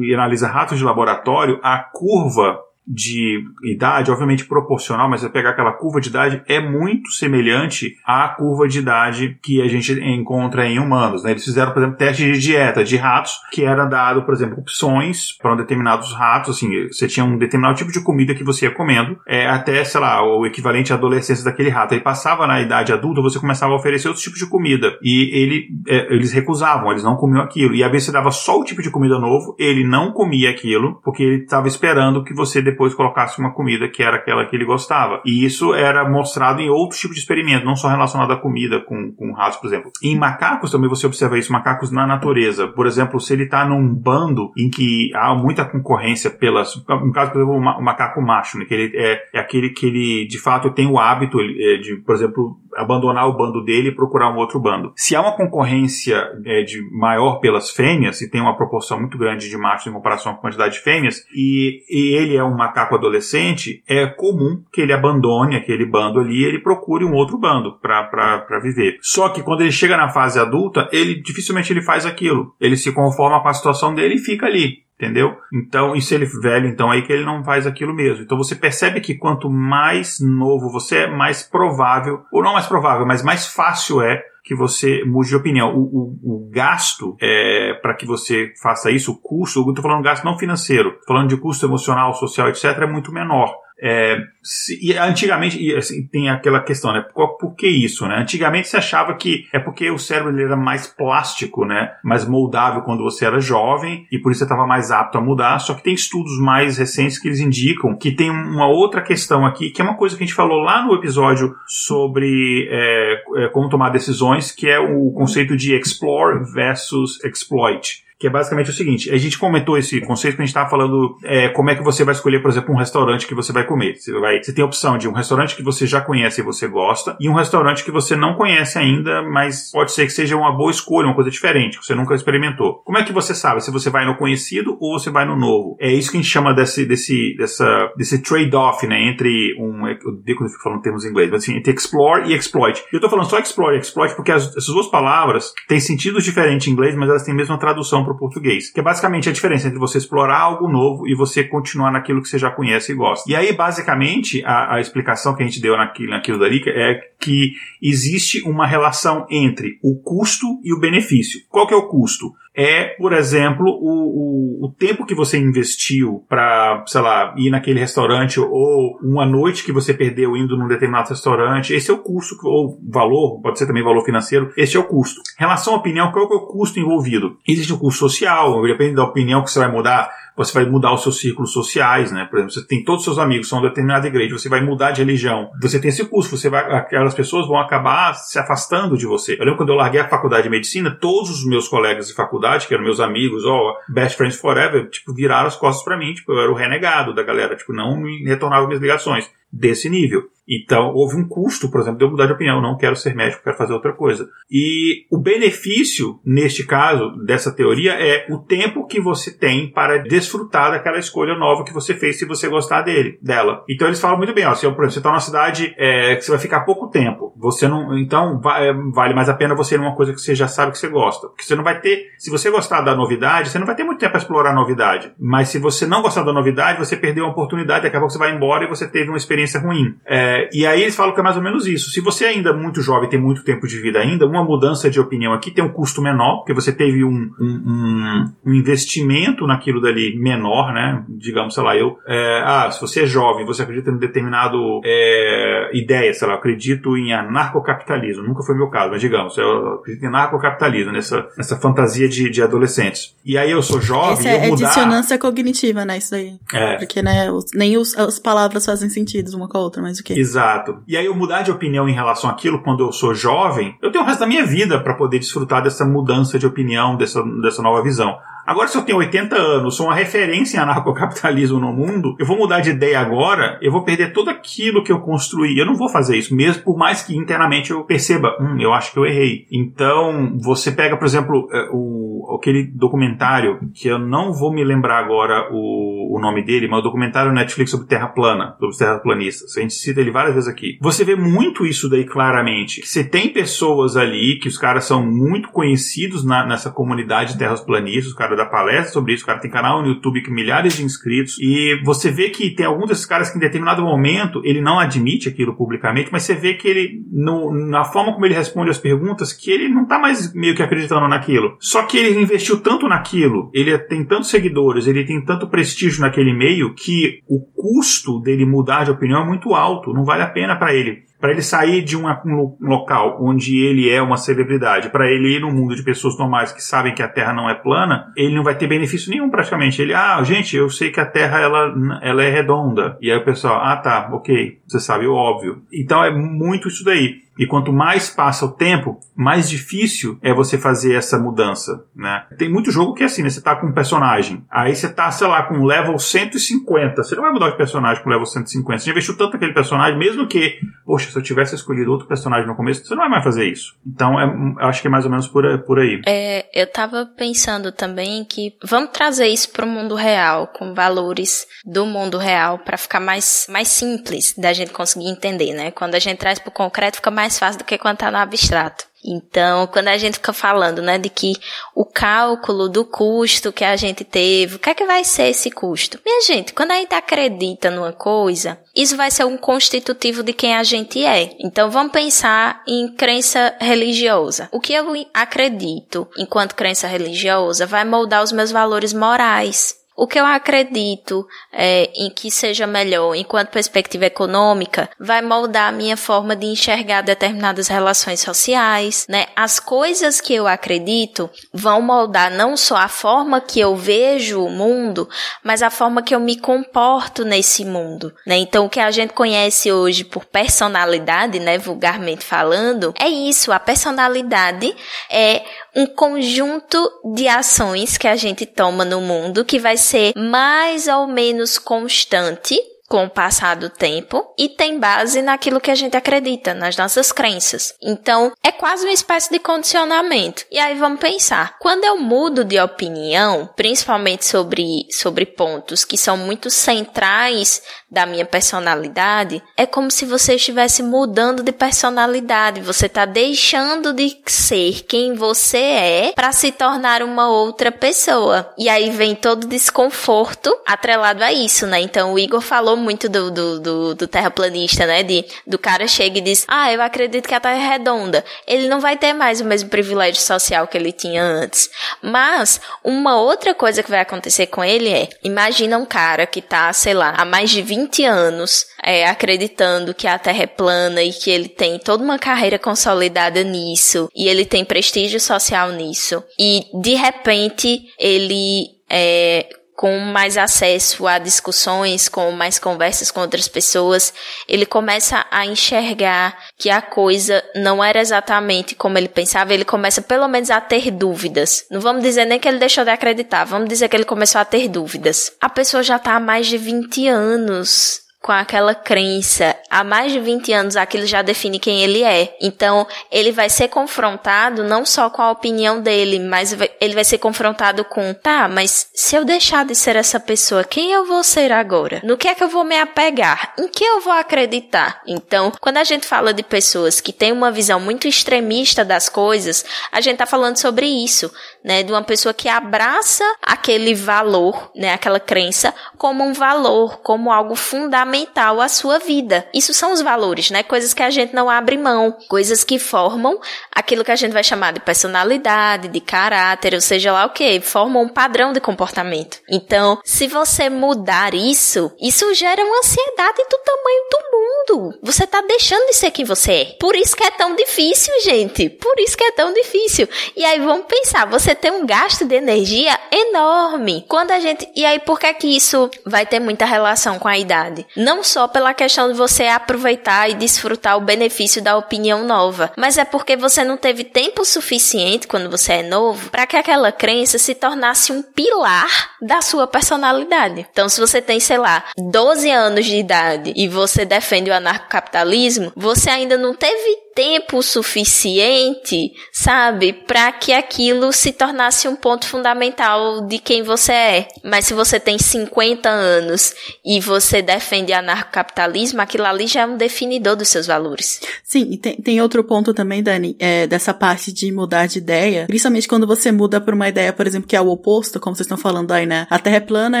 [0.02, 5.72] e analisa ratos de laboratório, a curva de idade, obviamente proporcional, mas você pegar aquela
[5.72, 10.78] curva de idade, é muito semelhante à curva de idade que a gente encontra em
[10.78, 11.22] humanos.
[11.22, 11.32] Né?
[11.32, 15.36] Eles fizeram, por exemplo, teste de dieta de ratos, que era dado, por exemplo, opções
[15.40, 19.18] para determinados ratos, assim, você tinha um determinado tipo de comida que você ia comendo,
[19.26, 21.94] é, até, sei lá, o equivalente à adolescência daquele rato.
[21.94, 24.98] Aí passava na idade adulta, você começava a oferecer outros tipos de comida.
[25.02, 27.74] E ele, é, eles recusavam, eles não comiam aquilo.
[27.74, 31.00] E às vezes você dava só o tipo de comida novo, ele não comia aquilo,
[31.04, 34.64] porque ele estava esperando que você depois colocasse uma comida que era aquela que ele
[34.64, 35.20] gostava.
[35.24, 39.12] E isso era mostrado em outros tipos de experimentos, não só relacionado à comida com,
[39.12, 39.90] com ratos, por exemplo.
[40.02, 42.68] Em macacos também você observa isso, macacos na natureza.
[42.68, 46.74] Por exemplo, se ele está num bando em que há muita concorrência pelas.
[46.88, 50.26] No caso, por exemplo, o macaco macho, né, que ele é, é aquele que ele
[50.26, 54.32] de fato tem o hábito é, de, por exemplo, abandonar o bando dele e procurar
[54.32, 54.92] um outro bando.
[54.96, 59.48] Se há uma concorrência é, de maior pelas fêmeas, e tem uma proporção muito grande
[59.48, 62.94] de machos em comparação com a quantidade de fêmeas, e, e ele é um macaco
[62.94, 67.78] adolescente, é comum que ele abandone aquele bando ali e ele procure um outro bando
[67.80, 68.98] para viver.
[69.00, 72.54] Só que quando ele chega na fase adulta, ele dificilmente ele faz aquilo.
[72.60, 75.38] Ele se conforma com a situação dele e fica ali entendeu?
[75.52, 78.22] Então, e se ele velho, então aí que ele não faz aquilo mesmo.
[78.22, 83.06] Então você percebe que quanto mais novo você é, mais provável, ou não mais provável,
[83.06, 85.74] mas mais fácil é que você mude de opinião.
[85.74, 90.04] O, o, o gasto é, para que você faça isso, o custo, eu estou falando
[90.04, 93.54] gasto não financeiro, falando de custo emocional, social, etc., é muito menor.
[93.82, 97.04] É, se, e antigamente, e assim, tem aquela questão, né?
[97.14, 98.16] Por, por, que isso, né?
[98.18, 101.92] Antigamente se achava que é porque o cérebro ele era mais plástico, né?
[102.04, 105.58] Mais moldável quando você era jovem e por isso você estava mais apto a mudar.
[105.60, 109.70] Só que tem estudos mais recentes que eles indicam que tem uma outra questão aqui,
[109.70, 113.68] que é uma coisa que a gente falou lá no episódio sobre é, é, como
[113.68, 119.10] tomar decisões, que é o conceito de explore versus exploit que é basicamente o seguinte:
[119.10, 122.04] a gente comentou esse conceito que a gente estava falando é, como é que você
[122.04, 123.96] vai escolher, por exemplo, um restaurante que você vai comer.
[123.96, 126.68] Você, vai, você tem a opção de um restaurante que você já conhece e você
[126.68, 130.54] gosta, e um restaurante que você não conhece ainda, mas pode ser que seja uma
[130.54, 132.82] boa escolha, uma coisa diferente, que você nunca experimentou.
[132.84, 135.76] Como é que você sabe se você vai no conhecido ou você vai no novo?
[135.80, 139.02] É isso que a gente chama desse, desse, dessa, desse trade-off, né?
[139.08, 139.86] Entre um.
[139.86, 142.82] Eu odeio quando eu fico falando termos em inglês, mas assim, entre explore e exploit.
[142.92, 146.68] Eu estou falando só explore e exploit porque as, essas duas palavras têm sentidos diferentes
[146.68, 148.70] em inglês, mas elas têm a mesma tradução para o português.
[148.70, 152.28] Que é basicamente a diferença entre você explorar algo novo e você continuar naquilo que
[152.28, 153.30] você já conhece e gosta.
[153.30, 157.52] E aí, basicamente, a, a explicação que a gente deu naquilo, naquilo dali é que
[157.80, 161.40] existe uma relação entre o custo e o benefício.
[161.48, 162.32] Qual que é o custo?
[162.60, 167.80] É, por exemplo, o, o, o tempo que você investiu para, sei lá, ir naquele
[167.80, 171.72] restaurante ou uma noite que você perdeu indo num determinado restaurante.
[171.72, 175.22] Esse é o custo, ou valor, pode ser também valor financeiro, esse é o custo.
[175.38, 177.38] Em relação à opinião, qual é o custo envolvido?
[177.48, 180.10] Existe o custo social, depende da opinião que você vai mudar
[180.44, 182.24] você vai mudar os seus círculos sociais, né?
[182.24, 184.90] Por exemplo, você tem todos os seus amigos são de determinada igreja, você vai mudar
[184.92, 189.06] de religião, você tem esse custo, você vai, aquelas pessoas vão acabar se afastando de
[189.06, 189.34] você.
[189.34, 192.66] Eu lembro quando eu larguei a faculdade de medicina, todos os meus colegas de faculdade,
[192.66, 196.14] que eram meus amigos, ó, oh, best friends forever, tipo, viraram as costas para mim,
[196.14, 200.28] tipo, eu era o renegado da galera, tipo, não me retornava minhas ligações desse nível.
[200.50, 202.60] Então, houve um custo, por exemplo, de eu mudar de opinião.
[202.60, 204.28] Não quero ser médico, quero fazer outra coisa.
[204.50, 210.72] E o benefício, neste caso, dessa teoria é o tempo que você tem para desfrutar
[210.72, 213.64] daquela escolha nova que você fez se você gostar dele, dela.
[213.70, 216.24] Então, eles falam muito bem, ó, se por exemplo, você está numa cidade é, que
[216.24, 219.78] você vai ficar pouco tempo, você não, então é, vale mais a pena você ir
[219.78, 221.28] numa coisa que você já sabe que você gosta.
[221.28, 224.00] Porque você não vai ter, se você gostar da novidade, você não vai ter muito
[224.00, 225.12] tempo para explorar a novidade.
[225.18, 228.18] Mas se você não gostar da novidade, você perdeu uma oportunidade, daqui a pouco você
[228.18, 229.94] vai embora e você teve uma experiência ruim.
[230.06, 231.90] É, e aí eles falam que é mais ou menos isso.
[231.90, 235.00] Se você ainda é muito jovem tem muito tempo de vida ainda, uma mudança de
[235.00, 240.18] opinião aqui tem um custo menor, porque você teve um, um, um, investimento naquilo dali
[240.18, 241.04] menor, né?
[241.08, 241.96] Digamos, sei lá, eu.
[242.06, 246.96] É, ah, se você é jovem, você acredita em determinado é, ideia, sei lá, acredito
[246.96, 248.22] em anarcocapitalismo.
[248.22, 252.42] Nunca foi meu caso, mas digamos, eu acredito em anarcocapitalismo, nessa, nessa fantasia de, de
[252.42, 253.14] adolescentes.
[253.24, 254.12] E aí eu sou jovem.
[254.12, 254.68] Essa é, eu mudar...
[254.68, 255.98] dissonância cognitiva, né?
[255.98, 256.38] Isso daí.
[256.52, 256.76] É.
[256.76, 260.04] Porque, né, os, nem os, as palavras fazem sentido uma com a outra, mas o
[260.04, 260.14] quê?
[260.14, 260.82] Exato.
[260.86, 264.04] E aí eu mudar de opinião em relação àquilo quando eu sou jovem, eu tenho
[264.04, 267.82] o resto da minha vida para poder desfrutar dessa mudança de opinião, dessa, dessa nova
[267.82, 268.18] visão.
[268.50, 272.36] Agora, se eu tenho 80 anos, sou uma referência em anarcocapitalismo no mundo, eu vou
[272.36, 275.56] mudar de ideia agora, eu vou perder tudo aquilo que eu construí.
[275.56, 278.92] Eu não vou fazer isso, mesmo por mais que internamente eu perceba, hum, eu acho
[278.92, 279.46] que eu errei.
[279.52, 284.98] Então, você pega, por exemplo, é, o, aquele documentário, que eu não vou me lembrar
[284.98, 289.56] agora o, o nome dele, mas o documentário Netflix sobre Terra plana, sobre os terraplanistas.
[289.56, 290.76] A gente cita ele várias vezes aqui.
[290.80, 292.84] Você vê muito isso daí claramente.
[292.84, 298.12] Você tem pessoas ali que os caras são muito conhecidos na, nessa comunidade de terraplanistas,
[298.12, 300.84] o cara dá palestra sobre isso, o cara tem canal no YouTube com milhares de
[300.84, 304.78] inscritos, e você vê que tem alguns desses caras que em determinado momento ele não
[304.78, 308.78] admite aquilo publicamente, mas você vê que ele, no, na forma como ele responde as
[308.78, 311.56] perguntas, que ele não tá mais meio que acreditando naquilo.
[311.60, 316.32] Só que ele investiu tanto naquilo, ele tem tantos seguidores, ele tem tanto prestígio naquele
[316.32, 320.56] meio, que o custo dele mudar de opinião é muito alto, não vale a pena
[320.56, 325.10] para ele para ele sair de uma, um local onde ele é uma celebridade, para
[325.10, 328.06] ele ir no mundo de pessoas normais que sabem que a Terra não é plana,
[328.16, 329.82] ele não vai ter benefício nenhum praticamente.
[329.82, 332.96] Ele, ah, gente, eu sei que a Terra ela, ela é redonda.
[333.00, 335.62] E aí o pessoal, ah, tá, ok, você sabe o óbvio.
[335.72, 337.22] Então é muito isso daí.
[337.40, 342.26] E quanto mais passa o tempo, mais difícil é você fazer essa mudança, né?
[342.36, 343.30] Tem muito jogo que é assim, né?
[343.30, 347.02] Você tá com um personagem, aí você tá, sei lá, com level 150.
[347.02, 348.78] Você não vai mudar de personagem com level 150.
[348.78, 352.46] Você já investiu tanto naquele personagem, mesmo que, poxa, se eu tivesse escolhido outro personagem
[352.46, 353.74] no começo, você não vai mais fazer isso.
[353.86, 354.24] Então, é,
[354.62, 356.02] eu acho que é mais ou menos por, por aí.
[356.06, 361.86] É, eu tava pensando também que vamos trazer isso pro mundo real, com valores do
[361.86, 365.70] mundo real, para ficar mais, mais simples da gente conseguir entender, né?
[365.70, 368.90] Quando a gente traz pro concreto, fica mais fácil do que quando está no abstrato.
[369.04, 371.32] Então, quando a gente fica falando, né, de que
[371.74, 375.50] o cálculo do custo que a gente teve, o que é que vai ser esse
[375.50, 375.98] custo?
[376.04, 380.54] Minha gente, quando a gente acredita numa coisa, isso vai ser um constitutivo de quem
[380.54, 381.34] a gente é.
[381.40, 384.48] Então, vamos pensar em crença religiosa.
[384.52, 389.79] O que eu acredito enquanto crença religiosa vai moldar os meus valores morais.
[390.00, 395.72] O que eu acredito é, em que seja melhor enquanto perspectiva econômica vai moldar a
[395.72, 399.26] minha forma de enxergar determinadas relações sociais, né?
[399.36, 404.48] As coisas que eu acredito vão moldar não só a forma que eu vejo o
[404.48, 405.06] mundo,
[405.44, 408.38] mas a forma que eu me comporto nesse mundo, né?
[408.38, 413.52] Então, o que a gente conhece hoje por personalidade, né, vulgarmente falando, é isso.
[413.52, 414.74] A personalidade
[415.10, 415.44] é
[415.74, 416.78] um conjunto
[417.14, 422.58] de ações que a gente toma no mundo que vai ser mais ou menos constante
[422.90, 427.12] com o passar do tempo e tem base naquilo que a gente acredita, nas nossas
[427.12, 427.72] crenças.
[427.80, 430.44] Então, é quase uma espécie de condicionamento.
[430.50, 436.16] E aí vamos pensar, quando eu mudo de opinião, principalmente sobre, sobre pontos que são
[436.16, 442.60] muito centrais da minha personalidade, é como se você estivesse mudando de personalidade.
[442.60, 448.52] Você está deixando de ser quem você é para se tornar uma outra pessoa.
[448.58, 451.80] E aí vem todo o desconforto atrelado a isso, né?
[451.80, 455.02] Então, o Igor falou muito do, do, do, do terraplanista, né?
[455.02, 458.24] De, do cara chega e diz, ah, eu acredito que a Terra é redonda.
[458.46, 461.70] Ele não vai ter mais o mesmo privilégio social que ele tinha antes.
[462.02, 466.72] Mas, uma outra coisa que vai acontecer com ele é, imagina um cara que tá,
[466.72, 471.12] sei lá, há mais de 20 anos é, acreditando que a Terra é plana e
[471.12, 476.22] que ele tem toda uma carreira consolidada nisso e ele tem prestígio social nisso.
[476.38, 479.46] E, de repente, ele é,
[479.80, 484.12] com mais acesso a discussões, com mais conversas com outras pessoas,
[484.46, 490.02] ele começa a enxergar que a coisa não era exatamente como ele pensava, ele começa
[490.02, 491.64] pelo menos a ter dúvidas.
[491.70, 494.44] Não vamos dizer nem que ele deixou de acreditar, vamos dizer que ele começou a
[494.44, 495.32] ter dúvidas.
[495.40, 500.18] A pessoa já está há mais de 20 anos com aquela crença há mais de
[500.18, 502.36] 20 anos, aquilo já define quem ele é.
[502.42, 507.18] Então, ele vai ser confrontado não só com a opinião dele, mas ele vai ser
[507.18, 511.52] confrontado com, tá, mas se eu deixar de ser essa pessoa, quem eu vou ser
[511.52, 512.00] agora?
[512.02, 513.54] No que é que eu vou me apegar?
[513.56, 515.00] Em que eu vou acreditar?
[515.06, 519.64] Então, quando a gente fala de pessoas que têm uma visão muito extremista das coisas,
[519.92, 521.32] a gente tá falando sobre isso,
[521.64, 521.82] né?
[521.82, 524.92] De uma pessoa que abraça aquele valor, né?
[524.92, 529.46] Aquela crença como um valor, como algo fundamental à sua vida.
[529.54, 530.62] Isso são os valores, né?
[530.62, 533.38] Coisas que a gente não abre mão, coisas que formam
[533.74, 537.60] aquilo que a gente vai chamar de personalidade, de caráter, ou seja lá o que,
[537.60, 539.38] formam um padrão de comportamento.
[539.48, 544.98] Então, se você mudar isso, isso gera uma ansiedade do tamanho do mundo.
[545.02, 546.64] Você tá deixando de ser quem você é.
[546.78, 548.68] Por isso que é tão difícil, gente.
[548.68, 550.08] Por isso que é tão difícil.
[550.36, 554.04] E aí vamos pensar, você tem um gasto de energia enorme.
[554.08, 557.38] Quando a gente, e aí por que que isso vai ter muita relação com a
[557.38, 557.86] idade?
[557.96, 562.98] Não só pela questão de você aproveitar e desfrutar o benefício da opinião nova, mas
[562.98, 567.38] é porque você não teve tempo suficiente quando você é novo para que aquela crença
[567.38, 570.66] se tornasse um pilar da sua personalidade.
[570.70, 575.72] Então, se você tem, sei lá, 12 anos de idade e você defende o anarcocapitalismo,
[575.76, 583.26] você ainda não teve tempo suficiente, sabe, para que aquilo se tornasse um ponto fundamental
[583.26, 584.28] de quem você é.
[584.42, 589.76] Mas se você tem 50 anos e você defende anarcocapitalismo, aquilo ali já é um
[589.76, 591.20] definidor dos seus valores.
[591.44, 595.44] Sim, e tem, tem outro ponto também, Dani, é, dessa parte de mudar de ideia,
[595.46, 598.46] principalmente quando você muda por uma ideia, por exemplo, que é o oposto, como vocês
[598.46, 599.26] estão falando aí, né?
[599.28, 600.00] A Terra é plana,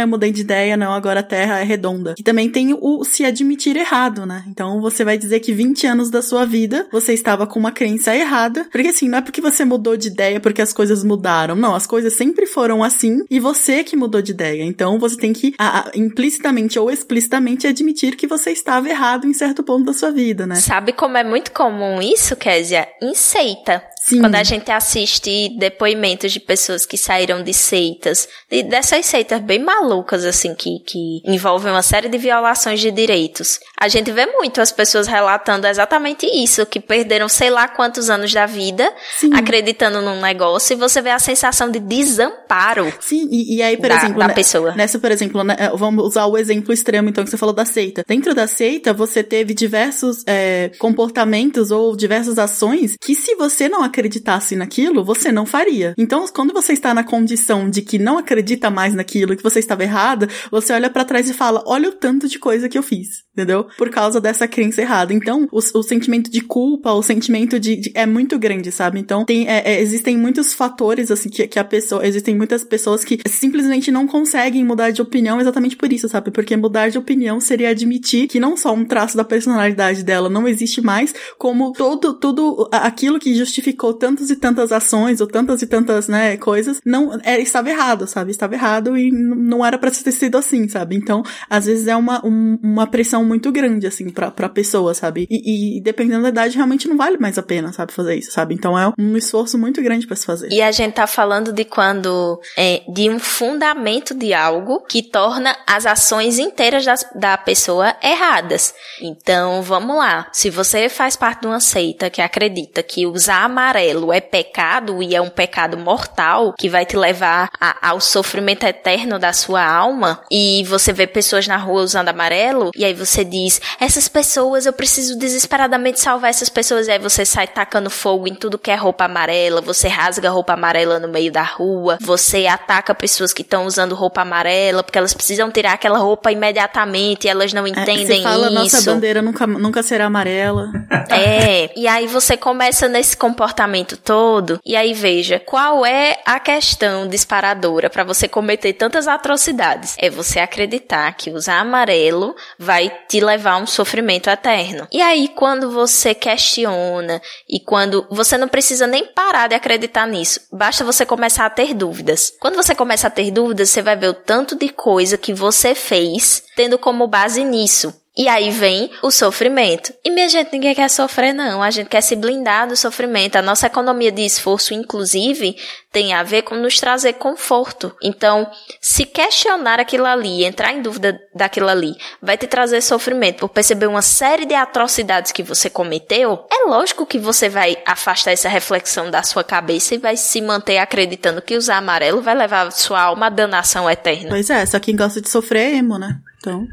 [0.00, 2.14] eu mudei de ideia, não, agora a Terra é redonda.
[2.18, 4.42] E também tem o se admitir errado, né?
[4.48, 8.14] Então você vai dizer que 20 anos da sua vida você estava com uma crença
[8.14, 11.74] errada, porque assim, não é porque você mudou de ideia porque as coisas mudaram, não,
[11.74, 14.64] as coisas sempre foram assim e você que mudou de ideia.
[14.64, 19.32] Então você tem que a, a, implicitamente ou explicitamente admitir que você estava errado em
[19.32, 20.56] certo ponto da sua vida, né?
[20.56, 22.88] Sabe como é muito comum isso, Kézia?
[23.02, 23.82] Em seita.
[24.10, 24.20] Sim.
[24.20, 29.60] Quando a gente assiste depoimentos de pessoas que saíram de seitas, de, dessas seitas bem
[29.60, 34.60] malucas, assim, que, que envolvem uma série de violações de direitos, a gente vê muito
[34.60, 39.32] as pessoas relatando exatamente isso, que perderam sei lá quantos anos da vida Sim.
[39.32, 42.92] acreditando num negócio e você vê a sensação de desamparo.
[43.00, 44.74] Sim, e, e aí, por da, exemplo, da né, pessoa.
[44.74, 48.04] nessa, por exemplo, né, vamos usar o exemplo extremo, então, que você falou da seita.
[48.06, 53.82] Dentro da seita, você teve diversos é, comportamentos ou diversas ações que se você não
[54.00, 55.94] acreditasse naquilo, você não faria.
[55.96, 59.82] Então, quando você está na condição de que não acredita mais naquilo, que você estava
[59.82, 63.24] errada, você olha para trás e fala: olha o tanto de coisa que eu fiz,
[63.32, 63.66] entendeu?
[63.76, 65.12] Por causa dessa crença errada.
[65.12, 68.98] Então, o, o sentimento de culpa, o sentimento de, de, é muito grande, sabe?
[68.98, 73.04] Então, tem, é, é, existem muitos fatores, assim, que, que a pessoa, existem muitas pessoas
[73.04, 76.30] que simplesmente não conseguem mudar de opinião exatamente por isso, sabe?
[76.30, 80.48] Porque mudar de opinião seria admitir que não só um traço da personalidade dela não
[80.48, 85.62] existe mais, como todo, tudo aquilo que justificou justificou tantas e tantas ações ou tantas
[85.62, 88.30] e tantas, né, coisas, não é, estava errado, sabe?
[88.30, 90.96] Estava errado e não era para ter sido assim, sabe?
[90.96, 95.26] Então, às vezes é uma, um, uma pressão muito grande, assim, pra, pra pessoa, sabe?
[95.30, 98.54] E, e, dependendo da idade, realmente não vale mais a pena, sabe, fazer isso, sabe?
[98.54, 100.50] Então é um esforço muito grande para se fazer.
[100.50, 105.56] E a gente tá falando de quando, é, de um fundamento de algo que torna
[105.66, 108.74] as ações inteiras das, da pessoa erradas.
[109.02, 110.28] Então, vamos lá.
[110.32, 115.14] Se você faz parte de uma seita que acredita que usar amarelo é pecado e
[115.14, 120.20] é um pecado mortal que vai te levar a, ao sofrimento eterno da sua alma,
[120.30, 124.72] e você vê pessoas na rua usando amarelo, e aí você diz: essas pessoas, eu
[124.72, 128.74] preciso desesperadamente salvar essas pessoas, e aí você sai tacando fogo em tudo que é
[128.74, 133.64] roupa amarela, você rasga roupa amarela no meio da rua, você ataca pessoas que estão
[133.64, 138.16] usando roupa amarela porque elas precisam tirar aquela roupa imediatamente e elas não entendem é,
[138.16, 138.54] você fala, isso.
[138.54, 140.70] Nossa bandeira nunca, nunca será amarela.
[141.08, 144.60] É, e aí você começa nesse comportamento comportamento todo.
[144.64, 149.96] E aí veja, qual é a questão disparadora para você cometer tantas atrocidades?
[149.98, 154.88] É você acreditar que usar amarelo vai te levar a um sofrimento eterno.
[154.90, 160.40] E aí quando você questiona e quando você não precisa nem parar de acreditar nisso,
[160.50, 162.32] basta você começar a ter dúvidas.
[162.40, 165.74] Quando você começa a ter dúvidas, você vai ver o tanto de coisa que você
[165.74, 167.94] fez tendo como base nisso.
[168.20, 169.94] E aí vem o sofrimento.
[170.04, 171.62] E minha gente, ninguém quer sofrer, não.
[171.62, 173.36] A gente quer se blindar do sofrimento.
[173.36, 175.56] A nossa economia de esforço, inclusive,
[175.90, 177.96] tem a ver com nos trazer conforto.
[178.02, 178.46] Então,
[178.78, 183.86] se questionar aquilo ali, entrar em dúvida daquilo ali, vai te trazer sofrimento por perceber
[183.86, 189.10] uma série de atrocidades que você cometeu, é lógico que você vai afastar essa reflexão
[189.10, 193.28] da sua cabeça e vai se manter acreditando que usar amarelo vai levar sua alma
[193.28, 194.28] à danação eterna.
[194.28, 196.20] Pois é, só quem gosta de sofrer é emo, né?
[196.40, 196.66] Então.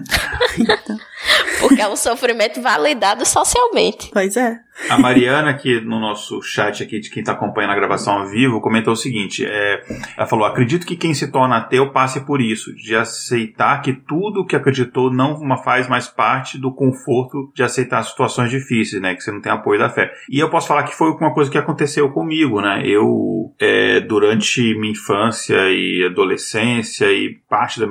[0.58, 0.98] então.
[1.60, 4.10] Porque é um sofrimento validado socialmente.
[4.12, 4.58] Pois é.
[4.88, 8.60] A Mariana, aqui no nosso chat aqui de quem está acompanhando a gravação ao vivo,
[8.60, 9.82] comentou o seguinte: é,
[10.16, 14.46] ela falou: acredito que quem se torna ateu passe por isso, de aceitar que tudo
[14.46, 19.14] que acreditou não faz mais parte do conforto de aceitar situações difíceis, né?
[19.14, 20.10] Que você não tem apoio da fé.
[20.28, 22.82] E eu posso falar que foi uma coisa que aconteceu comigo, né?
[22.84, 27.86] Eu, é, durante minha infância e adolescência e parte da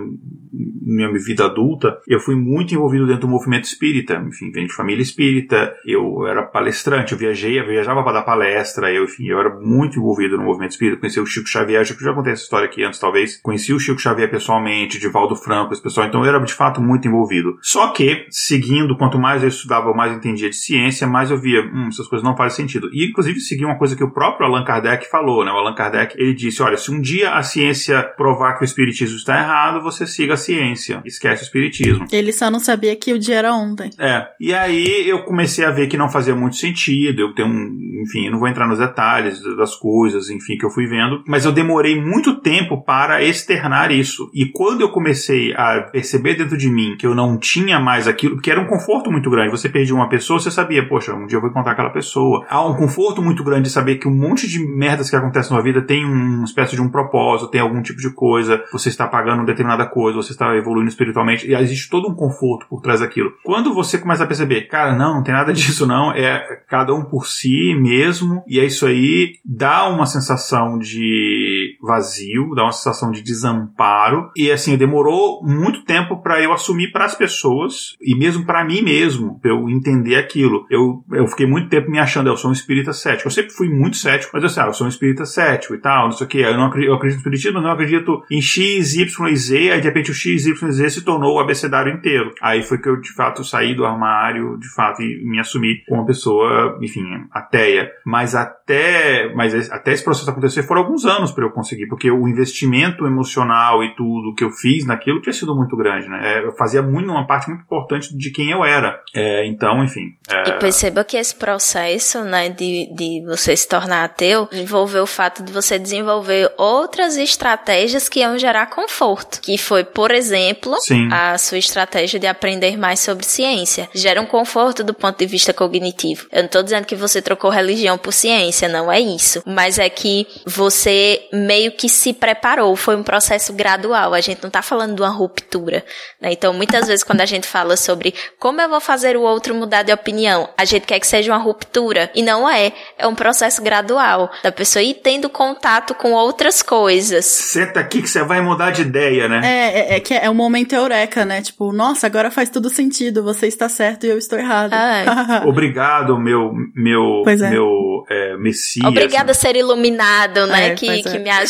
[0.82, 4.16] minha vida adulta, eu fui muito envolvido dentro do movimento espírita.
[4.28, 8.92] Enfim, venho de família espírita, eu era palestrante, eu viajei, eu viajava para dar palestra,
[8.92, 12.04] eu, enfim, eu era muito envolvido no movimento espírita, conheci o Chico Xavier, acho que
[12.04, 13.38] já contei essa história aqui antes, talvez.
[13.42, 17.08] Conheci o Chico Xavier pessoalmente, Divaldo Franco, esse pessoal, então eu era de fato muito
[17.08, 17.58] envolvido.
[17.62, 21.62] Só que, seguindo, quanto mais eu estudava, mais eu entendia de ciência, mais eu via,
[21.62, 22.90] hum, essas coisas não fazem sentido.
[22.92, 25.52] E, inclusive, segui uma coisa que o próprio Allan Kardec falou, né?
[25.52, 29.18] O Allan Kardec, ele disse, olha, se um dia a ciência provar que o espiritismo
[29.18, 32.06] está errado, você siga a ciência, esquece o espiritismo.
[32.12, 33.90] Ele só não sabia que que o dia era ontem.
[34.00, 34.28] É.
[34.40, 37.22] E aí eu comecei a ver que não fazia muito sentido.
[37.22, 38.02] Eu tenho um.
[38.04, 41.24] Enfim, eu não vou entrar nos detalhes das coisas, enfim, que eu fui vendo.
[41.28, 44.30] Mas eu demorei muito tempo para externar isso.
[44.34, 48.36] E quando eu comecei a perceber dentro de mim que eu não tinha mais aquilo,
[48.36, 49.52] porque era um conforto muito grande.
[49.52, 52.46] Você perdia uma pessoa, você sabia, poxa, um dia eu vou encontrar aquela pessoa.
[52.50, 55.62] Há um conforto muito grande de saber que um monte de merdas que acontecem na
[55.62, 59.46] vida tem uma espécie de um propósito, tem algum tipo de coisa, você está pagando
[59.46, 63.34] determinada coisa, você está evoluindo espiritualmente, e existe todo um conforto por trás daquilo.
[63.44, 67.04] Quando você começa a perceber, cara, não, não tem nada disso não, é cada um
[67.04, 71.41] por si mesmo, e é isso aí, dá uma sensação de
[71.82, 77.06] vazio, dá uma sensação de desamparo, e assim, demorou muito tempo para eu assumir para
[77.06, 80.66] as pessoas, e mesmo para mim mesmo, pra eu entender aquilo.
[80.70, 83.28] Eu, eu fiquei muito tempo me achando, eu sou um espírita cético.
[83.28, 85.78] Eu sempre fui muito cético, mas eu sei, ah, eu sou um espírita cético e
[85.80, 86.40] tal, não sei o que.
[86.40, 89.72] Eu não acredito, eu acredito no espiritismo, mas não acredito em X, Y e Z,
[89.72, 92.34] aí de repente o X, Y e Z se tornou o abecedário inteiro.
[92.42, 96.02] Aí foi que eu, de fato, saí do armário, de fato, e me assumi como
[96.02, 97.92] uma pessoa, enfim, ateia.
[98.06, 102.28] Mas até, mas até esse processo acontecer foram alguns anos para eu conseguir, porque o
[102.28, 106.20] investimento emocional e tudo que eu fiz naquilo tinha sido muito grande, né?
[106.24, 109.02] É, eu fazia muito, uma parte muito importante de quem eu era.
[109.14, 110.16] É, então, enfim.
[110.30, 110.50] É...
[110.50, 115.44] E perceba que esse processo, né, de, de você se tornar ateu, envolveu o fato
[115.44, 119.40] de você desenvolver outras estratégias que iam gerar conforto.
[119.42, 121.08] Que foi, por exemplo, Sim.
[121.12, 123.90] a sua estratégia de aprender mais sobre ciência.
[123.94, 126.28] Gera um conforto do ponto de vista cognitivo.
[126.32, 129.44] Eu não estou dizendo que você trocou religião por ciência, não é isso.
[129.46, 132.76] Mas é que você meio que se preparou.
[132.76, 134.14] Foi um processo gradual.
[134.14, 135.84] A gente não está falando de uma ruptura.
[136.20, 136.32] Né?
[136.32, 139.84] Então, muitas vezes, quando a gente fala sobre como eu vou fazer o outro mudar
[139.84, 142.10] de opinião, a gente quer que seja uma ruptura.
[142.16, 142.72] E não é.
[142.98, 144.32] É um processo gradual.
[144.42, 147.26] Da pessoa ir tendo contato com outras coisas.
[147.26, 149.42] Senta aqui que você vai mudar de ideia, né?
[149.44, 151.42] É, é, é que é um momento eureka, né?
[151.42, 153.24] Tipo, nossa, agora faz tudo sentido.
[153.24, 154.74] Você está certo e eu estou errado.
[155.46, 157.50] Obrigado, meu, meu, é.
[157.50, 158.88] meu é, messias.
[158.88, 160.68] Obrigada a ser iluminado, né?
[160.68, 161.10] É, que, pois é.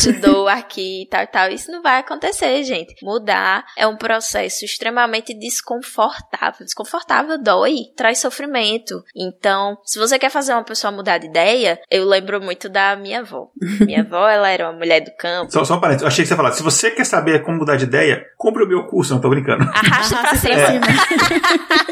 [0.09, 1.49] Ajudou aqui e tal, tal.
[1.49, 2.95] Isso não vai acontecer, gente.
[3.03, 6.65] Mudar é um processo extremamente desconfortável.
[6.65, 9.03] Desconfortável dói, traz sofrimento.
[9.15, 13.19] Então, se você quer fazer uma pessoa mudar de ideia, eu lembro muito da minha
[13.19, 13.49] avó.
[13.81, 15.51] Minha avó, ela era uma mulher do campo.
[15.51, 17.57] Só, só um parênteses, eu achei que você ia falar, se você quer saber como
[17.57, 19.63] mudar de ideia, compre o meu curso, não tô brincando.
[19.63, 20.81] Arrasta pra Arrasta cima.
[20.81, 21.91] pra cima.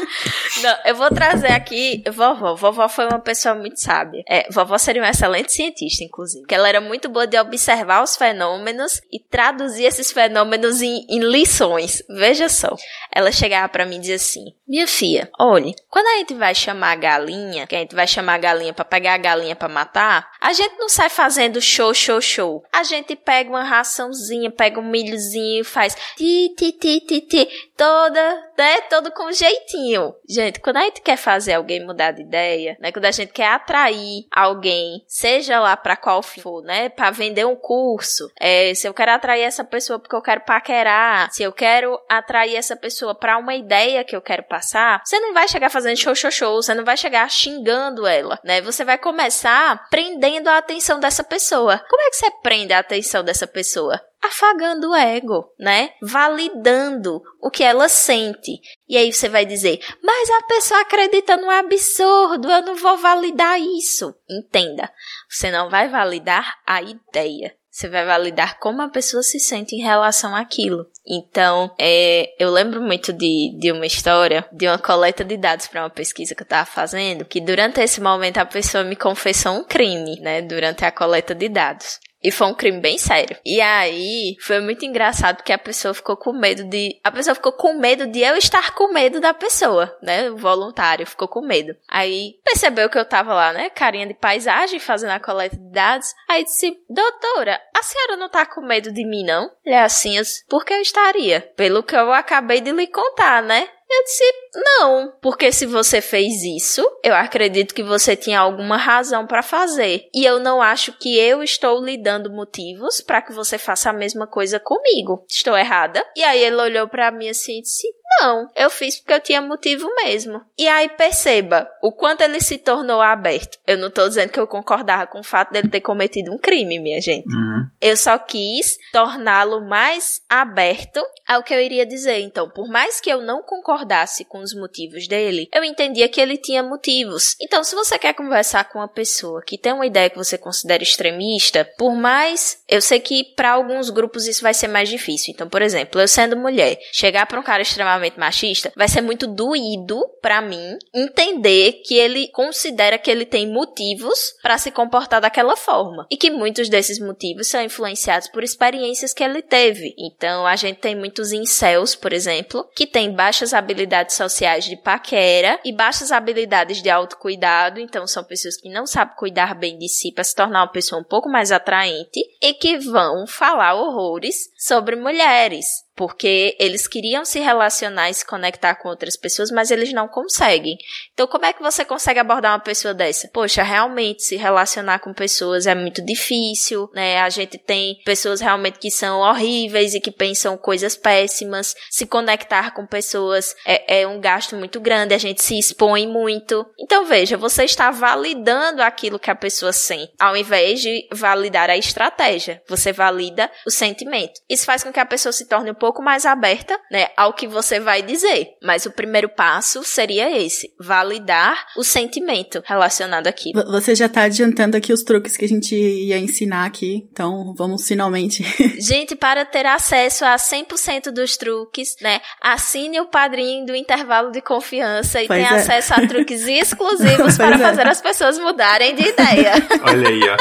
[0.62, 2.54] Não, eu vou trazer aqui vovó.
[2.54, 4.22] Vovó foi uma pessoa muito sábia.
[4.28, 6.42] É, vovó seria uma excelente cientista, inclusive.
[6.42, 11.20] Porque ela era muito boa de observar os fenômenos e traduzir esses fenômenos em, em
[11.20, 12.02] lições.
[12.08, 12.74] Veja só.
[13.12, 16.92] Ela chegava pra mim e dizia assim: Minha filha, olhe, quando a gente vai chamar
[16.92, 20.30] a galinha, que a gente vai chamar a galinha pra pegar a galinha pra matar,
[20.40, 22.64] a gente não sai fazendo show, show, show.
[22.72, 27.48] A gente pega uma raçãozinha, pega um milhozinho e faz ti, ti, ti, ti, ti,
[27.80, 28.82] toda, né?
[28.90, 30.14] Todo com jeitinho.
[30.28, 32.92] Gente, quando a gente quer fazer alguém mudar de ideia, né?
[32.92, 36.90] Quando a gente quer atrair alguém, seja lá pra qual for, né?
[36.90, 41.32] Pra vender um curso, é, se eu quero atrair essa pessoa porque eu quero paquerar,
[41.32, 45.32] se eu quero atrair essa pessoa pra uma ideia que eu quero passar, você não
[45.32, 48.60] vai chegar fazendo show, show, show, você não vai chegar xingando ela, né?
[48.60, 51.82] Você vai começar prendendo a atenção dessa pessoa.
[51.88, 53.98] Como é que você prende a atenção dessa pessoa?
[54.22, 55.90] Afagando o ego, né?
[56.02, 58.60] Validando o que ela sente.
[58.88, 63.60] E aí você vai dizer: "Mas a pessoa acredita no absurdo, eu não vou validar
[63.60, 64.14] isso".
[64.28, 64.92] Entenda.
[65.28, 67.54] Você não vai validar a ideia.
[67.70, 70.86] Você vai validar como a pessoa se sente em relação àquilo.
[71.06, 75.84] Então, é, eu lembro muito de, de uma história, de uma coleta de dados para
[75.84, 79.64] uma pesquisa que eu estava fazendo, que durante esse momento a pessoa me confessou um
[79.64, 80.42] crime, né?
[80.42, 82.00] Durante a coleta de dados.
[82.22, 83.36] E foi um crime bem sério.
[83.44, 87.00] E aí, foi muito engraçado porque a pessoa ficou com medo de.
[87.02, 90.30] A pessoa ficou com medo de eu estar com medo da pessoa, né?
[90.30, 91.74] O voluntário ficou com medo.
[91.88, 93.70] Aí percebeu que eu tava lá, né?
[93.70, 96.14] Carinha de paisagem, fazendo a coleta de dados.
[96.28, 99.50] Aí disse: Doutora, a senhora não tá com medo de mim, não?
[99.64, 101.40] Ele é assim, eu disse, por que eu estaria?
[101.56, 103.68] Pelo que eu acabei de lhe contar, né?
[103.92, 109.26] Eu disse, não, porque se você fez isso, eu acredito que você tinha alguma razão
[109.26, 110.08] para fazer.
[110.14, 113.92] E eu não acho que eu estou lhe dando motivos para que você faça a
[113.92, 115.24] mesma coisa comigo.
[115.28, 116.06] Estou errada?
[116.16, 117.88] E aí ele olhou para mim assim e disse:
[118.18, 120.40] não, eu fiz porque eu tinha motivo mesmo.
[120.58, 123.58] E aí perceba o quanto ele se tornou aberto.
[123.66, 126.78] Eu não tô dizendo que eu concordava com o fato dele ter cometido um crime,
[126.78, 127.28] minha gente.
[127.28, 127.66] Uhum.
[127.80, 132.18] Eu só quis torná-lo mais aberto ao que eu iria dizer.
[132.20, 136.36] Então, por mais que eu não concordasse com os motivos dele, eu entendia que ele
[136.36, 137.36] tinha motivos.
[137.40, 140.82] Então, se você quer conversar com uma pessoa que tem uma ideia que você considera
[140.82, 145.32] extremista, por mais eu sei que para alguns grupos isso vai ser mais difícil.
[145.32, 149.02] Então, por exemplo, eu sendo mulher, chegar para um cara extremamente extremamente machista, vai ser
[149.02, 155.20] muito doído para mim entender que ele considera que ele tem motivos para se comportar
[155.20, 156.06] daquela forma.
[156.10, 159.94] E que muitos desses motivos são influenciados por experiências que ele teve.
[159.98, 165.60] Então, a gente tem muitos incels, por exemplo, que têm baixas habilidades sociais de paquera
[165.64, 170.12] e baixas habilidades de autocuidado, então são pessoas que não sabem cuidar bem de si
[170.12, 174.96] para se tornar uma pessoa um pouco mais atraente e que vão falar horrores sobre
[174.96, 175.66] mulheres
[176.00, 180.78] porque eles queriam se relacionar e se conectar com outras pessoas, mas eles não conseguem.
[181.12, 183.28] Então, como é que você consegue abordar uma pessoa dessa?
[183.28, 187.20] Poxa, realmente se relacionar com pessoas é muito difícil, né?
[187.20, 191.74] A gente tem pessoas realmente que são horríveis e que pensam coisas péssimas.
[191.90, 196.64] Se conectar com pessoas é, é um gasto muito grande, a gente se expõe muito.
[196.78, 201.76] Então, veja, você está validando aquilo que a pessoa sente, ao invés de validar a
[201.76, 202.62] estratégia.
[202.70, 204.40] Você valida o sentimento.
[204.48, 207.32] Isso faz com que a pessoa se torne um pouco pouco mais aberta, né, ao
[207.32, 208.50] que você vai dizer.
[208.62, 213.50] Mas o primeiro passo seria esse: validar o sentimento relacionado aqui.
[213.52, 217.88] Você já tá adiantando aqui os truques que a gente ia ensinar aqui, então vamos
[217.88, 218.44] finalmente.
[218.80, 224.40] gente, para ter acesso a 100% dos truques, né, assine o padrinho do intervalo de
[224.40, 225.60] confiança e pois tenha é.
[225.60, 227.58] acesso a truques exclusivos para é.
[227.58, 229.54] fazer as pessoas mudarem de ideia.
[229.82, 230.36] Olha aí, ó.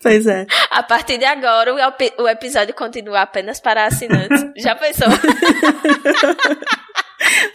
[0.00, 0.46] Pois é.
[0.70, 4.44] A partir de agora, o, o episódio continua apenas para assinantes.
[4.68, 5.08] Já pensou?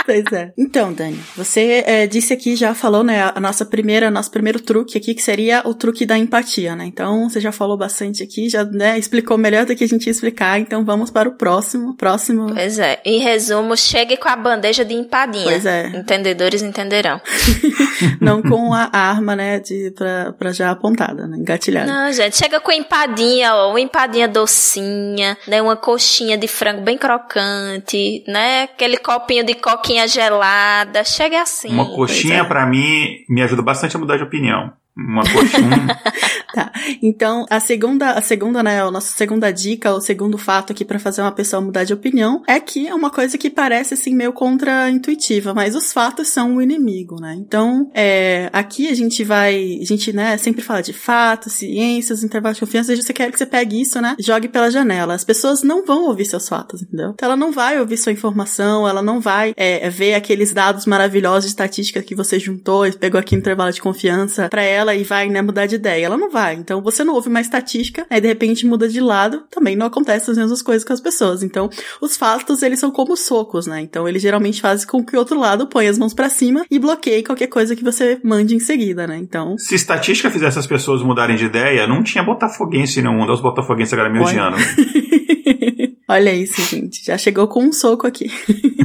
[0.05, 0.51] pois é.
[0.57, 4.97] Então, Dani, você é, disse aqui, já falou, né, a nossa primeira, nosso primeiro truque
[4.97, 6.85] aqui, que seria o truque da empatia, né?
[6.85, 10.11] Então, você já falou bastante aqui, já, né, explicou melhor do que a gente ia
[10.11, 12.53] explicar, então vamos para o próximo, próximo.
[12.53, 12.99] Pois é.
[13.05, 15.45] Em resumo, chegue com a bandeja de empadinha.
[15.45, 15.87] Pois é.
[15.87, 17.21] Entendedores entenderão.
[18.19, 21.91] Não com a arma, né, de, pra, pra já apontada, né, engatilhada.
[21.91, 26.97] Não, gente, chega com empadinha, ó, uma empadinha docinha, né, uma coxinha de frango bem
[26.97, 31.69] crocante, né, aquele copinho de coquinha gelada, chega assim.
[31.69, 32.43] Uma coxinha é.
[32.43, 34.73] para mim me ajuda bastante a mudar de opinião.
[34.95, 36.01] Uma coxinha.
[36.53, 36.71] tá.
[37.01, 40.99] Então, a segunda, a segunda, né, a nossa segunda dica, o segundo fato aqui para
[40.99, 44.31] fazer uma pessoa mudar de opinião é que é uma coisa que parece assim meio
[44.31, 47.35] contra-intuitiva, mas os fatos são o inimigo, né?
[47.37, 52.57] Então, é, aqui a gente vai, a gente, né, sempre fala de fatos, ciências, intervalos
[52.57, 55.13] de confiança, e você quer que você pegue isso, né, jogue pela janela.
[55.13, 57.11] As pessoas não vão ouvir seus fatos, entendeu?
[57.13, 61.43] Então ela não vai ouvir sua informação, ela não vai é, ver aqueles dados maravilhosos
[61.43, 65.03] de estatística que você juntou e pegou aqui no intervalo de confiança para ela e
[65.03, 66.05] vai, né, mudar de ideia.
[66.05, 66.42] Ela não vai.
[66.51, 70.31] Então você não ouve uma estatística, aí de repente muda de lado, também não acontece
[70.31, 71.43] as mesmas coisas com as pessoas.
[71.43, 71.69] Então,
[72.01, 73.81] os fatos, eles são como socos, né?
[73.81, 76.79] Então, eles geralmente fazem com que o outro lado ponha as mãos para cima e
[76.79, 79.17] bloqueie qualquer coisa que você mande em seguida, né?
[79.17, 79.57] Então.
[79.57, 83.31] Se estatística fizesse as pessoas mudarem de ideia, não tinha botafoguense no mundo.
[83.31, 84.57] Os botafoguenses agora me odiando.
[86.07, 87.05] Olha isso, gente.
[87.05, 88.29] Já chegou com um soco aqui.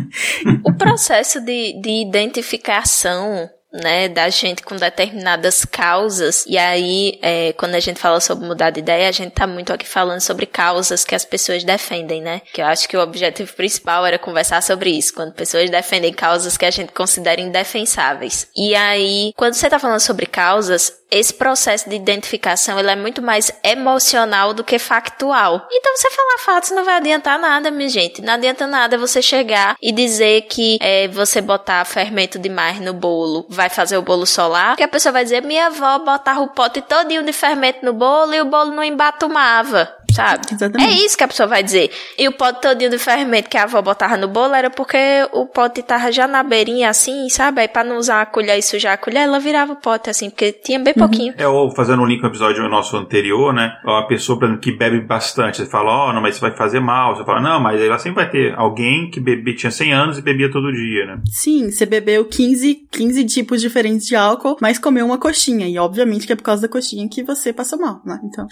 [0.65, 6.45] o processo de, de identificação né, da gente com determinadas causas.
[6.47, 9.73] E aí, é, quando a gente fala sobre mudar de ideia, a gente tá muito
[9.73, 12.40] aqui falando sobre causas que as pessoas defendem, né?
[12.53, 16.57] Que eu acho que o objetivo principal era conversar sobre isso, quando pessoas defendem causas
[16.57, 18.49] que a gente considera indefensáveis.
[18.57, 23.23] E aí, quando você tá falando sobre causas, esse processo de identificação ele é muito
[23.23, 25.67] mais emocional do que factual.
[25.71, 28.23] Então, você falar fatos não vai adiantar nada, minha gente.
[28.23, 33.47] Não adianta nada você chegar e dizer que é, você botar fermento demais no bolo
[33.49, 36.81] vai fazer o bolo solar, que a pessoa vai dizer, minha avó botava o pote
[36.83, 40.47] todinho de fermento no bolo e o bolo não embatumava sabe?
[40.53, 40.91] Exatamente.
[40.91, 41.91] É isso que a pessoa vai dizer.
[42.19, 44.99] E o pote todinho de fermento que a avó botava no bolo era porque
[45.33, 47.61] o pote tava já na beirinha assim, sabe?
[47.61, 50.31] Aí pra não usar a colher e sujar a colher, ela virava o pote assim,
[50.31, 51.07] porque tinha bem uhum.
[51.07, 51.35] pouquinho.
[51.37, 53.77] É, ou fazendo um link com o episódio nosso anterior, né?
[53.85, 56.57] A pessoa, por exemplo, que bebe bastante, você fala, ó, oh, não, mas isso vai
[56.57, 57.17] fazer mal.
[57.17, 60.23] Você fala, não, mas ela sempre vai ter alguém que bebe, tinha 100 anos e
[60.23, 61.19] bebia todo dia, né?
[61.27, 65.69] Sim, você bebeu 15, 15 tipos diferentes de álcool, mas comeu uma coxinha.
[65.69, 68.19] E obviamente que é por causa da coxinha que você passou mal, né?
[68.25, 68.47] Então,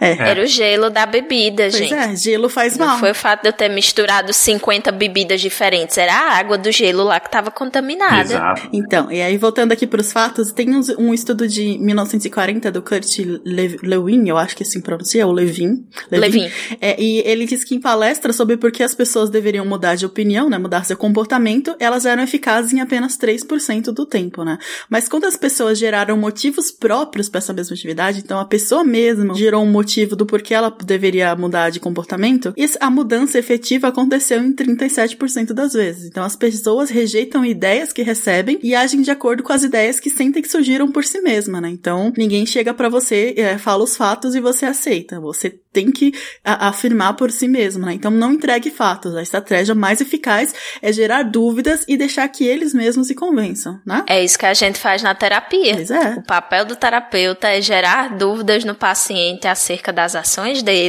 [0.00, 0.10] é.
[0.10, 0.30] é.
[0.30, 1.94] Era o gelo da bebida, pois gente.
[1.94, 2.88] é, gelo faz mal.
[2.88, 5.96] Não foi o fato de eu ter misturado 50 bebidas diferentes.
[5.98, 8.34] Era a água do gelo lá que tava contaminada.
[8.34, 8.68] Exato.
[8.72, 13.18] Então, e aí voltando aqui pros fatos, tem um, um estudo de 1940 do Kurt
[13.18, 15.86] Le Lewin, eu acho que assim pronuncia, ou Levin.
[16.10, 16.40] Levin.
[16.42, 16.50] Levin.
[16.80, 20.06] É, e ele diz que em palestra sobre por que as pessoas deveriam mudar de
[20.06, 24.58] opinião, né, mudar seu comportamento, elas eram eficazes em apenas 3% do tempo, né?
[24.88, 29.34] Mas quando as pessoas geraram motivos próprios para essa mesma atividade, então a pessoa mesma
[29.34, 34.42] gerou um motivo do porquê ela deveria mudar de comportamento, e a mudança efetiva aconteceu
[34.42, 36.06] em 37% das vezes.
[36.06, 40.10] Então as pessoas rejeitam ideias que recebem e agem de acordo com as ideias que
[40.10, 41.68] sentem que surgiram por si mesma, né?
[41.70, 45.20] Então ninguém chega para você, é, fala os fatos e você aceita.
[45.20, 46.12] Você tem que
[46.44, 47.92] afirmar por si mesmo, né?
[47.92, 49.14] Então não entregue fatos.
[49.14, 50.52] A estratégia mais eficaz
[50.82, 54.04] é gerar dúvidas e deixar que eles mesmos se convençam, né?
[54.08, 55.74] É isso que a gente faz na terapia.
[55.74, 56.14] Pois é.
[56.14, 60.79] O papel do terapeuta é gerar dúvidas no paciente acerca das ações dele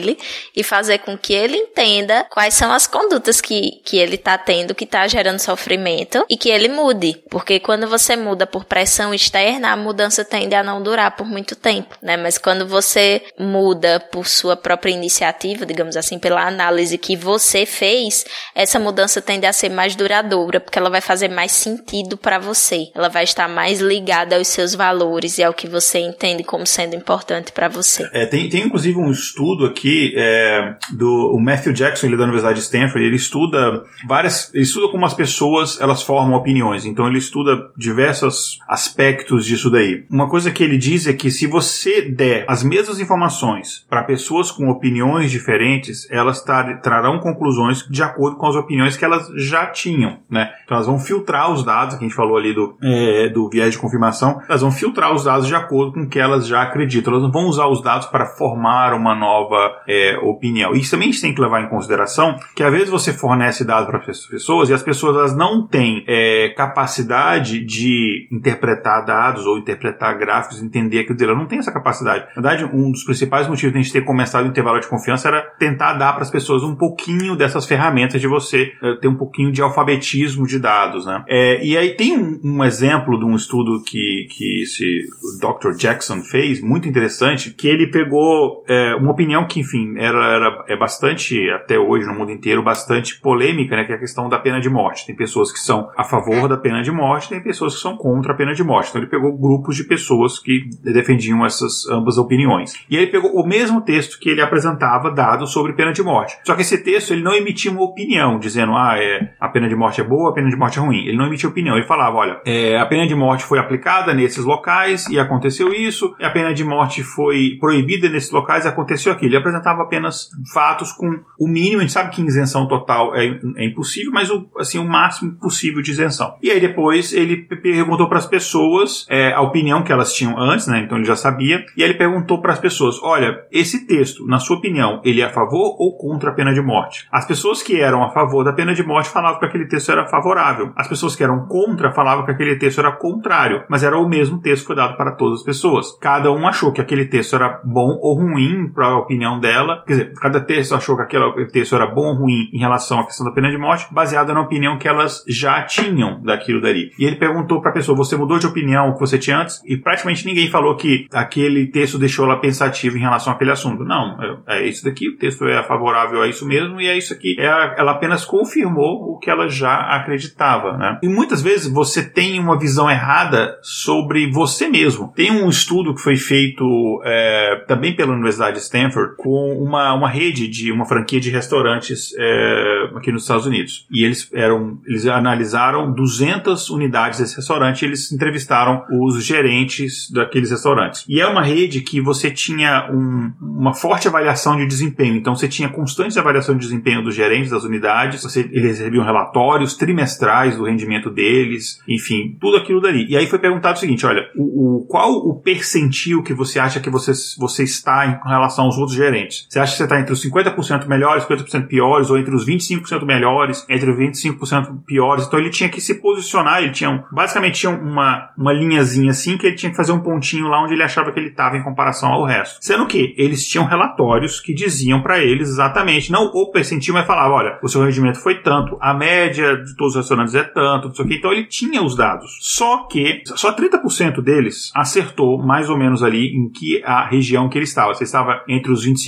[0.55, 4.75] e fazer com que ele entenda quais são as condutas que, que ele está tendo
[4.75, 7.21] que está gerando sofrimento e que ele mude.
[7.29, 11.55] Porque quando você muda por pressão externa, a mudança tende a não durar por muito
[11.55, 12.17] tempo, né?
[12.17, 17.65] Mas quando você muda por sua própria própria iniciativa, digamos assim, pela análise que você
[17.65, 22.39] fez, essa mudança tende a ser mais duradoura, porque ela vai fazer mais sentido para
[22.39, 22.87] você.
[22.95, 26.95] Ela vai estar mais ligada aos seus valores e ao que você entende como sendo
[26.95, 28.09] importante para você.
[28.13, 29.80] É, tem, tem inclusive um estudo aqui
[30.15, 34.91] é, do Matthew Jackson, ele é da Universidade de Stanford, ele estuda várias, ele estuda
[34.91, 36.85] como as pessoas elas formam opiniões.
[36.85, 40.05] Então ele estuda diversos aspectos disso daí.
[40.09, 44.51] Uma coisa que ele diz é que se você der as mesmas informações para pessoas
[44.51, 50.19] com opiniões diferentes, elas trarão conclusões de acordo com as opiniões que elas já tinham,
[50.29, 50.51] né?
[50.63, 53.73] Então elas vão filtrar os dados, que a gente falou ali do, é, do viés
[53.73, 57.13] de confirmação, elas vão filtrar os dados de acordo com o que elas já acreditam.
[57.13, 60.73] Elas não vão usar os dados para formar uma nova é, opinião.
[60.73, 63.87] Isso também a gente tem que levar em consideração que às vezes você fornece dados
[63.87, 69.57] para as pessoas e as pessoas elas não têm é, capacidade de interpretar dados ou
[69.57, 71.31] interpretar gráficos, entender aquilo dele.
[71.31, 72.25] Ela não tem essa capacidade.
[72.35, 75.41] Na verdade, um dos principais motivos de a gente ter começado intervalo de confiança era
[75.57, 79.51] tentar dar para as pessoas um pouquinho dessas ferramentas de você uh, ter um pouquinho
[79.51, 81.23] de alfabetismo de dados, né?
[81.27, 85.05] É, e aí tem um, um, exemplo de um estudo que, que esse
[85.39, 85.75] Dr.
[85.77, 90.77] Jackson fez, muito interessante, que ele pegou é, uma opinião que, enfim, era, era é
[90.77, 93.83] bastante, até hoje no mundo inteiro, bastante polêmica, né?
[93.83, 95.05] Que é a questão da pena de morte.
[95.05, 98.33] Tem pessoas que são a favor da pena de morte, tem pessoas que são contra
[98.33, 98.89] a pena de morte.
[98.89, 102.73] Então ele pegou grupos de pessoas que defendiam essas ambas opiniões.
[102.89, 106.37] E aí ele pegou o mesmo texto que ele apresentava dados sobre pena de morte.
[106.43, 109.75] Só que esse texto ele não emitia uma opinião dizendo ah, é, a pena de
[109.75, 111.05] morte é boa, a pena de morte é ruim.
[111.07, 111.75] Ele não emitia opinião.
[111.75, 116.15] Ele falava, olha, é, a pena de morte foi aplicada nesses locais e aconteceu isso,
[116.21, 119.31] a pena de morte foi proibida nesses locais e aconteceu aquilo.
[119.31, 121.77] Ele apresentava apenas fatos com o mínimo.
[121.77, 125.81] A gente sabe que isenção total é, é impossível, mas o, assim, o máximo possível
[125.81, 126.35] de isenção.
[126.41, 130.67] E aí depois ele perguntou para as pessoas é, a opinião que elas tinham antes,
[130.67, 130.79] né?
[130.79, 131.65] Então ele já sabia.
[131.75, 135.25] E aí ele perguntou para as pessoas: olha, esse texto na sua opinião, ele é
[135.25, 137.07] a favor ou contra a pena de morte?
[137.11, 140.07] As pessoas que eram a favor da pena de morte falavam que aquele texto era
[140.07, 140.71] favorável.
[140.75, 144.39] As pessoas que eram contra falavam que aquele texto era contrário, mas era o mesmo
[144.39, 145.97] texto que foi dado para todas as pessoas.
[145.99, 149.83] Cada um achou que aquele texto era bom ou ruim para a opinião dela.
[149.85, 153.05] Quer dizer, cada texto achou que aquele texto era bom ou ruim em relação à
[153.05, 156.91] questão da pena de morte, baseada na opinião que elas já tinham daquilo dali.
[156.97, 159.61] E ele perguntou para a pessoa: você mudou de opinião o que você tinha antes?
[159.65, 163.83] E praticamente ninguém falou que aquele texto deixou ela pensativa em relação àquele assunto.
[163.83, 164.17] Não,
[164.47, 167.35] é isso daqui, o texto é favorável a isso mesmo e é isso aqui.
[167.39, 167.45] É,
[167.79, 170.99] ela apenas confirmou o que ela já acreditava, né?
[171.01, 175.11] E muitas vezes você tem uma visão errada sobre você mesmo.
[175.15, 176.63] Tem um estudo que foi feito
[177.03, 182.11] é, também pela Universidade de Stanford com uma, uma rede de uma franquia de restaurantes
[182.17, 183.85] é, aqui nos Estados Unidos.
[183.91, 190.49] E eles eram eles analisaram 200 unidades desse restaurante e eles entrevistaram os gerentes daqueles
[190.49, 191.05] restaurantes.
[191.07, 195.15] E é uma rede que você tinha um, uma forte avaliação de desempenho.
[195.15, 199.75] Então você tinha constante avaliação de desempenho dos gerentes das unidades, você, eles recebiam relatórios
[199.75, 203.05] trimestrais do rendimento deles, enfim, tudo aquilo dali.
[203.07, 206.79] E aí foi perguntado o seguinte: olha, o, o qual o percentil que você acha
[206.79, 209.10] que você, você está em relação aos outros gerentes?
[209.49, 213.05] Você acha que você está entre os 50% melhores, 50% piores, ou entre os 25%
[213.05, 215.25] melhores, entre os 25% piores?
[215.25, 219.47] Então ele tinha que se posicionar, ele tinha basicamente tinha uma, uma linhazinha assim que
[219.47, 222.09] ele tinha que fazer um pontinho lá onde ele achava que ele estava em comparação
[222.09, 222.57] ao resto.
[222.61, 227.33] Sendo que eles tinham relatórios que diziam para eles exatamente, não o percentil, mas falava,
[227.33, 230.95] olha, o seu rendimento foi tanto, a média de todos os restaurantes é tanto, não
[230.95, 231.15] sei o que.
[231.15, 232.37] Então ele tinha os dados.
[232.41, 237.57] Só que só 30% deles acertou mais ou menos ali em que a região que
[237.57, 237.93] ele estava.
[237.93, 239.00] Você estava entre os 25%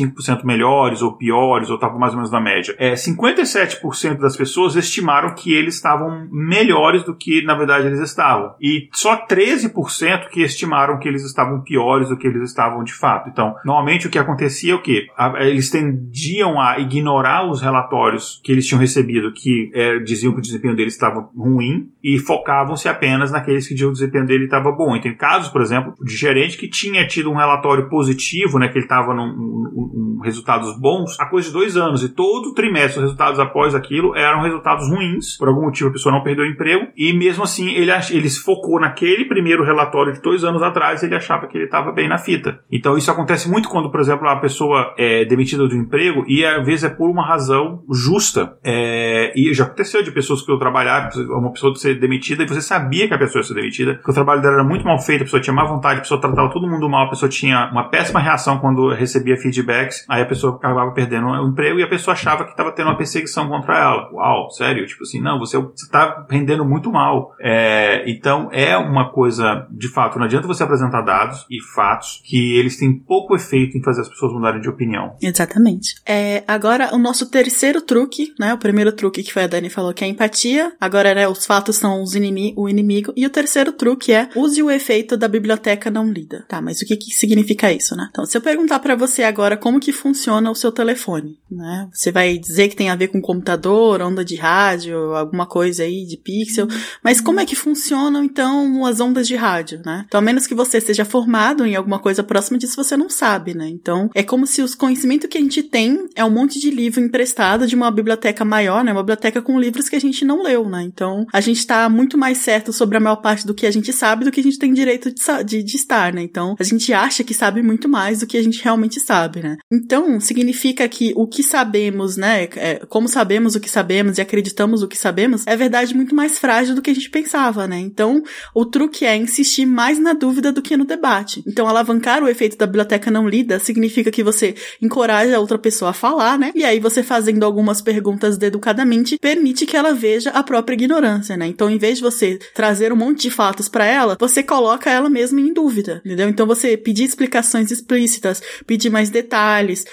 [0.44, 2.76] melhores ou piores, ou estava mais ou menos na média.
[2.78, 8.54] É, 57% das pessoas estimaram que eles estavam melhores do que na verdade eles estavam.
[8.62, 13.30] E só 13% que estimaram que eles estavam piores do que eles estavam de fato.
[13.30, 15.08] Então, normalmente o que acontecia é o que?
[15.40, 20.42] eles tendiam a ignorar os relatórios que eles tinham recebido que é, diziam que o
[20.42, 24.72] desempenho deles estava ruim e focavam-se apenas naqueles que diziam que o desempenho dele estava
[24.72, 24.96] bom.
[24.96, 28.78] E tem casos, por exemplo, de gerente que tinha tido um relatório positivo, né, que
[28.78, 32.04] ele estava num, um, resultados bons a coisa de dois anos.
[32.04, 35.38] E todo trimestre, os resultados após aquilo eram resultados ruins.
[35.38, 36.88] Por algum motivo a pessoa não perdeu o emprego.
[36.96, 41.16] E mesmo assim, ele, ele se focou naquele primeiro relatório de dois anos atrás, ele
[41.16, 42.60] achava que ele estava bem na fita.
[42.72, 46.66] Então isso acontece muito quando, por exemplo, a pessoa é demitida do emprego e às
[46.66, 48.58] vezes é por uma razão justa.
[48.64, 52.62] É, e já aconteceu de pessoas que eu trabalhava, uma pessoa ser demitida e você
[52.62, 55.22] sabia que a pessoa ia ser demitida, que o trabalho dela era muito mal feito,
[55.22, 57.90] a pessoa tinha má vontade, a pessoa tratava todo mundo mal, a pessoa tinha uma
[57.90, 59.38] péssima reação quando recebia
[59.74, 62.88] feedbacks, aí a pessoa acabava perdendo o emprego e a pessoa achava que estava tendo
[62.88, 64.10] uma perseguição contra ela.
[64.12, 64.86] Uau, sério?
[64.86, 67.34] Tipo assim, não, você está rendendo muito mal.
[67.40, 72.58] É, então é uma coisa, de fato, não adianta você apresentar dados e fatos que
[72.58, 75.16] eles têm pouco efeito em fazer as pessoas mudarem de opinião.
[75.22, 75.96] Exatamente.
[76.06, 78.54] É, agora, o nosso terceiro truque, né?
[78.54, 80.74] O primeiro truque que foi a Dani falou que é empatia.
[80.80, 83.14] Agora, né, os fatos são os inimi o inimigo.
[83.16, 86.46] E o terceiro truque é use o efeito da biblioteca não lida.
[86.48, 88.08] Tá, mas o que, que significa isso, né?
[88.12, 91.88] Então, se eu perguntar para você agora como que funciona o seu telefone, né?
[91.94, 96.06] Você vai dizer que tem a ver com computador, onda de rádio, alguma coisa aí
[96.06, 96.68] de pixel.
[97.02, 100.04] Mas como é que funcionam, então, as ondas de rádio, né?
[100.06, 103.54] Então, a menos que você seja formado em alguma coisa próxima disso, você não sabe,
[103.54, 103.70] né?
[103.70, 107.00] Então, é como se os conhecimentos que a gente tem é um monte de livro
[107.00, 108.92] emprestado de uma biblioteca maior, né?
[108.92, 110.84] Uma biblioteca com livros que a gente não leu, né?
[110.84, 113.94] Então, a gente tá muito mais certo sobre a maior parte do que a gente
[113.94, 116.22] sabe do que a gente tem direito de, de, de estar, né?
[116.22, 119.53] Então, a gente acha que sabe muito mais do que a gente realmente sabe, né?
[119.72, 122.48] Então, significa que o que sabemos, né?
[122.56, 126.38] É, como sabemos o que sabemos e acreditamos o que sabemos, é verdade muito mais
[126.38, 127.80] frágil do que a gente pensava, né?
[127.80, 128.24] Então,
[128.54, 131.44] o truque é insistir mais na dúvida do que no debate.
[131.48, 135.92] Então, alavancar o efeito da biblioteca não lida significa que você encoraja a outra pessoa
[135.92, 136.52] a falar, né?
[136.56, 141.48] E aí você fazendo algumas perguntas educadamente permite que ela veja a própria ignorância, né?
[141.48, 145.10] Então, em vez de você trazer um monte de fatos para ela, você coloca ela
[145.10, 146.30] mesma em dúvida, entendeu?
[146.30, 149.33] Então, você pedir explicações explícitas, pedir mais detalhes,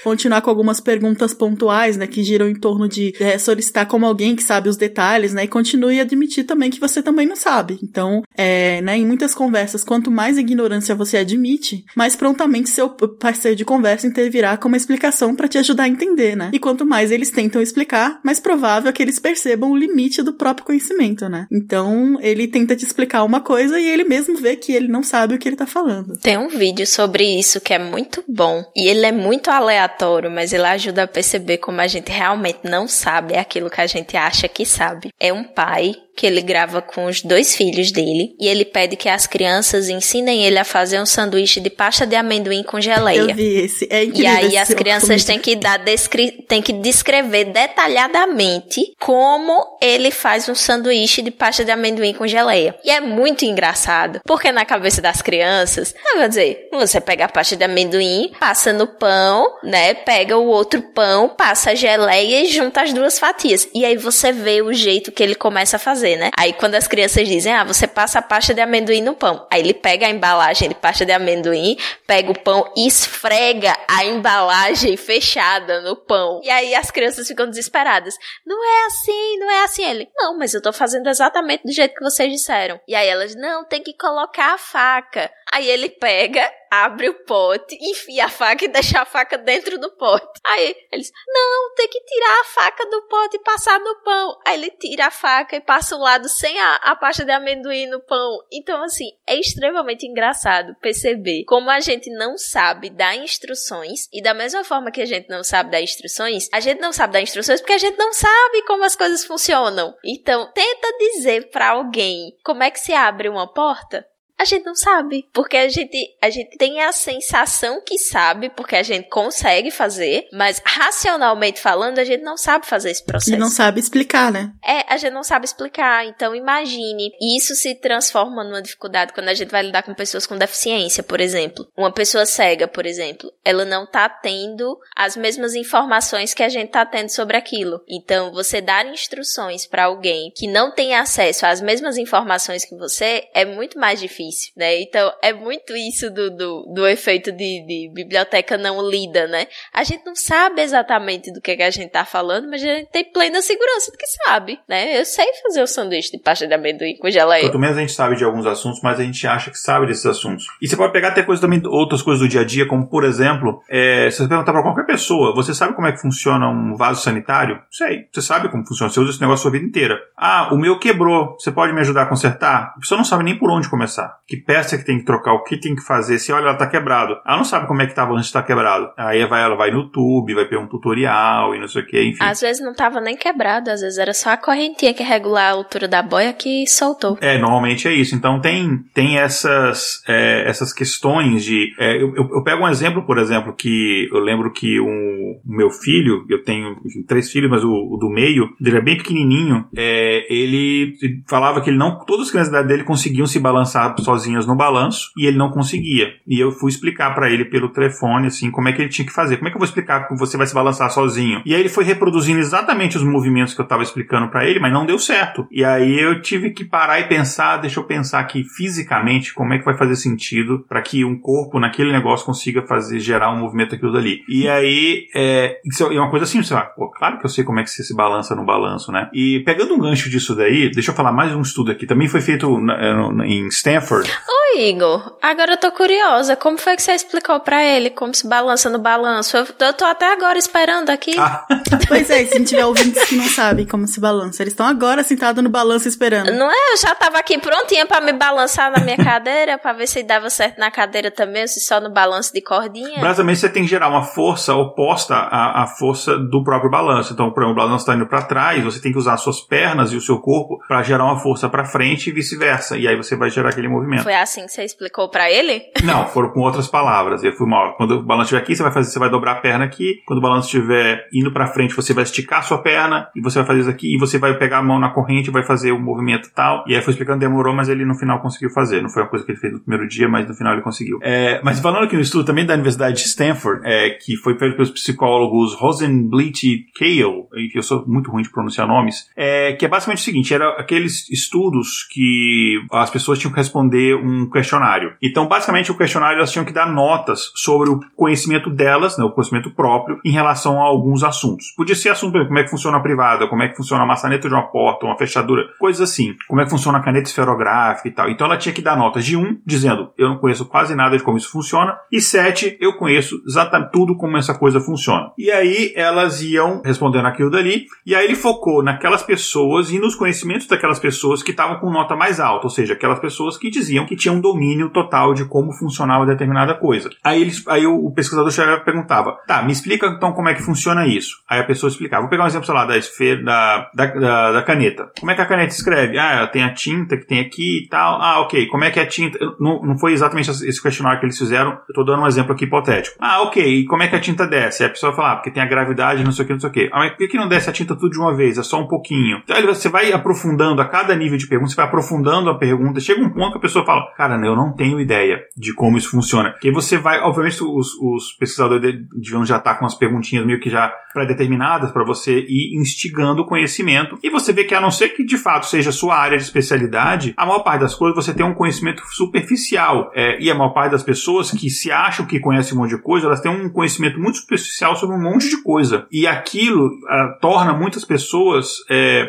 [0.03, 4.37] continuar com algumas perguntas pontuais, né, que giram em torno de é, solicitar como alguém
[4.37, 7.79] que sabe os detalhes, né, e continue a admitir também que você também não sabe.
[7.83, 13.57] Então, é, né, em muitas conversas, quanto mais ignorância você admite, mais prontamente seu parceiro
[13.57, 16.51] de conversa intervirá com uma explicação para te ajudar a entender, né?
[16.53, 20.33] E quanto mais eles tentam explicar, mais provável é que eles percebam o limite do
[20.33, 21.47] próprio conhecimento, né?
[21.51, 25.35] Então, ele tenta te explicar uma coisa e ele mesmo vê que ele não sabe
[25.35, 26.19] o que ele tá falando.
[26.19, 28.65] Tem um vídeo sobre isso que é muito bom.
[28.77, 32.89] E ele é muito aleatório, mas ele ajuda a perceber como a gente realmente não
[32.89, 35.11] sabe aquilo que a gente acha que sabe.
[35.21, 39.09] É um pai que ele grava com os dois filhos dele e ele pede que
[39.09, 43.21] as crianças ensinem ele a fazer um sanduíche de pasta de amendoim com geleia.
[43.21, 44.25] Eu vi esse, é incrível.
[44.25, 50.47] E aí as crianças têm que dar descri têm que descrever detalhadamente como ele faz
[50.47, 52.75] um sanduíche de pasta de amendoim com geleia.
[52.85, 57.29] E é muito engraçado, porque na cabeça das crianças, eu vou dizer, você pega a
[57.29, 59.95] pasta de amendoim, passa no pão, né?
[59.95, 63.67] Pega o outro pão, passa a geleia e junta as duas fatias.
[63.75, 66.31] E aí você vê o jeito que ele começa a fazer fazer, né?
[66.37, 69.47] Aí quando as crianças dizem, ah, você passa a pasta de amendoim no pão.
[69.51, 71.77] Aí ele pega a embalagem de pasta de amendoim,
[72.07, 76.41] pega o pão e esfrega a embalagem fechada no pão.
[76.43, 78.15] E aí as crianças ficam desesperadas.
[78.47, 79.85] Não é assim, não é assim.
[79.85, 82.81] Ele, não, mas eu tô fazendo exatamente do jeito que vocês disseram.
[82.87, 85.31] E aí elas, não, tem que colocar a faca.
[85.53, 89.91] Aí ele pega, abre o pote, enfia a faca e deixa a faca dentro do
[89.97, 90.41] pote.
[90.47, 94.39] Aí eles, não, tem que tirar a faca do pote e passar no pão.
[94.47, 97.87] Aí ele tira a faca e passa o lado sem a, a pasta de amendoim
[97.87, 98.39] no pão.
[98.53, 104.33] Então, assim, é extremamente engraçado perceber como a gente não sabe dar instruções e da
[104.33, 107.61] mesma forma que a gente não sabe dar instruções, a gente não sabe dar instruções
[107.61, 109.95] porque a gente não sabe como as coisas funcionam.
[110.05, 114.07] Então, tenta dizer para alguém como é que se abre uma porta
[114.41, 118.75] a gente não sabe, porque a gente a gente tem a sensação que sabe, porque
[118.75, 123.35] a gente consegue fazer, mas racionalmente falando, a gente não sabe fazer esse processo.
[123.35, 124.51] E não sabe explicar, né?
[124.65, 126.07] É, a gente não sabe explicar.
[126.07, 130.27] Então imagine, e isso se transforma numa dificuldade quando a gente vai lidar com pessoas
[130.27, 131.67] com deficiência, por exemplo.
[131.77, 136.71] Uma pessoa cega, por exemplo, ela não tá tendo as mesmas informações que a gente
[136.71, 137.83] tá tendo sobre aquilo.
[137.87, 143.29] Então, você dar instruções para alguém que não tem acesso às mesmas informações que você
[143.35, 144.81] é muito mais difícil difícil, né?
[144.81, 149.47] Então, é muito isso do, do, do efeito de, de, biblioteca não lida, né?
[149.75, 152.91] A gente não sabe exatamente do que, que a gente tá falando, mas a gente
[152.91, 154.99] tem plena segurança de que sabe, né?
[154.99, 157.43] Eu sei fazer o sanduíche de pasta de amendoim com geleia.
[157.43, 160.07] Quanto menos a gente sabe de alguns assuntos, mas a gente acha que sabe desses
[160.07, 160.47] assuntos.
[160.63, 163.05] E você pode pegar até coisas também, outras coisas do dia a dia, como, por
[163.05, 166.77] exemplo, é, se você perguntar pra qualquer pessoa, você sabe como é que funciona um
[166.77, 167.61] vaso sanitário?
[167.71, 168.07] Sei.
[168.13, 169.99] Você sabe como funciona, você usa esse negócio a sua vida inteira.
[170.17, 172.75] Ah, o meu quebrou, você pode me ajudar a consertar?
[172.77, 175.43] A pessoa não sabe nem por onde começar que peça que tem que trocar, o
[175.43, 177.19] que tem que fazer, se olha, ela tá quebrado.
[177.27, 178.93] Ela não sabe como é que tava antes de tá quebrado.
[178.97, 182.01] Aí vai, ela vai no YouTube, vai pegar um tutorial e não sei o que,
[182.01, 182.23] enfim.
[182.23, 185.51] Às vezes não tava nem quebrado, às vezes era só a correntinha que regular a
[185.51, 187.19] altura da boia que soltou.
[187.21, 188.15] É, normalmente é isso.
[188.15, 191.75] Então tem, tem essas, é, essas questões de.
[191.77, 195.57] É, eu, eu, eu, pego um exemplo, por exemplo, que eu lembro que um, o
[195.57, 198.97] meu filho, eu tenho enfim, três filhos, mas o, o, do meio, ele é bem
[198.97, 200.95] pequenininho, é, ele
[201.29, 201.99] falava que ele não.
[202.05, 206.13] Todas as crianças dele conseguiam se balançar sozinhas no balanço e ele não conseguia.
[206.27, 209.13] E eu fui explicar para ele pelo telefone, assim, como é que ele tinha que
[209.13, 209.37] fazer.
[209.37, 211.43] Como é que eu vou explicar que você vai se balançar sozinho?
[211.45, 214.73] E aí ele foi reproduzindo exatamente os movimentos que eu estava explicando para ele, mas
[214.73, 215.47] não deu certo.
[215.51, 219.59] E aí eu tive que parar e pensar, deixa eu pensar aqui fisicamente como é
[219.59, 223.75] que vai fazer sentido para que um corpo naquele negócio consiga fazer gerar um movimento
[223.75, 224.23] aquilo dali.
[224.29, 227.45] E aí é, isso é uma coisa assim, sei lá, pô, claro que eu sei
[227.45, 229.09] como é que você se balança no balanço, né?
[229.13, 231.87] E pegando um gancho disso daí, deixa eu falar mais um estudo aqui.
[231.87, 234.10] Também foi feito na, em Stanford.
[234.53, 235.17] Oi, Igor.
[235.23, 236.37] Agora eu tô curiosa.
[236.37, 239.37] Como foi que você explicou para ele como se balança no balanço?
[239.37, 241.19] Eu, eu tô até agora esperando aqui.
[241.19, 241.47] Ah.
[241.89, 245.03] pois é, se não tiver ouvintes que não sabem como se balança, eles estão agora
[245.03, 246.33] sentados no balanço esperando.
[246.33, 246.73] Não é?
[246.73, 250.29] Eu já tava aqui prontinha para me balançar na minha cadeira, para ver se dava
[250.31, 253.01] certo na cadeira também, se só no balanço de cordinha.
[253.01, 257.13] Basicamente, você tem que gerar uma força oposta à, à força do próprio balanço.
[257.13, 259.93] Então, por exemplo, o balanço está indo para trás, você tem que usar suas pernas
[259.93, 262.77] e o seu corpo para gerar uma força para frente e vice-versa.
[262.77, 264.00] E aí você vai gerar aquele movimento.
[264.03, 265.63] Foi assim que você explicou para ele?
[265.85, 267.23] Não, foram com outras palavras.
[267.23, 267.77] Eu fui mal.
[267.77, 270.03] Quando o balanço estiver aqui, você vai fazer, você vai dobrar a perna aqui.
[270.07, 273.39] Quando o balanço estiver indo para frente, você vai esticar a sua perna e você
[273.39, 275.73] vai fazer isso aqui e você vai pegar a mão na corrente e vai fazer
[275.73, 276.65] o movimento tal.
[276.67, 278.83] E aí foi explicando, demorou, mas ele no final conseguiu fazer.
[278.83, 280.99] Não foi uma coisa que ele fez no primeiro dia, mas no final ele conseguiu.
[281.03, 284.55] É, mas falando aqui no estudo também da Universidade de Stanford, é, que foi feito
[284.55, 289.65] pelos psicólogos Rosenblit e Kale, que eu sou muito ruim de pronunciar nomes, é, que
[289.65, 294.95] é basicamente o seguinte, era aqueles estudos que as pessoas tinham que responder um questionário.
[295.03, 299.11] Então, basicamente, o questionário elas tinham que dar notas sobre o conhecimento delas, né, o
[299.11, 301.53] conhecimento próprio, em relação a alguns assuntos.
[301.57, 304.29] Podia ser assunto, como é que funciona a privada, como é que funciona a maçaneta
[304.29, 306.15] de uma porta, uma fechadura, coisas assim.
[306.29, 308.11] Como é que funciona a caneta esferográfica e tal.
[308.11, 311.03] Então, ela tinha que dar notas de um, dizendo, eu não conheço quase nada de
[311.03, 315.13] como isso funciona, e sete, eu conheço exatamente tudo como essa coisa funciona.
[315.19, 319.95] E aí, elas iam respondendo aquilo dali, e aí ele focou naquelas pessoas e nos
[319.95, 323.70] conhecimentos daquelas pessoas que estavam com nota mais alta, ou seja, aquelas pessoas que diziam
[323.87, 326.91] que tinham domínio total de como funcionava determinada coisa.
[327.03, 330.43] Aí, eles, aí o, pesquisador chegava e perguntava, tá, me explica então como é que
[330.43, 331.17] funciona isso.
[331.29, 332.03] Aí a pessoa explicava.
[332.03, 334.91] Vou pegar um exemplo, sei lá, da esfera, da, da, da, da caneta.
[334.99, 335.99] Como é que a caneta escreve?
[335.99, 338.01] Ah, tem a tinta que tem aqui e tal.
[338.01, 338.47] Ah, ok.
[338.47, 339.19] Como é que é a tinta?
[339.39, 341.59] Não, não foi exatamente esse questionário que eles fizeram.
[341.69, 342.97] Eu tô dando um exemplo aqui hipotético.
[343.01, 343.43] Ah, ok.
[343.43, 344.63] E como é que a tinta desce?
[344.63, 346.51] Aí a pessoa fala, ah, porque tem a gravidade, não sei o que, não sei
[346.51, 346.71] o que.
[346.73, 348.39] Ah, mas por que não desce a tinta tudo de uma vez?
[348.39, 349.23] É só um pouquinho.
[349.25, 352.81] Então você vai aprofundando a cada nível de pergunta, você vai aprofundando a pergunta.
[352.81, 355.91] Chega um ponto que a pessoa fala, cara, eu não tenho ideia de como isso
[355.91, 356.35] funciona.
[356.41, 358.63] Que você vai, obviamente, os, os pesquisadores
[358.93, 363.27] deviam já estar com as perguntinhas meio que já pré-determinadas para você ir instigando o
[363.27, 363.99] conhecimento.
[364.03, 367.15] E você vê que, a não ser que de fato seja sua área de especialidade,
[367.17, 369.91] a maior parte das coisas você tem um conhecimento superficial.
[369.95, 372.83] É, e a maior parte das pessoas que se acham que conhecem um monte de
[372.83, 375.87] coisa, elas têm um conhecimento muito superficial sobre um monte de coisa.
[375.91, 378.65] E aquilo uh, torna muitas pessoas.
[378.69, 379.09] É,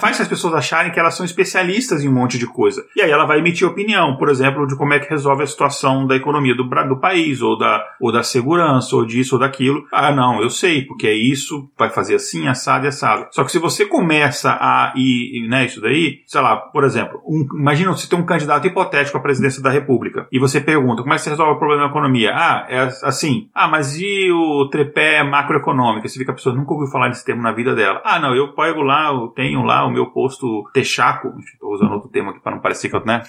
[0.00, 2.84] faz as pessoas acharem que elas são especialistas em um monte de coisa.
[2.96, 6.06] E aí ela vai emitir opinião, por exemplo, de como é que resolve a situação
[6.06, 9.84] da economia do, do país, ou da, ou da segurança, ou disso ou daquilo.
[9.92, 13.26] Ah, não, eu sei, porque é isso, vai fazer assim, assado e assado.
[13.30, 17.46] Só que se você começa a ir, né, isso daí, sei lá, por exemplo, um,
[17.54, 21.16] imagina você tem um candidato hipotético à presidência da República, e você pergunta, como é
[21.16, 22.32] que você resolve o problema da economia?
[22.34, 23.48] Ah, é assim.
[23.54, 26.08] Ah, mas e o trepé macroeconômico?
[26.08, 28.00] Você vê que a pessoa nunca ouviu falar desse termo na vida dela.
[28.04, 32.08] Ah, não, eu pego lá, eu tenho lá o meu posto texaco, estou usando outro
[32.08, 33.22] termo aqui para não parecer que eu, né?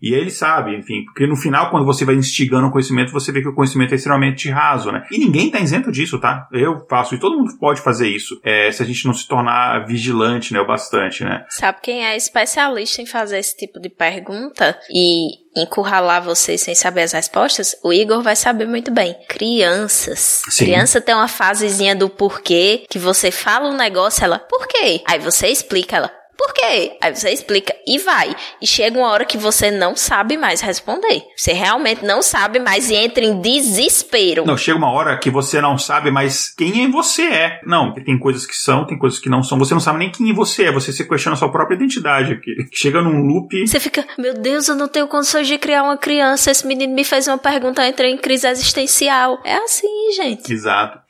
[0.00, 3.42] E ele sabe, enfim, porque no final, quando você vai instigando o conhecimento, você vê
[3.42, 5.04] que o conhecimento é extremamente raso, né?
[5.10, 6.48] E ninguém tá isento disso, tá?
[6.52, 9.86] Eu faço, e todo mundo pode fazer isso, é, se a gente não se tornar
[9.86, 11.44] vigilante, né, o bastante, né?
[11.48, 17.02] Sabe quem é especialista em fazer esse tipo de pergunta e encurralar vocês sem saber
[17.02, 19.16] as respostas, o Igor vai saber muito bem.
[19.28, 20.42] Crianças.
[20.50, 20.66] Sim.
[20.66, 25.02] Criança tem uma fasezinha do porquê, que você fala um negócio, ela, por quê?
[25.08, 26.96] Aí você explica ela, por quê?
[27.00, 28.34] Aí você explica e vai.
[28.60, 31.22] E chega uma hora que você não sabe mais responder.
[31.36, 34.44] Você realmente não sabe mais e entra em desespero.
[34.44, 37.60] Não, chega uma hora que você não sabe mais quem é você é.
[37.64, 39.58] Não, tem coisas que são, tem coisas que não são.
[39.58, 40.72] Você não sabe nem quem você é.
[40.72, 42.40] Você se questiona a sua própria identidade.
[42.40, 43.66] Que chega num loop.
[43.66, 46.50] Você fica, meu Deus, eu não tenho condições de criar uma criança.
[46.50, 49.40] Esse menino me fez uma pergunta, eu entrei em crise existencial.
[49.44, 50.52] É assim, gente.
[50.52, 51.05] Exato.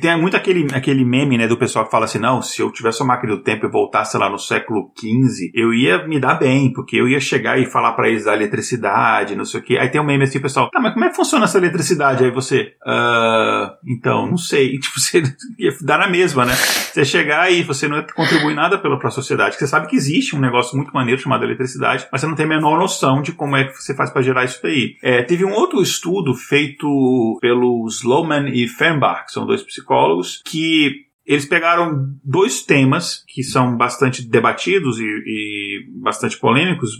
[0.00, 3.02] Tem, muito aquele, aquele meme, né, do pessoal que fala assim, não, se eu tivesse
[3.02, 6.72] uma máquina do tempo e voltasse lá no século XV, eu ia me dar bem,
[6.72, 9.78] porque eu ia chegar e falar para eles da eletricidade, não sei o quê.
[9.78, 12.24] Aí tem um meme assim, pessoal, ah, mas como é que funciona essa eletricidade?
[12.24, 14.74] Aí você, uh, então, não sei.
[14.74, 15.22] E, tipo, você
[15.58, 16.54] ia dar na mesma, né?
[16.54, 19.56] Você chegar e você não contribui nada pela, pra sociedade.
[19.56, 22.48] Você sabe que existe um negócio muito maneiro chamado eletricidade, mas você não tem a
[22.48, 24.96] menor noção de como é que você faz para gerar isso daí.
[25.02, 31.09] É, teve um outro estudo feito pelos Sloman e Fernbach, que são dois psicólogos, que
[31.30, 36.98] eles pegaram dois temas que são bastante debatidos e, e bastante polêmicos,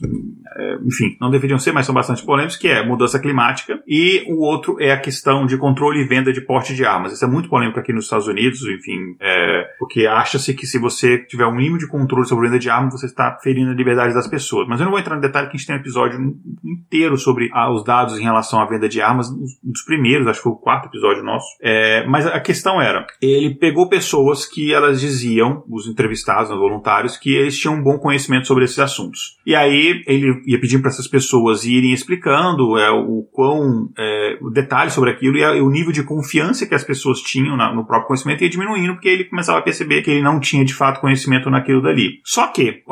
[0.56, 4.40] é, enfim, não deveriam ser, mas são bastante polêmicos, que é mudança climática e o
[4.40, 7.12] outro é a questão de controle e venda de porte de armas.
[7.12, 11.18] Isso é muito polêmico aqui nos Estados Unidos, enfim, é, porque acha-se que se você
[11.26, 14.28] tiver um mínimo de controle sobre venda de armas, você está ferindo a liberdade das
[14.28, 14.68] pessoas.
[14.68, 16.20] Mas eu não vou entrar no detalhe que a gente tem um episódio
[16.64, 20.38] inteiro sobre ah, os dados em relação à venda de armas, um dos primeiros, acho
[20.38, 21.48] que foi o quarto episódio nosso.
[21.60, 26.58] É, mas a questão era, ele pegou pessoas pessoas que elas diziam, os entrevistados, os
[26.58, 29.38] voluntários, que eles tinham um bom conhecimento sobre esses assuntos.
[29.46, 34.50] E aí ele ia pedindo para essas pessoas irem explicando é, o quão é, o
[34.50, 38.08] detalhe sobre aquilo e, o nível de confiança que as pessoas tinham na, no próprio
[38.08, 41.50] conhecimento ia diminuindo porque ele começava a perceber que ele não tinha de fato conhecimento
[41.50, 42.20] naquilo dali.
[42.24, 42.82] Só que,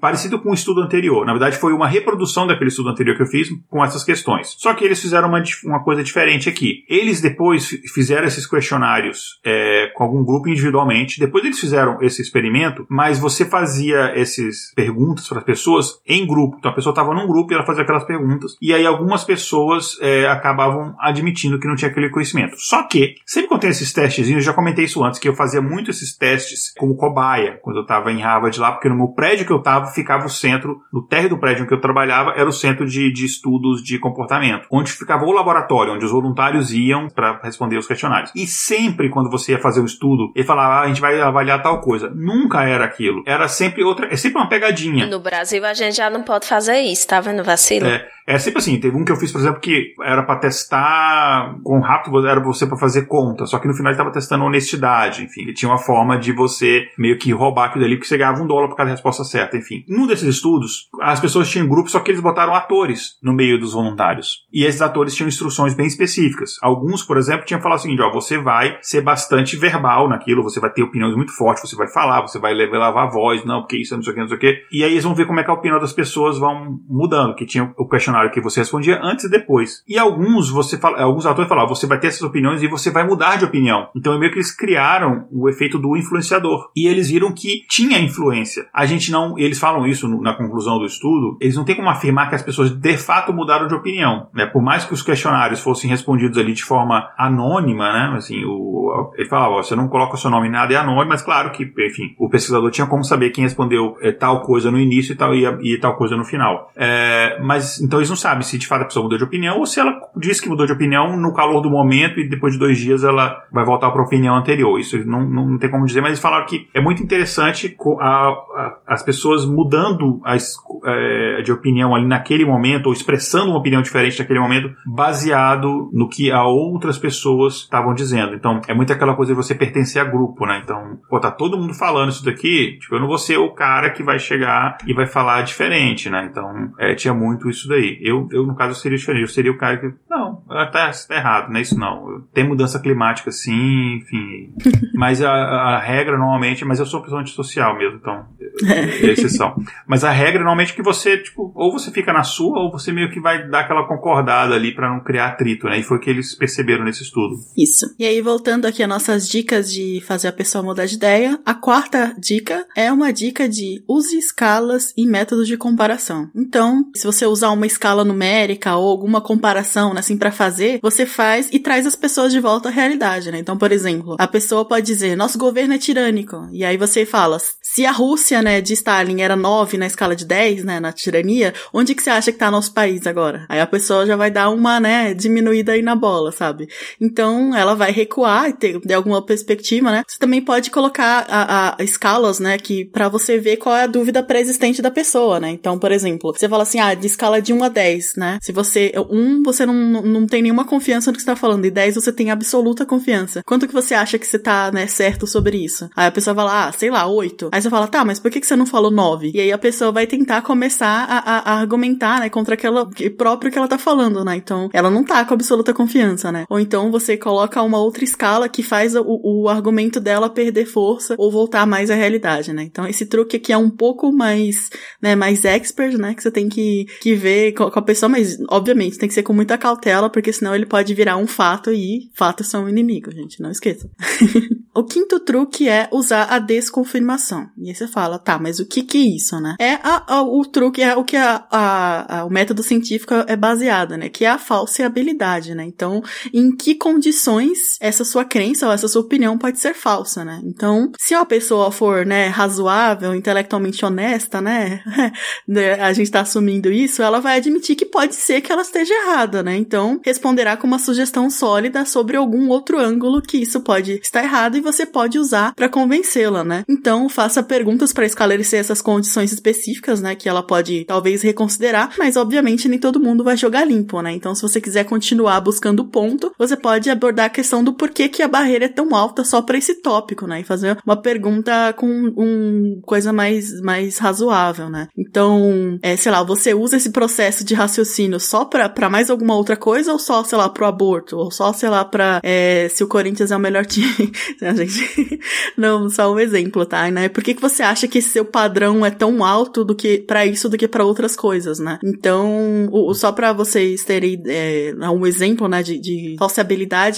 [0.00, 3.26] parecido com o estudo anterior, na verdade foi uma reprodução daquele estudo anterior que eu
[3.26, 4.54] fiz com essas questões.
[4.58, 6.84] Só que eles fizeram uma, uma coisa diferente aqui.
[6.88, 11.20] Eles depois fizeram esses questionários é, com algum grupo individual individualmente.
[11.20, 16.56] Depois eles fizeram esse experimento, mas você fazia essas perguntas para as pessoas em grupo.
[16.58, 18.56] Então a pessoa estava num grupo e ela fazia aquelas perguntas.
[18.60, 22.56] E aí algumas pessoas é, acabavam admitindo que não tinha aquele conhecimento.
[22.58, 25.60] Só que, sempre quando tem esses testezinhos, eu já comentei isso antes, que eu fazia
[25.60, 29.46] muito esses testes como cobaia, quando eu estava em Harvard lá, porque no meu prédio
[29.46, 32.48] que eu estava ficava o centro, no térreo do prédio em que eu trabalhava, era
[32.48, 37.08] o centro de, de estudos de comportamento, onde ficava o laboratório, onde os voluntários iam
[37.08, 38.32] para responder os questionários.
[38.34, 41.62] E sempre quando você ia fazer um estudo, ele falar, ah, a gente vai avaliar
[41.62, 42.10] tal coisa.
[42.14, 43.22] Nunca era aquilo.
[43.26, 45.06] Era sempre outra, é sempre uma pegadinha.
[45.06, 47.86] No Brasil a gente já não pode fazer isso, tá vendo vacilo?
[47.86, 48.06] É.
[48.26, 51.80] É sempre assim, teve um que eu fiz, por exemplo, que era para testar quão
[51.80, 55.42] rápido era você para fazer conta, só que no final ele tava testando honestidade, enfim,
[55.42, 58.46] ele tinha uma forma de você meio que roubar aquilo ali, porque você ganhava um
[58.46, 59.84] dólar por cada resposta certa, enfim.
[59.88, 63.72] Num desses estudos, as pessoas tinham grupos, só que eles botaram atores no meio dos
[63.72, 64.42] voluntários.
[64.52, 66.56] E esses atores tinham instruções bem específicas.
[66.62, 70.60] Alguns, por exemplo, tinham falado o seguinte, ó, você vai ser bastante verbal naquilo, você
[70.60, 73.78] vai ter opiniões muito fortes, você vai falar, você vai lavar a voz, não, porque
[73.78, 74.62] isso, não sei o que, não sei o que.
[74.72, 77.46] E aí eles vão ver como é que a opinião das pessoas vão mudando, que
[77.46, 79.82] tinha o questionário questionário que você respondia antes e depois.
[79.88, 83.06] E alguns você fala, alguns autores falavam, você vai ter essas opiniões e você vai
[83.06, 83.88] mudar de opinião.
[83.96, 86.70] Então é meio que eles criaram o efeito do influenciador.
[86.76, 88.66] E eles viram que tinha influência.
[88.72, 92.28] A gente não, eles falam isso na conclusão do estudo, eles não têm como afirmar
[92.28, 94.46] que as pessoas de fato mudaram de opinião, né?
[94.46, 98.16] Por mais que os questionários fossem respondidos ali de forma anônima, né?
[98.16, 101.22] Assim, o, ele falava, você não coloca o seu nome em nada, é anônimo, mas
[101.22, 105.12] claro que, enfim, o pesquisador tinha como saber quem respondeu é, tal coisa no início
[105.12, 106.70] e tal, e, e tal coisa no final.
[106.76, 109.66] É, mas, então eles não sabem se de fato a pessoa mudou de opinião ou
[109.66, 112.78] se ela disse que mudou de opinião no calor do momento e depois de dois
[112.78, 114.78] dias ela vai voltar para a opinião anterior.
[114.78, 118.78] Isso não, não tem como dizer, mas eles falaram que é muito interessante a, a,
[118.86, 120.54] as pessoas mudando as,
[120.84, 126.08] é, de opinião ali naquele momento ou expressando uma opinião diferente naquele momento baseado no
[126.08, 128.34] que a outras pessoas estavam dizendo.
[128.34, 130.60] Então é muito aquela coisa de você pertencer a grupo, né?
[130.62, 133.90] Então, pô, tá todo mundo falando isso daqui, tipo, eu não vou ser o cara
[133.90, 136.28] que vai chegar e vai falar diferente, né?
[136.30, 137.91] Então, é, tinha muito isso daí.
[138.00, 139.22] Eu, eu, no caso, seria diferente.
[139.22, 139.92] Eu seria o cara que.
[140.08, 142.22] Não, tá, tá errado, não é isso não.
[142.32, 144.54] Tem mudança climática sim, enfim.
[144.94, 146.64] mas a, a, regra normalmente.
[146.64, 148.26] Mas eu sou uma pessoa antissocial mesmo, então.
[148.66, 149.54] É exceção.
[149.86, 152.92] mas a regra normalmente é que você, tipo, ou você fica na sua, ou você
[152.92, 155.78] meio que vai dar aquela concordada ali para não criar atrito, né?
[155.78, 157.36] E foi o que eles perceberam nesse estudo.
[157.56, 157.94] Isso.
[157.98, 161.54] E aí, voltando aqui às nossas dicas de fazer a pessoa mudar de ideia, a
[161.54, 166.30] quarta dica é uma dica de use escalas e métodos de comparação.
[166.34, 170.78] Então, se você usar uma escala no numérica ou alguma comparação, né, assim, para fazer,
[170.82, 173.38] você faz e traz as pessoas de volta à realidade, né?
[173.38, 176.48] Então, por exemplo, a pessoa pode dizer, nosso governo é tirânico.
[176.52, 180.24] E aí você fala, se a Rússia, né, de Stalin era 9 na escala de
[180.24, 183.46] 10, né, na tirania, onde que você acha que tá nosso país agora?
[183.48, 186.68] Aí a pessoa já vai dar uma, né, diminuída aí na bola, sabe?
[187.00, 190.02] Então, ela vai recuar e ter, ter alguma perspectiva, né?
[190.06, 193.86] Você também pode colocar a, a escalas, né, que para você ver qual é a
[193.86, 195.50] dúvida pré-existente da pessoa, né?
[195.50, 198.38] Então, por exemplo, você fala assim, ah, de escala de 1 a 10, né?
[198.40, 198.92] Se você.
[199.10, 202.12] Um, você não, não tem nenhuma confiança no que você tá falando, e 10 você
[202.12, 203.42] tem absoluta confiança.
[203.44, 205.88] Quanto que você acha que você tá, né, certo sobre isso?
[205.96, 207.48] Aí a pessoa fala, ah, sei lá, 8.
[207.52, 209.32] Aí você fala, tá, mas por que, que você não falou nove?
[209.34, 213.50] E aí a pessoa vai tentar começar a, a, a argumentar, né, contra aquela próprio
[213.50, 214.36] que ela tá falando, né?
[214.36, 216.44] Então, ela não tá com absoluta confiança, né?
[216.48, 221.14] Ou então você coloca uma outra escala que faz o, o argumento dela perder força
[221.18, 222.62] ou voltar mais à realidade, né?
[222.64, 224.70] Então, esse truque aqui é um pouco mais,
[225.00, 226.14] né, mais expert, né?
[226.14, 229.32] Que você tem que, que ver com, a pessoa, mas, obviamente, tem que ser com
[229.32, 233.50] muita cautela, porque senão ele pode virar um fato e fatos são inimigos, gente, não
[233.50, 233.88] esqueça.
[234.74, 237.48] o quinto truque é usar a desconfirmação.
[237.58, 239.56] E aí você fala, tá, mas o que que é isso, né?
[239.60, 244.08] É a, a, o truque, é o que a, o método científico é baseado, né?
[244.08, 245.64] Que é a falseabilidade, né?
[245.64, 246.02] Então,
[246.32, 250.40] em que condições essa sua crença ou essa sua opinião pode ser falsa, né?
[250.44, 254.82] Então, se uma pessoa for, né, razoável, intelectualmente honesta, né
[255.80, 259.42] a gente tá assumindo isso, ela vai admitir que pode ser que ela esteja errada,
[259.42, 259.56] né?
[259.56, 264.56] Então, responderá com uma sugestão sólida sobre algum outro ângulo que isso pode estar errado
[264.56, 266.64] e você pode usar para convencê-la, né?
[266.68, 272.16] Então, faça perguntas para esclarecer essas condições específicas, né, que ela pode talvez reconsiderar, mas
[272.16, 274.12] obviamente nem todo mundo vai jogar limpo, né?
[274.12, 278.22] Então, se você quiser continuar buscando ponto, você pode abordar a questão do porquê que
[278.22, 280.40] a barreira é tão alta só para esse tópico, né?
[280.40, 284.88] E fazer uma pergunta com um coisa mais mais razoável, né?
[284.96, 289.56] Então, é, sei lá, você usa esse processo de raciocínio só para mais alguma outra
[289.56, 292.88] coisa ou só, sei lá, pro aborto ou só, sei lá, para é, se o
[292.88, 294.12] Corinthians é o melhor time,
[294.56, 295.20] gente?
[295.56, 296.90] Não, só um exemplo, tá?
[296.90, 297.08] Né?
[297.08, 300.48] Por que que você acha que seu padrão é tão alto do que para isso
[300.48, 301.78] do que para outras coisas, né?
[301.84, 306.16] Então, o, só para vocês terem é, um exemplo, né, de, de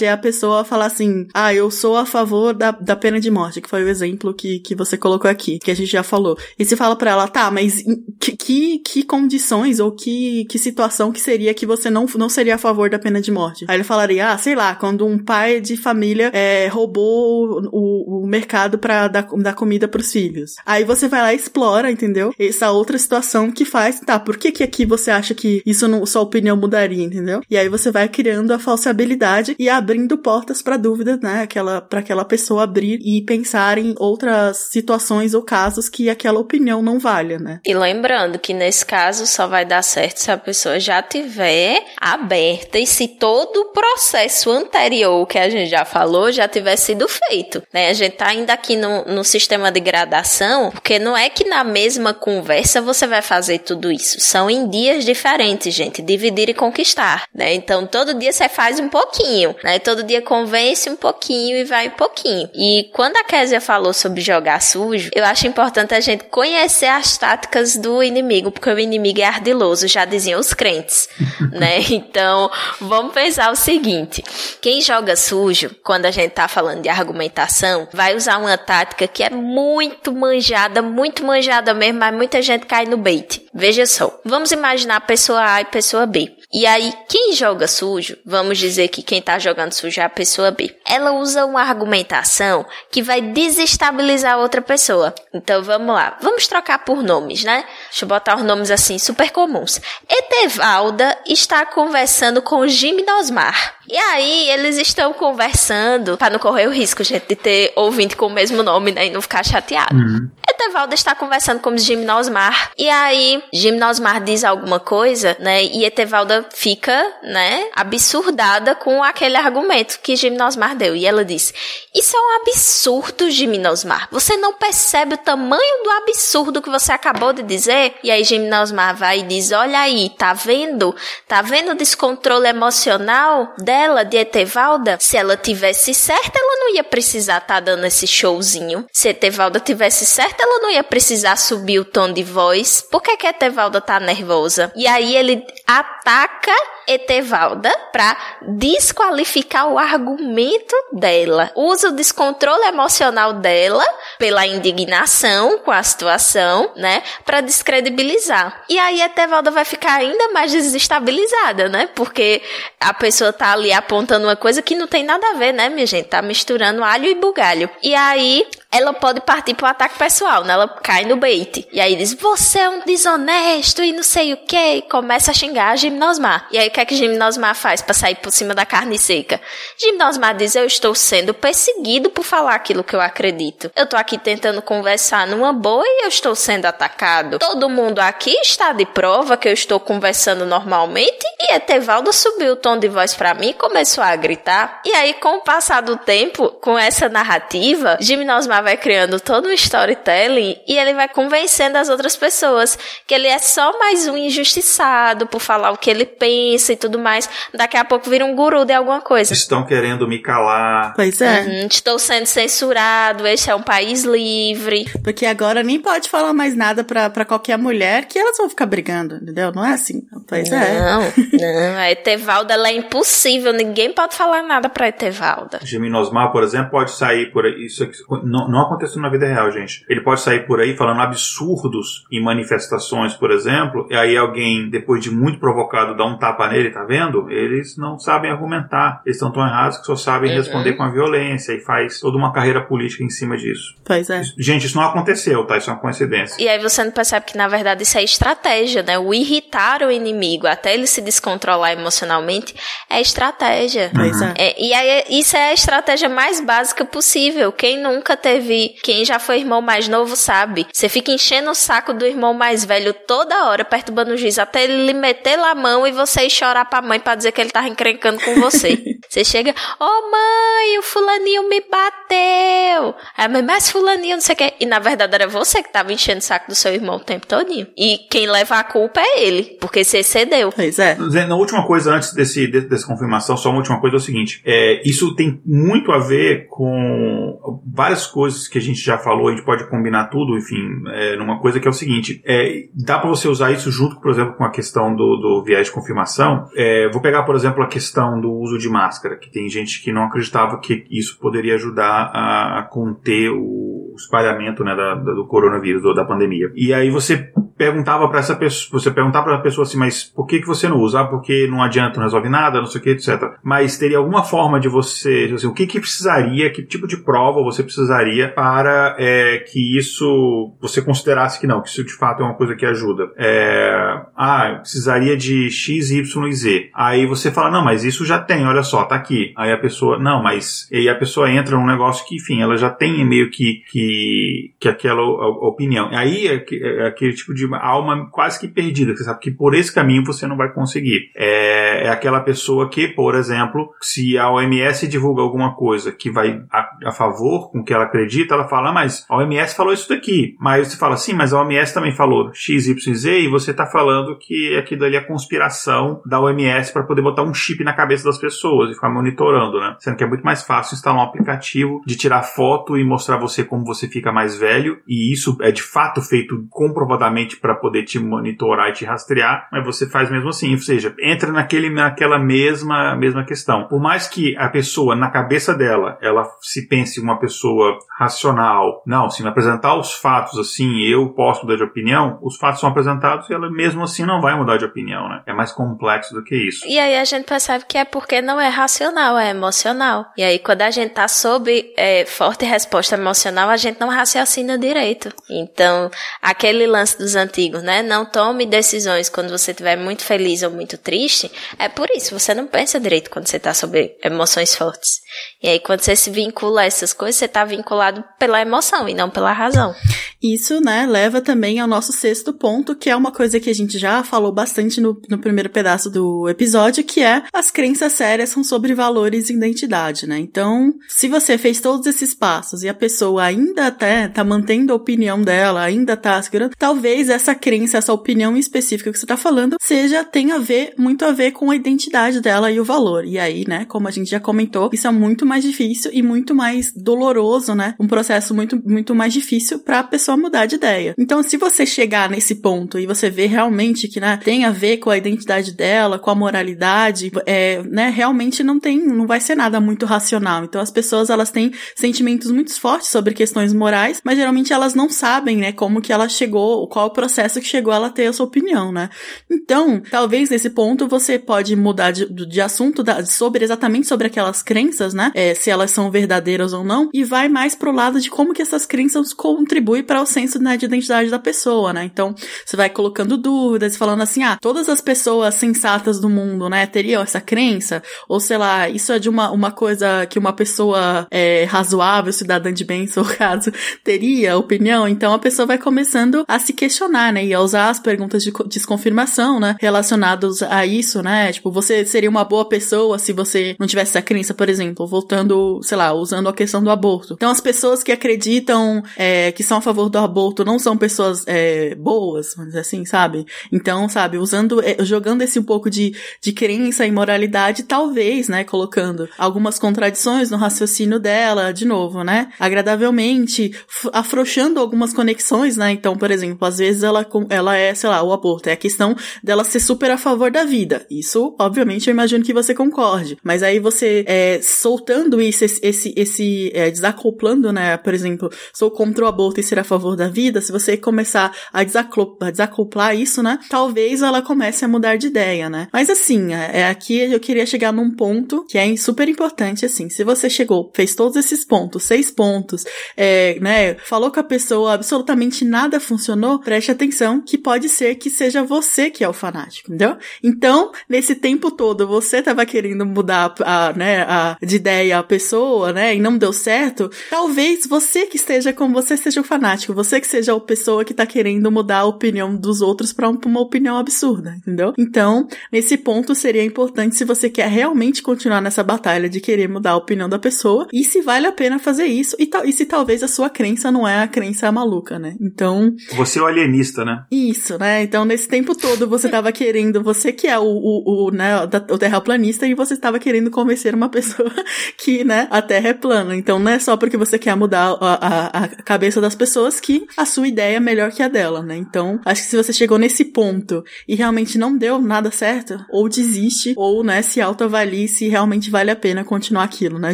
[0.01, 3.61] é a pessoa falar assim, ah, eu sou a favor da, da pena de morte,
[3.61, 6.37] que foi o exemplo que, que você colocou aqui, que a gente já falou.
[6.57, 7.83] E se fala para ela, tá, mas
[8.19, 12.55] que, que, que condições ou que, que situação que seria que você não, não seria
[12.55, 13.65] a favor da pena de morte?
[13.67, 18.27] Aí ele falaria, ah, sei lá, quando um pai de família é, roubou o, o
[18.27, 20.55] mercado para dar, dar comida pros filhos.
[20.65, 22.33] Aí você vai lá e explora, entendeu?
[22.39, 26.05] Essa outra situação que faz, tá, por que que aqui você acha que isso não,
[26.05, 27.41] sua opinião mudaria, entendeu?
[27.49, 31.43] E aí você vai criando a falsibilidade e abrindo portas para dúvidas, né?
[31.43, 36.81] Aquela, para aquela pessoa abrir e pensar em outras situações ou casos que aquela opinião
[36.81, 37.59] não valha, né?
[37.65, 42.79] E lembrando que nesse caso só vai dar certo se a pessoa já tiver aberta
[42.79, 47.61] e se todo o processo anterior que a gente já falou já tiver sido feito,
[47.73, 47.89] né?
[47.89, 51.63] A gente tá ainda aqui no, no sistema de gradação, porque não é que na
[51.63, 54.19] mesma conversa você vai fazer tudo isso.
[54.19, 56.01] São em dias diferentes, gente.
[56.01, 57.53] Dividir e conquistar, né?
[57.53, 59.79] Então todo dia você faz um pouquinho, né?
[59.79, 62.49] Todo dia convence um pouquinho e vai um pouquinho.
[62.53, 67.17] E quando a Késia falou sobre jogar sujo, eu acho importante a gente conhecer as
[67.17, 71.09] táticas do inimigo, porque o inimigo é ardiloso, já diziam os crentes,
[71.51, 71.79] né?
[71.89, 72.49] Então,
[72.79, 74.23] vamos pensar o seguinte:
[74.61, 79.23] quem joga sujo, quando a gente tá falando de argumentação, vai usar uma tática que
[79.23, 83.45] é muito manjada, muito manjada mesmo, mas muita gente cai no bait.
[83.53, 86.35] Veja só, vamos imaginar pessoa A e pessoa B.
[86.53, 90.51] E aí, quem joga sujo, vamos dizer que quem tá jogando sujo é a pessoa
[90.51, 90.75] B.
[90.87, 95.13] Ela usa uma argumentação que vai desestabilizar a outra pessoa.
[95.33, 97.65] Então vamos lá, vamos trocar por nomes, né?
[97.89, 99.81] Deixa eu botar os nomes assim super comuns.
[100.09, 103.75] Etevalda está conversando com Gimnosmar.
[103.89, 108.27] E aí, eles estão conversando, para não correr o risco, gente, de ter ouvinte com
[108.27, 109.95] o mesmo nome, né, e não ficar chateado.
[109.95, 110.29] Uhum.
[110.55, 117.13] Etevalda está conversando com Gimnosmar, e aí, Gimnosmar diz alguma coisa, né, e Etevalda fica,
[117.23, 120.95] né, absurdada com aquele argumento que Gimnosmar deu.
[120.95, 121.53] E ela diz,
[121.93, 124.07] isso é um absurdo, Gimnosmar.
[124.11, 127.95] Você não percebe o tamanho do absurdo que você acabou de dizer?
[128.01, 130.95] E aí, Gimnosmar vai e diz, olha aí, tá vendo?
[131.27, 136.83] Tá vendo o descontrole emocional dela, de Etevalda, se ela tivesse certa, ela não ia
[136.83, 138.85] precisar estar tá dando esse showzinho.
[138.91, 142.81] Se Etevalda tivesse certa, ela não ia precisar subir o tom de voz.
[142.81, 144.71] Por que, que Etevalda tá nervosa?
[144.75, 146.53] E aí ele ataca
[146.87, 151.51] Etevalda para desqualificar o argumento dela.
[151.55, 153.85] Usa o descontrole emocional dela
[154.17, 158.63] pela indignação com a situação, né, para descredibilizar.
[158.69, 161.89] E aí Etevalda vai ficar ainda mais desestabilizada, né?
[161.95, 162.41] Porque
[162.79, 165.85] a pessoa tá ali apontando uma coisa que não tem nada a ver, né, minha
[165.85, 166.07] gente?
[166.07, 167.69] Tá misturando alho e bugalho.
[167.81, 170.53] E aí ela pode partir pro ataque pessoal, né?
[170.53, 171.65] Ela cai no bait.
[171.71, 174.75] E aí diz, você é um desonesto e não sei o que.
[174.75, 176.47] E começa a xingar a Gimnosmar.
[176.51, 179.39] E aí o que é que Gimnosmar faz para sair por cima da carne seca?
[179.77, 183.71] Gimnosmar diz, eu estou sendo perseguido por falar aquilo que eu acredito.
[183.73, 187.39] Eu tô aqui tentando conversar numa boa e eu estou sendo atacado.
[187.39, 191.25] Todo mundo aqui está de prova que eu estou conversando normalmente.
[191.39, 194.81] E Etevaldo subiu o tom de voz para mim e começou a gritar.
[194.83, 199.51] E aí, com o passar do tempo, com essa narrativa, Gimnosmar vai criando todo um
[199.53, 202.77] storytelling e ele vai convencendo as outras pessoas
[203.07, 206.99] que ele é só mais um injustiçado por falar o que ele pensa e tudo
[206.99, 207.29] mais.
[207.53, 209.33] Daqui a pouco vira um guru de alguma coisa.
[209.33, 210.93] Estão querendo me calar.
[210.95, 211.41] Pois é.
[211.41, 214.85] Uhum, estou sendo censurado, este é um país livre.
[215.03, 218.65] Porque agora nem pode falar mais nada pra, pra qualquer mulher que elas vão ficar
[218.65, 219.51] brigando, entendeu?
[219.51, 220.03] Não é assim.
[220.27, 220.79] Pois é.
[220.79, 221.01] Não,
[221.33, 221.77] não.
[221.77, 223.53] A Etevalda ela é impossível.
[223.53, 225.59] Ninguém pode falar nada pra Etevalda.
[225.63, 227.65] Geminosmar, por exemplo, pode sair por aí.
[227.65, 229.85] Isso aqui, não, não aconteceu na vida real, gente.
[229.89, 235.03] Ele pode sair por aí falando absurdos em manifestações, por exemplo, e aí alguém, depois
[235.03, 237.29] de muito provocado, dá um tapa nele, tá vendo?
[237.29, 239.01] Eles não sabem argumentar.
[239.05, 240.37] Eles estão tão errados que só sabem Uhum.
[240.37, 243.75] responder com a violência e faz toda uma carreira política em cima disso.
[243.83, 244.21] Pois é.
[244.37, 245.57] Gente, isso não aconteceu, tá?
[245.57, 246.41] Isso é uma coincidência.
[246.41, 248.97] E aí você não percebe que, na verdade, isso é estratégia, né?
[248.97, 252.55] O irritar o inimigo até ele se descontrolar emocionalmente
[252.89, 253.91] é estratégia.
[253.93, 254.33] Pois é.
[254.37, 257.51] É, e aí, isso é a estratégia mais básica possível.
[257.51, 260.67] Quem nunca teve, quem já foi irmão mais novo sabe.
[260.73, 264.63] Você fica enchendo o saco do irmão mais velho toda hora, perturbando o juiz, até
[264.63, 267.41] ele lhe meter lá a mão e você ir chorar pra mãe pra dizer que
[267.41, 268.77] ele tava encrencando com você.
[269.09, 272.93] você chega, ô mãe, o fulaninho me bateu.
[273.17, 274.53] Aí a mãe, mas fulaninho, não sei o que.
[274.59, 277.25] E na verdade era você que tava enchendo o saco do seu irmão o tempo
[277.27, 277.67] todinho.
[277.77, 280.51] E quem leva a culpa é ele, porque você cedeu.
[280.51, 280.95] Pois é.
[281.27, 284.41] Na última coisa, antes desse, de- dessa confirmação, só uma última coisa é o seguinte:
[284.45, 289.31] é, isso tem muito a ver com várias coisas que a gente já falou, a
[289.31, 290.57] gente pode combinar tudo, enfim,
[290.93, 294.11] é, numa coisa que é o seguinte: é, dá para você usar isso junto, por
[294.11, 296.34] exemplo, com a questão do, do viés de confirmação.
[296.55, 299.91] É, vou pegar, por exemplo, a questão do uso de máscara, que tem gente que
[299.91, 305.25] não acreditava que isso poderia ajudar a, a conter o espalhamento né, da- da- do
[305.25, 306.51] coronavírus ou da pandemia.
[306.55, 310.25] E aí você perguntava para essa pessoa, você perguntava para a pessoa assim, mas por
[310.25, 310.99] que que você não usa?
[310.99, 313.35] Ah, porque não adianta, não resolve nada, não sei o que, etc.
[313.41, 317.41] Mas teria alguma forma de você, assim, o que que precisaria, que tipo de prova
[317.41, 322.25] você precisaria para é, que isso você considerasse que não, que isso de fato é
[322.25, 323.09] uma coisa que ajuda?
[323.17, 326.69] É, ah, precisaria de X, Y e Z.
[326.73, 329.33] Aí você fala, não, mas isso já tem, olha só, tá aqui.
[329.37, 332.55] Aí a pessoa, não, mas e aí a pessoa entra num negócio que, enfim, ela
[332.57, 335.89] já tem meio que que, que aquela opinião.
[335.91, 339.31] Aí é, que- é aquele tipo de alma quase que perdida, que você sabe que
[339.31, 341.09] por esse caminho você não vai conseguir.
[341.15, 346.41] É, é aquela pessoa que, por exemplo, se a OMS divulga alguma coisa que vai
[346.51, 349.73] a, a favor com o que ela acredita, ela fala, "Ah, mas a OMS falou
[349.73, 350.35] isso daqui.
[350.39, 353.65] Mas você fala, sim, mas a OMS também falou X, Y, Z, e você tá
[353.65, 358.03] falando que aquilo ali é conspiração da OMS para poder botar um chip na cabeça
[358.03, 359.75] das pessoas e ficar monitorando, né?
[359.79, 363.43] Sendo que é muito mais fácil instalar um aplicativo de tirar foto e mostrar você
[363.43, 367.99] como você fica mais velho, e isso é de fato feito comprovadamente para poder te
[367.99, 372.95] monitorar e te rastrear, mas você faz mesmo assim, ou seja, entra naquele, naquela mesma,
[372.95, 373.67] mesma questão.
[373.67, 379.09] Por mais que a pessoa, na cabeça dela, ela se pense uma pessoa racional, não,
[379.09, 383.29] se me apresentar os fatos assim, eu posso mudar de opinião, os fatos são apresentados
[383.29, 385.23] e ela mesmo assim não vai mudar de opinião, né?
[385.25, 386.65] É mais complexo do que isso.
[386.67, 390.05] E aí a gente percebe que é porque não é racional, é emocional.
[390.17, 394.57] E aí quando a gente tá sob é, forte resposta emocional, a gente não raciocina
[394.57, 395.11] direito.
[395.29, 395.89] Então,
[396.21, 397.81] aquele lance dos antigos, né?
[397.81, 401.31] Não tome decisões quando você estiver muito feliz ou muito triste.
[401.57, 404.99] É por isso, você não pensa direito quando você tá sob emoções fortes.
[405.41, 408.93] E aí quando você se vincula a essas coisas, você tá vinculado pela emoção e
[408.93, 409.75] não pela razão.
[410.21, 413.77] Isso, né, leva também ao nosso sexto ponto, que é uma coisa que a gente
[413.77, 418.43] já falou bastante no, no primeiro pedaço do episódio, que é as crenças sérias são
[418.43, 420.17] sobre valores e identidade, né?
[420.19, 424.75] Então, se você fez todos esses passos e a pessoa ainda até tá mantendo a
[424.75, 429.57] opinião dela, ainda tá segurando, talvez essa crença, essa opinião específica que você tá falando,
[429.61, 433.05] seja, tenha a ver, muito a ver com a identidade dela e o valor.
[433.05, 436.33] E aí, né, como a gente já comentou, isso é muito mais difícil e muito
[436.33, 437.75] mais doloroso, né?
[437.79, 440.93] Um processo muito, muito mais difícil pra pessoa mudar de ideia.
[440.97, 444.77] Então, se você chegar nesse ponto e você vê realmente que, né, tem a ver
[444.77, 449.35] com a identidade dela, com a moralidade, é, né, realmente não tem, não vai ser
[449.35, 450.43] nada muito racional.
[450.43, 454.89] Então, as pessoas, elas têm sentimentos muito fortes sobre questões morais, mas geralmente elas não
[454.89, 458.23] sabem, né, como que ela chegou, qual o processo que chegou ela a ter essa
[458.23, 458.89] opinião, né?
[459.29, 464.41] Então, talvez nesse ponto você pode mudar de, de assunto da- sobre exatamente sobre aquelas
[464.41, 465.11] crenças, né?
[465.13, 468.41] É, se elas são verdadeiras ou não, e vai mais pro lado de como que
[468.41, 471.83] essas crenças contribuem para o senso né, de identidade da pessoa, né?
[471.85, 472.15] Então,
[472.45, 475.64] você vai colocando dúvidas, falando assim, ah, todas as pessoas sensatas
[475.99, 477.81] do mundo, né, teriam essa crença?
[478.07, 482.53] Ou sei lá, isso é de uma, uma coisa que uma pessoa é, razoável, cidadã
[482.53, 483.51] de bem, em seu caso,
[483.83, 484.87] teria opinião?
[484.87, 487.25] Então a pessoa vai começando a se questionar, né?
[487.25, 489.55] E a usar as perguntas de co- desconfirmação, né?
[489.59, 491.31] Relacionados a isso, né?
[491.31, 495.59] Tipo, você seria uma boa pessoa se você não tivesse essa crença, por exemplo, voltando,
[495.63, 497.13] sei lá, usando à questão do aborto.
[497.13, 501.23] Então, as pessoas que acreditam é, que são a favor do aborto não são pessoas
[501.27, 503.25] é, boas, vamos dizer assim, sabe?
[503.51, 508.43] Então, sabe, usando, é, jogando esse um pouco de, de crença e moralidade, talvez, né,
[508.43, 512.29] colocando algumas contradições no raciocínio dela, de novo, né?
[512.39, 513.53] Agradavelmente,
[513.93, 515.71] afrouxando algumas conexões, né?
[515.71, 518.95] Então, por exemplo, às vezes ela, ela é, sei lá, o aborto, é a questão
[519.23, 520.85] dela ser super a favor da vida.
[520.89, 523.17] Isso, obviamente, eu imagino que você concorde.
[523.23, 527.77] Mas aí você, é, soltando isso, esse, esse, esse é, desacoplando, né?
[527.77, 531.35] Por exemplo, sou contra o aborto e ser a favor da vida, se você começar
[531.51, 533.39] a, desacoplar, desacoplar isso, né?
[533.49, 535.67] Talvez ela comece a mudar de ideia, né?
[535.71, 539.89] Mas assim, é, é, aqui eu queria chegar num ponto que é super importante, assim.
[539.89, 542.63] Se você chegou, fez todos esses pontos, seis pontos,
[542.95, 543.75] é, né?
[543.75, 548.89] Falou com a pessoa, absolutamente nada funcionou, preste atenção que pode ser que seja você
[548.89, 549.97] que é o fanático, entendeu?
[550.23, 555.71] Então, nesse tempo todo, você tava querendo mudar a, né, a, de ideia a pessoa,
[555.71, 555.95] né?
[555.95, 556.89] E não deu certo.
[557.09, 560.93] Talvez você que esteja com você seja o fanático, você que seja a pessoa que
[560.93, 564.73] tá querendo mudar a opinião dos outros para uma opinião absurda, entendeu?
[564.77, 569.71] Então, nesse ponto seria importante se você quer realmente continuar nessa batalha de querer mudar
[569.71, 573.03] a opinião da pessoa e se vale a pena fazer isso e, e se talvez
[573.03, 575.15] a sua crença não é a crença maluca, né?
[575.19, 575.75] Então.
[575.95, 577.05] Você é o alienista, né?
[577.11, 577.83] Isso, né?
[577.83, 581.77] Então, nesse tempo todo você tava querendo, você que é o, o, o, né, o
[581.77, 584.31] terraplanista e você estava querendo convencer uma pessoa
[584.77, 586.15] que, né, a Terra é plana.
[586.15, 589.85] Então, não é só porque você quer mudar a, a, a cabeça das pessoas que
[589.97, 591.55] a sua ideia é melhor que a dela, né?
[591.57, 595.89] Então, acho que se você chegou nesse ponto e realmente não deu nada certo, ou
[595.89, 599.93] desiste, ou, né, se autoavalie se realmente vale a pena continuar aquilo, né,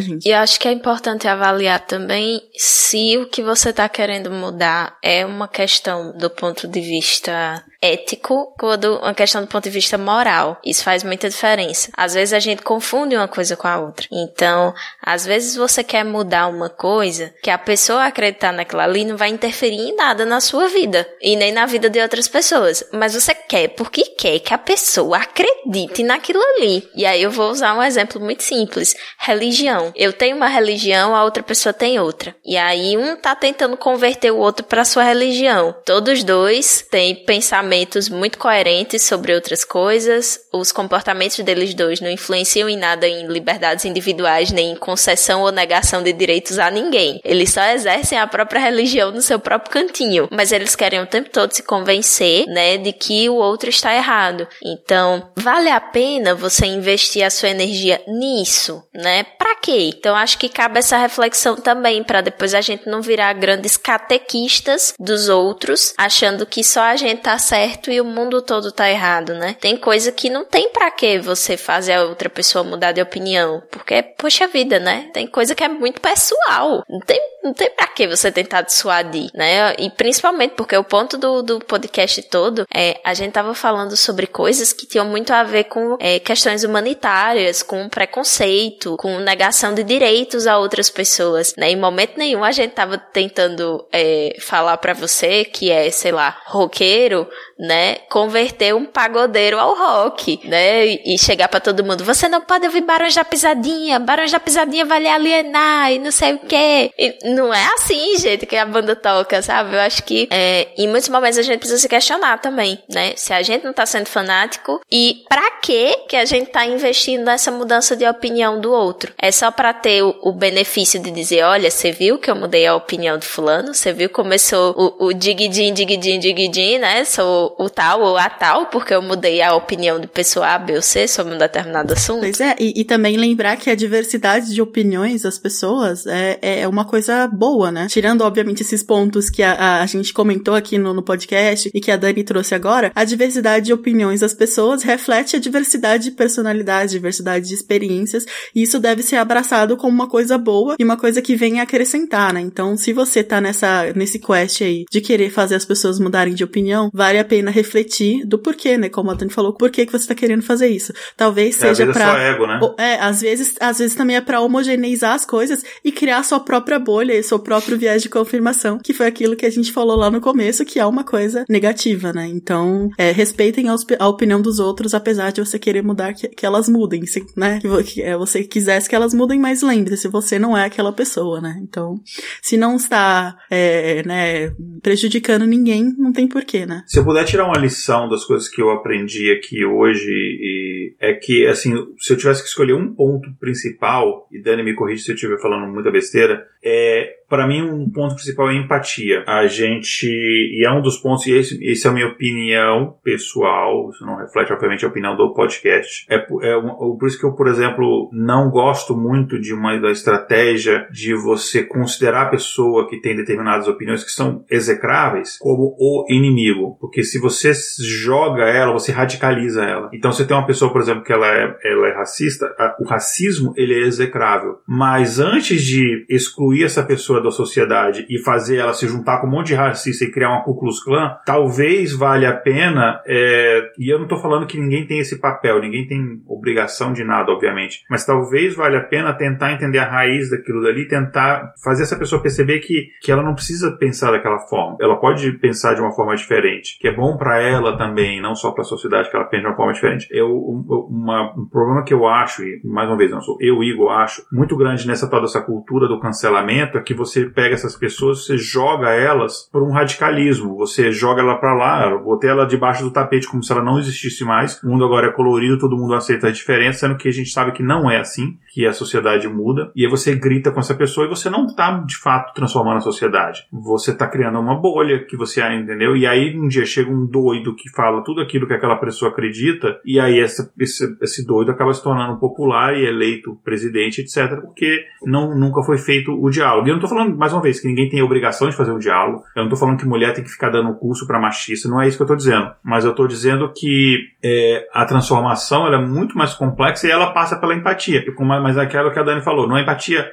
[0.00, 0.28] gente?
[0.28, 5.24] E acho que é importante avaliar também se o que você tá querendo mudar é
[5.24, 10.60] uma questão do ponto de vista ético quando uma questão do ponto de vista moral.
[10.64, 11.90] Isso faz muita diferença.
[11.96, 14.06] Às vezes a gente confunde uma coisa com a outra.
[14.12, 14.72] Então,
[15.02, 19.30] às vezes você quer mudar uma coisa que a pessoa acreditar naquilo ali não vai
[19.30, 22.84] interferir em nada na sua vida e nem na vida de outras pessoas.
[22.92, 26.88] Mas você quer porque quer que a pessoa acredite naquilo ali.
[26.94, 29.92] E aí eu vou usar um exemplo muito simples: religião.
[29.94, 32.34] Eu tenho uma religião, a outra pessoa tem outra.
[32.44, 35.74] E aí um tá tentando converter o outro para sua religião.
[35.84, 40.40] Todos dois têm pensamento pensamentos muito coerentes sobre outras coisas.
[40.52, 45.52] Os comportamentos deles dois não influenciam em nada em liberdades individuais, nem em concessão ou
[45.52, 47.20] negação de direitos a ninguém.
[47.24, 50.28] Eles só exercem a própria religião no seu próprio cantinho.
[50.30, 54.46] Mas eles querem o tempo todo se convencer, né, de que o outro está errado.
[54.64, 55.01] Então,
[55.36, 59.24] vale a pena você investir a sua energia nisso, né?
[59.24, 59.90] Pra quê?
[59.96, 64.94] Então, acho que cabe essa reflexão também, para depois a gente não virar grandes catequistas
[64.98, 68.90] dos outros, achando que só a gente tá certo certo e o mundo todo tá
[68.90, 69.56] errado, né?
[69.60, 73.62] Tem coisa que não tem para que você fazer a outra pessoa mudar de opinião,
[73.70, 75.10] porque poxa vida, né?
[75.12, 76.82] Tem coisa que é muito pessoal.
[76.88, 79.74] Não tem, não tem para que você tentar dissuadir, né?
[79.78, 84.26] E principalmente porque o ponto do, do podcast todo é a gente tava falando sobre
[84.26, 89.82] coisas que tinham muito a ver com é, questões humanitárias, com preconceito, com negação de
[89.82, 91.70] direitos a outras pessoas, né?
[91.70, 96.36] Em momento nenhum a gente tava tentando é, falar para você que é, sei lá,
[96.44, 97.26] roqueiro,
[97.62, 102.66] né, converter um pagodeiro ao rock, né, e chegar para todo mundo, você não pode
[102.66, 106.90] ouvir Barões da Pisadinha, Barões da Pisadinha vai lhe alienar e não sei o quê.
[106.98, 109.76] E não é assim, gente, que a banda toca, sabe?
[109.76, 113.32] Eu acho que é, em muitos momentos a gente precisa se questionar também, né, se
[113.32, 117.50] a gente não tá sendo fanático e para que que a gente tá investindo nessa
[117.52, 119.12] mudança de opinião do outro?
[119.16, 122.66] É só para ter o, o, benefício de dizer, olha, você viu que eu mudei
[122.66, 123.72] a opinião do fulano?
[123.72, 127.04] Você viu sou o, o digidin, digidin, digidin, né?
[127.04, 130.76] Sou o, tal ou a tal, porque eu mudei a opinião de pessoa A, B
[130.76, 132.20] ou C sobre um determinado assunto.
[132.20, 136.68] Pois é, e, e também lembrar que a diversidade de opiniões das pessoas é, é
[136.68, 137.86] uma coisa boa, né?
[137.88, 141.80] Tirando, obviamente, esses pontos que a, a, a gente comentou aqui no, no podcast e
[141.80, 146.10] que a Dani trouxe agora, a diversidade de opiniões das pessoas reflete a diversidade de
[146.12, 148.24] personalidades, diversidade de experiências,
[148.54, 152.32] e isso deve ser abraçado como uma coisa boa e uma coisa que vem acrescentar,
[152.32, 152.40] né?
[152.40, 156.44] Então, se você tá nessa, nesse quest aí de querer fazer as pessoas mudarem de
[156.44, 158.88] opinião, vale a pena refletir do porquê, né?
[158.88, 160.92] Como a Dani falou, por que, que você tá querendo fazer isso.
[161.16, 162.18] Talvez é, seja é, pra.
[162.18, 162.60] É né?
[162.78, 166.78] É, às vezes, às vezes também é pra homogeneizar as coisas e criar sua própria
[166.78, 170.10] bolha e seu próprio viés de confirmação, que foi aquilo que a gente falou lá
[170.10, 172.26] no começo, que é uma coisa negativa, né?
[172.26, 176.46] Então, é, respeitem a, a, opinião dos outros, apesar de você querer mudar, que, que
[176.46, 177.60] elas mudem, se, né?
[177.60, 181.40] Que, que é, você quisesse que elas mudem, mas lembre-se, você não é aquela pessoa,
[181.40, 181.58] né?
[181.62, 182.00] Então,
[182.42, 184.52] se não está, é, né,
[184.82, 186.82] prejudicando ninguém, não tem porquê, né?
[186.86, 190.94] Se eu puder puder tirar uma lição das coisas que eu aprendi aqui hoje, e
[191.00, 195.02] é que, assim, se eu tivesse que escolher um ponto principal, e Dani me corrige
[195.02, 199.24] se eu estiver falando muita besteira, é para mim, um ponto principal é a empatia.
[199.26, 203.88] A gente, e é um dos pontos, e esse, esse é a minha opinião pessoal,
[203.88, 206.04] isso não reflete, obviamente, a opinião do podcast.
[206.10, 210.86] É, é por isso que eu, por exemplo, não gosto muito de uma da estratégia
[210.92, 216.76] de você considerar a pessoa que tem determinadas opiniões que são execráveis como o inimigo.
[216.82, 217.50] Porque se você
[217.80, 219.88] joga ela, você radicaliza ela.
[219.94, 222.84] Então, se tem uma pessoa, por exemplo, que ela é, ela é racista, a, o
[222.84, 224.58] racismo, ele é execrável.
[224.68, 229.30] Mas antes de excluir essa pessoa da sociedade e fazer ela se juntar com um
[229.30, 233.92] monte de racista e criar uma Ku Klux Klan, talvez valha a pena, é, e
[233.92, 237.84] eu não estou falando que ninguém tem esse papel, ninguém tem obrigação de nada, obviamente,
[237.88, 242.22] mas talvez valha a pena tentar entender a raiz daquilo dali, tentar fazer essa pessoa
[242.22, 246.14] perceber que, que ela não precisa pensar daquela forma, ela pode pensar de uma forma
[246.16, 249.42] diferente, que é bom para ela também, não só para a sociedade, que ela pense
[249.42, 250.08] de uma forma diferente.
[250.10, 253.90] Eu, uma, um problema que eu acho, e mais uma vez, não sou eu, Igor,
[253.92, 257.76] acho, muito grande nessa toda essa cultura do cancelamento é que você você pega essas
[257.76, 260.56] pessoas, você joga elas por um radicalismo.
[260.56, 264.24] Você joga ela para lá, botei ela debaixo do tapete como se ela não existisse
[264.24, 264.62] mais.
[264.62, 267.52] O mundo agora é colorido, todo mundo aceita a diferença, sendo que a gente sabe
[267.52, 269.70] que não é assim, que a sociedade muda.
[269.76, 272.80] E aí você grita com essa pessoa e você não tá de fato transformando a
[272.80, 273.44] sociedade.
[273.52, 275.96] Você tá criando uma bolha que você entendeu?
[275.96, 279.80] E aí um dia chega um doido que fala tudo aquilo que aquela pessoa acredita,
[279.84, 284.84] e aí essa, esse, esse doido acaba se tornando popular e eleito presidente, etc., porque
[285.04, 286.66] não, nunca foi feito o diálogo.
[286.66, 288.56] E eu não tô falando falando, mais uma vez, que ninguém tem a obrigação de
[288.56, 289.24] fazer um diálogo.
[289.36, 291.88] Eu não tô falando que mulher tem que ficar dando curso para machista, não é
[291.88, 292.50] isso que eu tô dizendo.
[292.62, 297.12] Mas eu tô dizendo que é, a transformação ela é muito mais complexa e ela
[297.12, 298.04] passa pela empatia.
[298.42, 300.12] Mas é aquilo que a Dani falou, não é empatia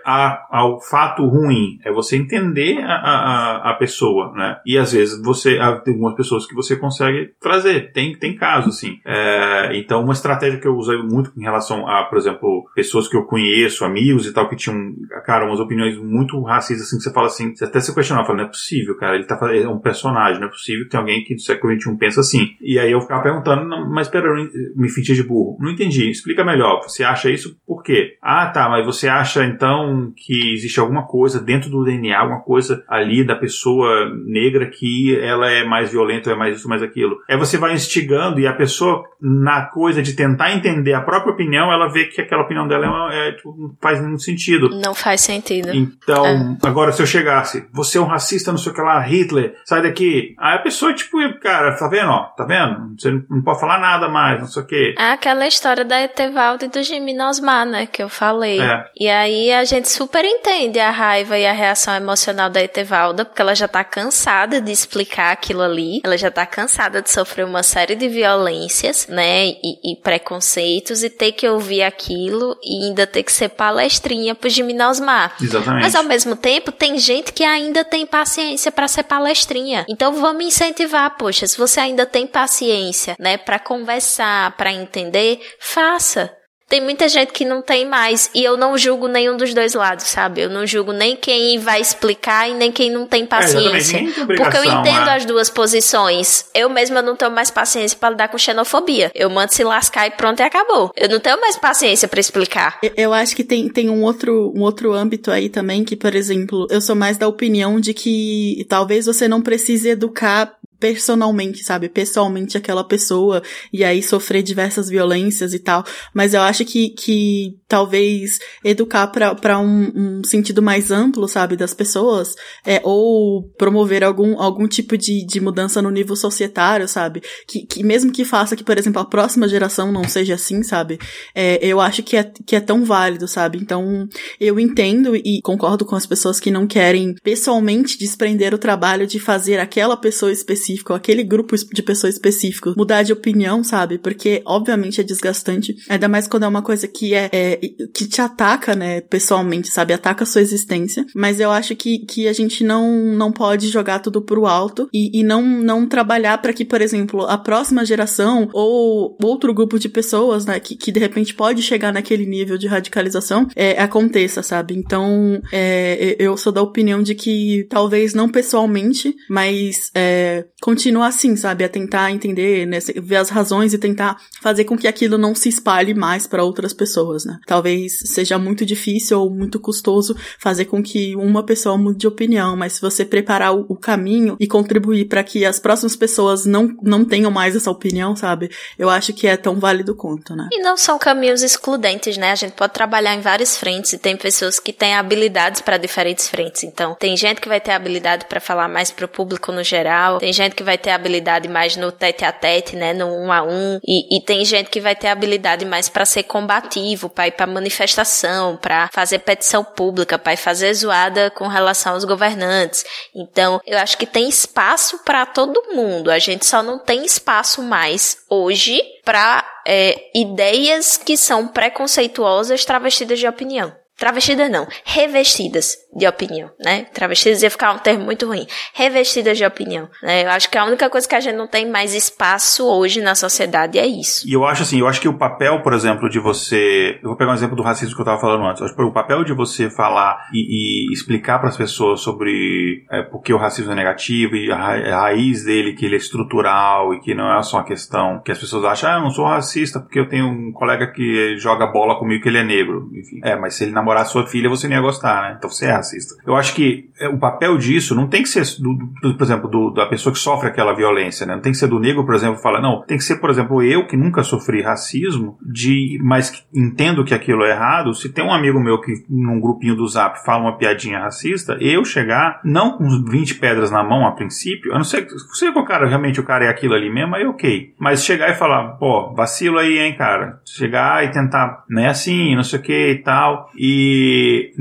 [0.49, 4.57] ao fato ruim, é você entender a, a, a pessoa, né?
[4.65, 8.99] E às vezes você, tem algumas pessoas que você consegue trazer, tem, tem casos, assim.
[9.05, 13.15] É, então, uma estratégia que eu usei muito em relação a, por exemplo, pessoas que
[13.15, 14.93] eu conheço, amigos e tal, que tinham,
[15.25, 18.39] cara, umas opiniões muito racistas assim que você fala assim, você até se questionar, fala,
[18.39, 20.99] não é possível, cara, ele tá fazendo, é um personagem, não é possível que tem
[20.99, 22.55] alguém que do século XXI pensa assim.
[22.61, 24.27] E aí eu ficava perguntando, mas pera,
[24.75, 25.57] me fingi de burro.
[25.59, 28.17] Não entendi, explica melhor, você acha isso por quê?
[28.21, 32.83] Ah, tá, mas você acha então que existe alguma coisa dentro do DNA, alguma coisa
[32.87, 37.17] ali da pessoa negra que ela é mais violenta, ou é mais isso, mais aquilo.
[37.29, 41.71] Aí você vai instigando e a pessoa, na coisa de tentar entender a própria opinião,
[41.71, 44.69] ela vê que aquela opinião dela é, uma, é tipo, não faz nenhum sentido.
[44.69, 45.69] Não faz sentido.
[45.73, 46.57] Então, é.
[46.63, 49.81] Agora se eu chegasse, você é um racista, não sei o que lá, Hitler, sai
[49.81, 50.35] daqui.
[50.37, 52.95] Aí a pessoa, tipo, cara, tá vendo, ó, tá vendo?
[52.97, 54.95] Você não pode falar nada mais, não sei o que.
[54.97, 58.61] É aquela história da Etevaldo e do Jimmy Nosmar, né, que eu falei.
[58.61, 58.85] É.
[58.97, 63.41] E aí a gente super entende a raiva e a reação emocional da Etevalda, porque
[63.41, 67.63] ela já tá cansada de explicar aquilo ali, ela já tá cansada de sofrer uma
[67.63, 73.23] série de violências, né, e, e preconceitos, e ter que ouvir aquilo e ainda ter
[73.23, 75.35] que ser palestrinha pro Jimmy Nosmar.
[75.41, 75.83] Exatamente.
[75.83, 79.85] Mas ao mesmo tempo, tempo, tem gente que ainda tem paciência para ser palestrinha.
[79.87, 86.35] Então vamos incentivar, poxa, se você ainda tem paciência, né, para conversar, para entender, faça.
[86.69, 88.29] Tem muita gente que não tem mais.
[88.33, 90.41] E eu não julgo nenhum dos dois lados, sabe?
[90.41, 93.97] Eu não julgo nem quem vai explicar e nem quem não tem é, paciência.
[93.97, 95.15] É, porque eu entendo é.
[95.15, 96.45] as duas posições.
[96.53, 99.11] Eu mesma não tenho mais paciência para lidar com xenofobia.
[99.15, 100.91] Eu mando se lascar e pronto e acabou.
[100.95, 102.77] Eu não tenho mais paciência para explicar.
[102.83, 106.13] Eu, eu acho que tem, tem um, outro, um outro âmbito aí também que, por
[106.13, 111.89] exemplo, eu sou mais da opinião de que talvez você não precise educar personalmente, sabe?
[111.89, 115.83] Pessoalmente aquela pessoa e aí sofrer diversas violências e tal.
[116.13, 121.57] Mas eu acho que, que talvez educar para um, um sentido mais amplo, sabe?
[121.57, 122.35] Das pessoas,
[122.65, 127.21] é, ou promover algum, algum tipo de, de mudança no nível societário, sabe?
[127.47, 130.97] Que, que mesmo que faça que, por exemplo, a próxima geração não seja assim, sabe?
[131.35, 133.57] É, eu acho que é, que é tão válido, sabe?
[133.57, 134.07] Então,
[134.39, 139.19] eu entendo e concordo com as pessoas que não querem pessoalmente desprender o trabalho de
[139.19, 143.97] fazer aquela pessoa específica específico, aquele grupo de pessoas específico, mudar de opinião, sabe?
[143.97, 145.75] Porque, obviamente, é desgastante.
[145.89, 147.57] Ainda mais quando é uma coisa que é, é
[147.93, 149.93] que te ataca, né, pessoalmente, sabe?
[149.93, 151.05] Ataca a sua existência.
[151.15, 155.19] Mas eu acho que, que a gente não, não pode jogar tudo pro alto e,
[155.19, 159.89] e não, não trabalhar para que, por exemplo, a próxima geração ou outro grupo de
[159.89, 164.75] pessoas, né, que, que de repente pode chegar naquele nível de radicalização, é, aconteça, sabe?
[164.75, 171.35] Então, é, eu sou da opinião de que talvez não pessoalmente, mas é, continua assim,
[171.35, 171.63] sabe?
[171.63, 172.79] A tentar entender, né?
[172.97, 176.73] Ver as razões e tentar fazer com que aquilo não se espalhe mais para outras
[176.73, 177.39] pessoas, né?
[177.45, 182.55] Talvez seja muito difícil ou muito custoso fazer com que uma pessoa mude de opinião,
[182.55, 187.05] mas se você preparar o, caminho e contribuir para que as próximas pessoas não, não
[187.05, 188.51] tenham mais essa opinião, sabe?
[188.77, 190.49] Eu acho que é tão válido quanto, né?
[190.51, 192.31] E não são caminhos excludentes, né?
[192.31, 196.27] A gente pode trabalhar em várias frentes e tem pessoas que têm habilidades para diferentes
[196.27, 196.63] frentes.
[196.63, 200.33] Então, tem gente que vai ter habilidade para falar mais pro público no geral, tem
[200.33, 203.79] gente que vai ter habilidade mais no tete a tete, né, no um a um,
[203.85, 207.47] e, e tem gente que vai ter habilidade mais para ser combativo, para ir para
[207.47, 212.85] manifestação, para fazer petição pública, para fazer zoada com relação aos governantes.
[213.15, 216.11] Então, eu acho que tem espaço para todo mundo.
[216.11, 223.19] A gente só não tem espaço mais hoje para é, ideias que são preconceituosas travestidas
[223.19, 223.73] de opinião.
[223.99, 226.85] Travestidas não, revestidas de opinião, né?
[226.93, 228.45] Travestidas ia ficar um termo muito ruim.
[228.73, 230.23] Revestidas de opinião, né?
[230.23, 233.15] Eu acho que a única coisa que a gente não tem mais espaço hoje na
[233.15, 234.27] sociedade é isso.
[234.27, 236.99] E eu acho assim, eu acho que o papel, por exemplo, de você...
[237.01, 238.61] Eu vou pegar um exemplo do racismo que eu estava falando antes.
[238.61, 243.33] O papel de você falar e, e explicar para as pessoas sobre é, por que
[243.33, 247.15] o racismo é negativo e a, a, raiz dele, que ele é estrutural e que
[247.15, 249.99] não é só uma questão que as pessoas acham, ah, eu não sou racista porque
[249.99, 252.89] eu tenho um colega que joga bola comigo que ele é negro.
[252.93, 255.35] Enfim, é, mas se ele namorar sua filha, você não ia gostar, né?
[255.37, 256.15] Então você é racista.
[256.25, 259.49] Eu acho que é, o papel disso não tem que ser, do, do, por exemplo,
[259.49, 261.35] do, da pessoa que sofre aquela violência, né?
[261.35, 263.61] Não tem que ser do negro, por exemplo, falar, não, tem que ser, por exemplo,
[263.63, 267.93] eu que nunca sofri racismo, de, mas que entendo que aquilo é errado.
[267.93, 271.83] Se tem um amigo meu que num grupinho do Zap fala uma piadinha racista, eu
[271.83, 275.87] chegar, não com 20 pedras na mão a princípio, a não ser se o cara
[275.87, 277.73] realmente o cara é aquilo ali mesmo, aí ok.
[277.79, 280.39] Mas chegar e falar, pô, vacilo aí, hein, cara.
[280.45, 283.49] Chegar e tentar, não é assim, não sei o que e tal.
[283.57, 284.53] E,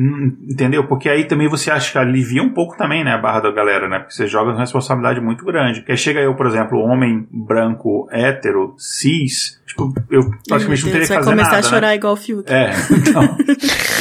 [0.48, 0.86] entendeu?
[0.86, 3.88] Porque aí também você acha que alivia um pouco também, né, a barra da galera,
[3.88, 3.98] né?
[3.98, 5.80] Porque você joga uma responsabilidade muito grande.
[5.80, 11.06] Porque aí chega eu, por exemplo, homem branco, hétero, cis, tipo, eu praticamente não teria
[11.06, 11.14] que fazer nada.
[11.14, 11.94] Você vai começar a chorar né?
[11.94, 12.52] igual o Fiuk.
[12.52, 13.36] É, então,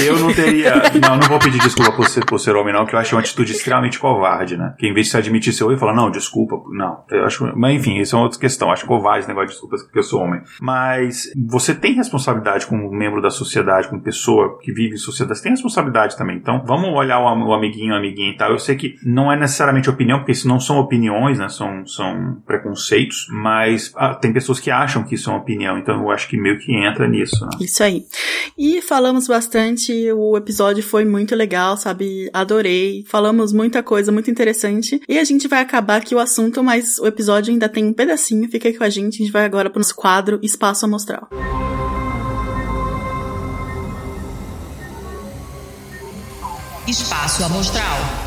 [0.04, 2.96] eu não teria, não, não vou pedir desculpa por ser, por ser homem não, que
[2.96, 4.74] eu acho uma atitude extremamente covarde, né?
[4.78, 7.76] Que em vez de se admitir seu erro falar, não, desculpa, não, eu acho, mas
[7.76, 10.42] enfim, isso é outra questão, acho covarde esse negócio de desculpas porque eu sou homem.
[10.62, 15.44] Mas você tem responsabilidade como membro da sociedade, como pessoa que vive em sociedade, você
[15.44, 16.38] tem responsabilidade também.
[16.38, 18.52] Então, vamos olhar o, o amiguinho, a amiguinha e tal.
[18.52, 21.50] Eu sei que não é necessariamente opinião, porque isso não são opiniões, né?
[21.50, 26.00] São, são preconceitos, mas ah, tem pessoas que acham que isso é uma opinião, então
[26.00, 27.50] eu acho que meio que entra nisso, né?
[27.60, 28.06] Isso aí.
[28.56, 32.30] E falamos bastante, o episódio foi muito legal, sabe?
[32.32, 33.04] Adorei.
[33.08, 35.02] Falamos muita coisa muito interessante.
[35.10, 38.50] E a gente vai acabar aqui o assunto, mas o episódio ainda tem um pedacinho.
[38.50, 39.16] Fica aí com a gente.
[39.16, 41.28] A gente vai agora pro nosso quadro Espaço Amostral.
[46.88, 48.27] Espaço Amostral.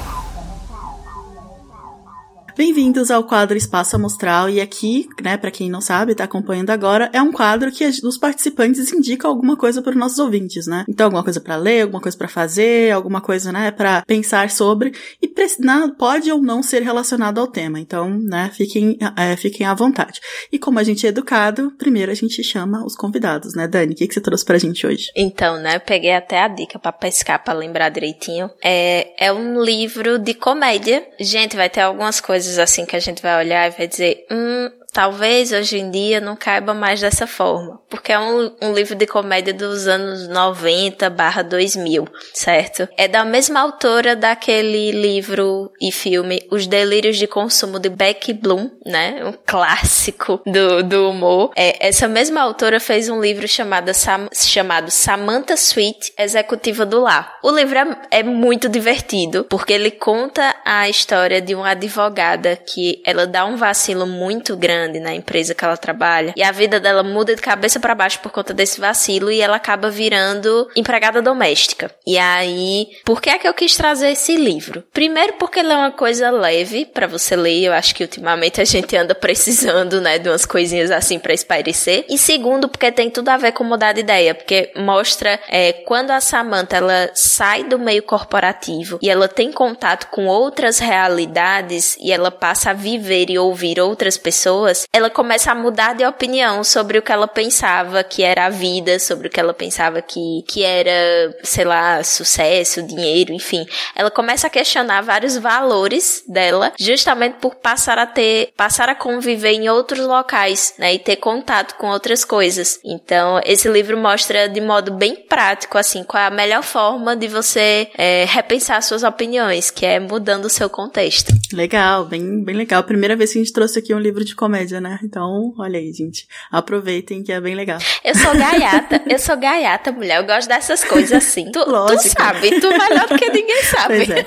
[2.60, 7.08] Bem-vindos ao quadro Espaço Amostral e aqui, né, para quem não sabe, tá acompanhando agora,
[7.10, 10.84] é um quadro que os participantes indicam alguma coisa para os nossos ouvintes, né?
[10.86, 14.92] Então alguma coisa para ler, alguma coisa para fazer, alguma coisa, né, para pensar sobre
[15.22, 15.26] e
[15.58, 17.80] não, pode ou não ser relacionado ao tema.
[17.80, 20.20] Então, né, fiquem, é, fiquem à vontade.
[20.52, 23.94] E como a gente é educado, primeiro a gente chama os convidados, né, Dani?
[23.94, 25.10] O que, que você trouxe pra gente hoje?
[25.16, 28.50] Então, né, eu peguei até a dica para pescar, para lembrar direitinho.
[28.62, 31.06] É, é um livro de comédia.
[31.18, 34.70] Gente, vai ter algumas coisas assim que a gente vai olhar e vai dizer, hum,
[34.92, 39.06] talvez hoje em dia não caiba mais dessa forma, porque é um, um livro de
[39.06, 42.88] comédia dos anos 90 barra 2000, certo?
[42.96, 48.70] É da mesma autora daquele livro e filme Os Delírios de Consumo de Becky Bloom,
[48.84, 49.22] né?
[49.24, 51.52] Um clássico do, do humor.
[51.56, 57.38] É, essa mesma autora fez um livro chamado, Sam, chamado Samantha Sweet, Executiva do Lar.
[57.42, 63.02] O livro é, é muito divertido, porque ele conta a história de uma advogada que
[63.04, 66.32] ela dá um vacilo muito grande grande na empresa que ela trabalha.
[66.36, 69.57] E a vida dela muda de cabeça para baixo por conta desse vacilo e ela
[69.57, 71.90] acaba virando empregada doméstica.
[72.07, 74.82] E aí, por que é que eu quis trazer esse livro?
[74.93, 77.65] Primeiro porque ele é uma coisa leve para você ler.
[77.65, 82.07] Eu acho que ultimamente a gente anda precisando, né, de umas coisinhas assim para espairecer.
[82.09, 86.11] E segundo porque tem tudo a ver com mudar de ideia, porque mostra é, quando
[86.11, 92.12] a Samantha ela sai do meio corporativo e ela tem contato com outras realidades e
[92.12, 96.62] ela passa a viver e ouvir outras pessoas pessoas, ela começa a mudar de opinião
[96.62, 100.44] sobre o que ela pensava que era a vida, sobre o que ela pensava que,
[100.48, 103.66] que era, sei lá, sucesso, dinheiro, enfim.
[103.94, 109.52] Ela começa a questionar vários valores dela, justamente por passar a ter, passar a conviver
[109.52, 112.78] em outros locais, né, e ter contato com outras coisas.
[112.84, 117.28] Então, esse livro mostra de modo bem prático, assim, qual é a melhor forma de
[117.28, 121.32] você é, repensar suas opiniões, que é mudando o seu contexto.
[121.52, 122.82] Legal, bem, bem legal.
[122.84, 124.98] Primeira vez que a gente trouxe aqui um livro de comédia, né?
[125.02, 126.26] Então, olha aí, gente.
[126.50, 127.78] Aproveitem que é bem legal.
[128.04, 130.18] Eu sou gaiata, eu sou gaiata, mulher.
[130.18, 131.50] Eu gosto dessas coisas assim.
[131.50, 132.02] Tu, Lógico.
[132.02, 134.06] tu sabe, tu melhor do que ninguém sabe.
[134.06, 134.26] Pois é.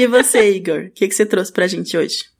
[0.00, 0.84] E você, Igor?
[0.86, 2.33] O que, que você trouxe pra gente hoje?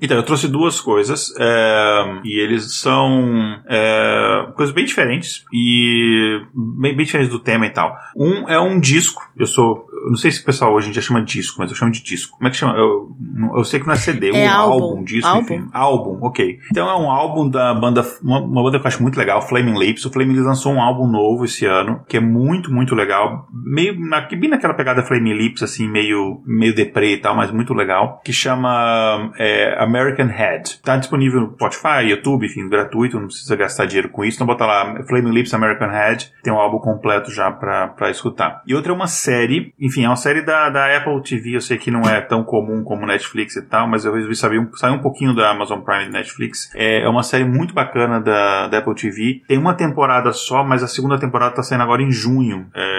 [0.00, 6.96] Então, eu trouxe duas coisas, é, e eles são é, coisas bem diferentes, e bem,
[6.96, 7.94] bem, diferentes do tema e tal.
[8.16, 11.02] Um é um disco, eu sou, eu não sei se o pessoal hoje em dia
[11.02, 12.36] chama disco, mas eu chamo de disco.
[12.36, 12.74] Como é que chama?
[12.76, 13.10] Eu,
[13.56, 15.40] eu sei que não é CD, é um álbum, álbum disco, álbum.
[15.42, 15.68] enfim.
[15.72, 16.58] Álbum, ok.
[16.70, 19.78] Então é um álbum da banda, uma, uma, banda que eu acho muito legal, Flaming
[19.78, 20.04] Lips.
[20.04, 23.46] O Flaming Lips lançou um álbum novo esse ano, que é muito, muito legal.
[23.52, 27.74] Meio, na, bem naquela pegada Flaming Lips, assim, meio, meio deprê e tal, mas muito
[27.74, 28.20] legal.
[28.24, 30.80] Que chama é, American Head.
[30.82, 34.36] Tá disponível no Spotify, YouTube, enfim, gratuito, não precisa gastar dinheiro com isso.
[34.36, 38.62] Então bota lá Flaming Lips American Head, tem um álbum completo já pra, pra escutar.
[38.66, 41.76] E outra é uma série, enfim, é uma série da, da Apple TV, eu sei
[41.76, 44.92] que não é tão comum como Netflix e tal, mas eu resolvi saber um, sair
[44.92, 46.70] um pouquinho da Amazon Prime e Netflix.
[46.74, 49.42] É, é uma série muito bacana da, da Apple TV.
[49.48, 52.66] Tem uma temporada só, mas a segunda temporada tá saindo agora em junho.
[52.74, 52.89] É,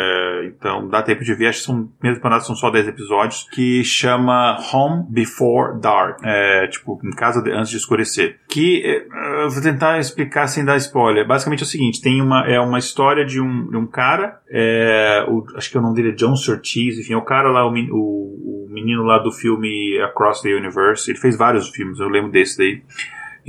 [0.61, 3.83] então dá tempo de ver, acho que são, primeira temporada são só 10 episódios, que
[3.83, 6.19] chama Home Before Dark.
[6.23, 8.39] É, tipo, em casa de, antes de escurecer.
[8.47, 11.27] Que uh, vou tentar explicar sem dar spoiler.
[11.27, 15.25] Basicamente é o seguinte: tem uma, é uma história de um, de um cara, é,
[15.27, 17.71] o, acho que o nome dele é John Surtees, enfim, é o cara lá, o,
[17.71, 21.09] o, o menino lá do filme Across the Universe.
[21.09, 22.83] Ele fez vários filmes, eu lembro desse daí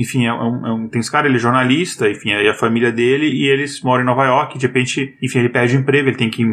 [0.02, 2.92] enfim, é um, é um, tem esse cara, ele é jornalista, enfim, aí a família
[2.92, 6.16] dele, e eles moram em Nova York, de repente, enfim, ele perde o emprego, ele
[6.16, 6.46] tem que ir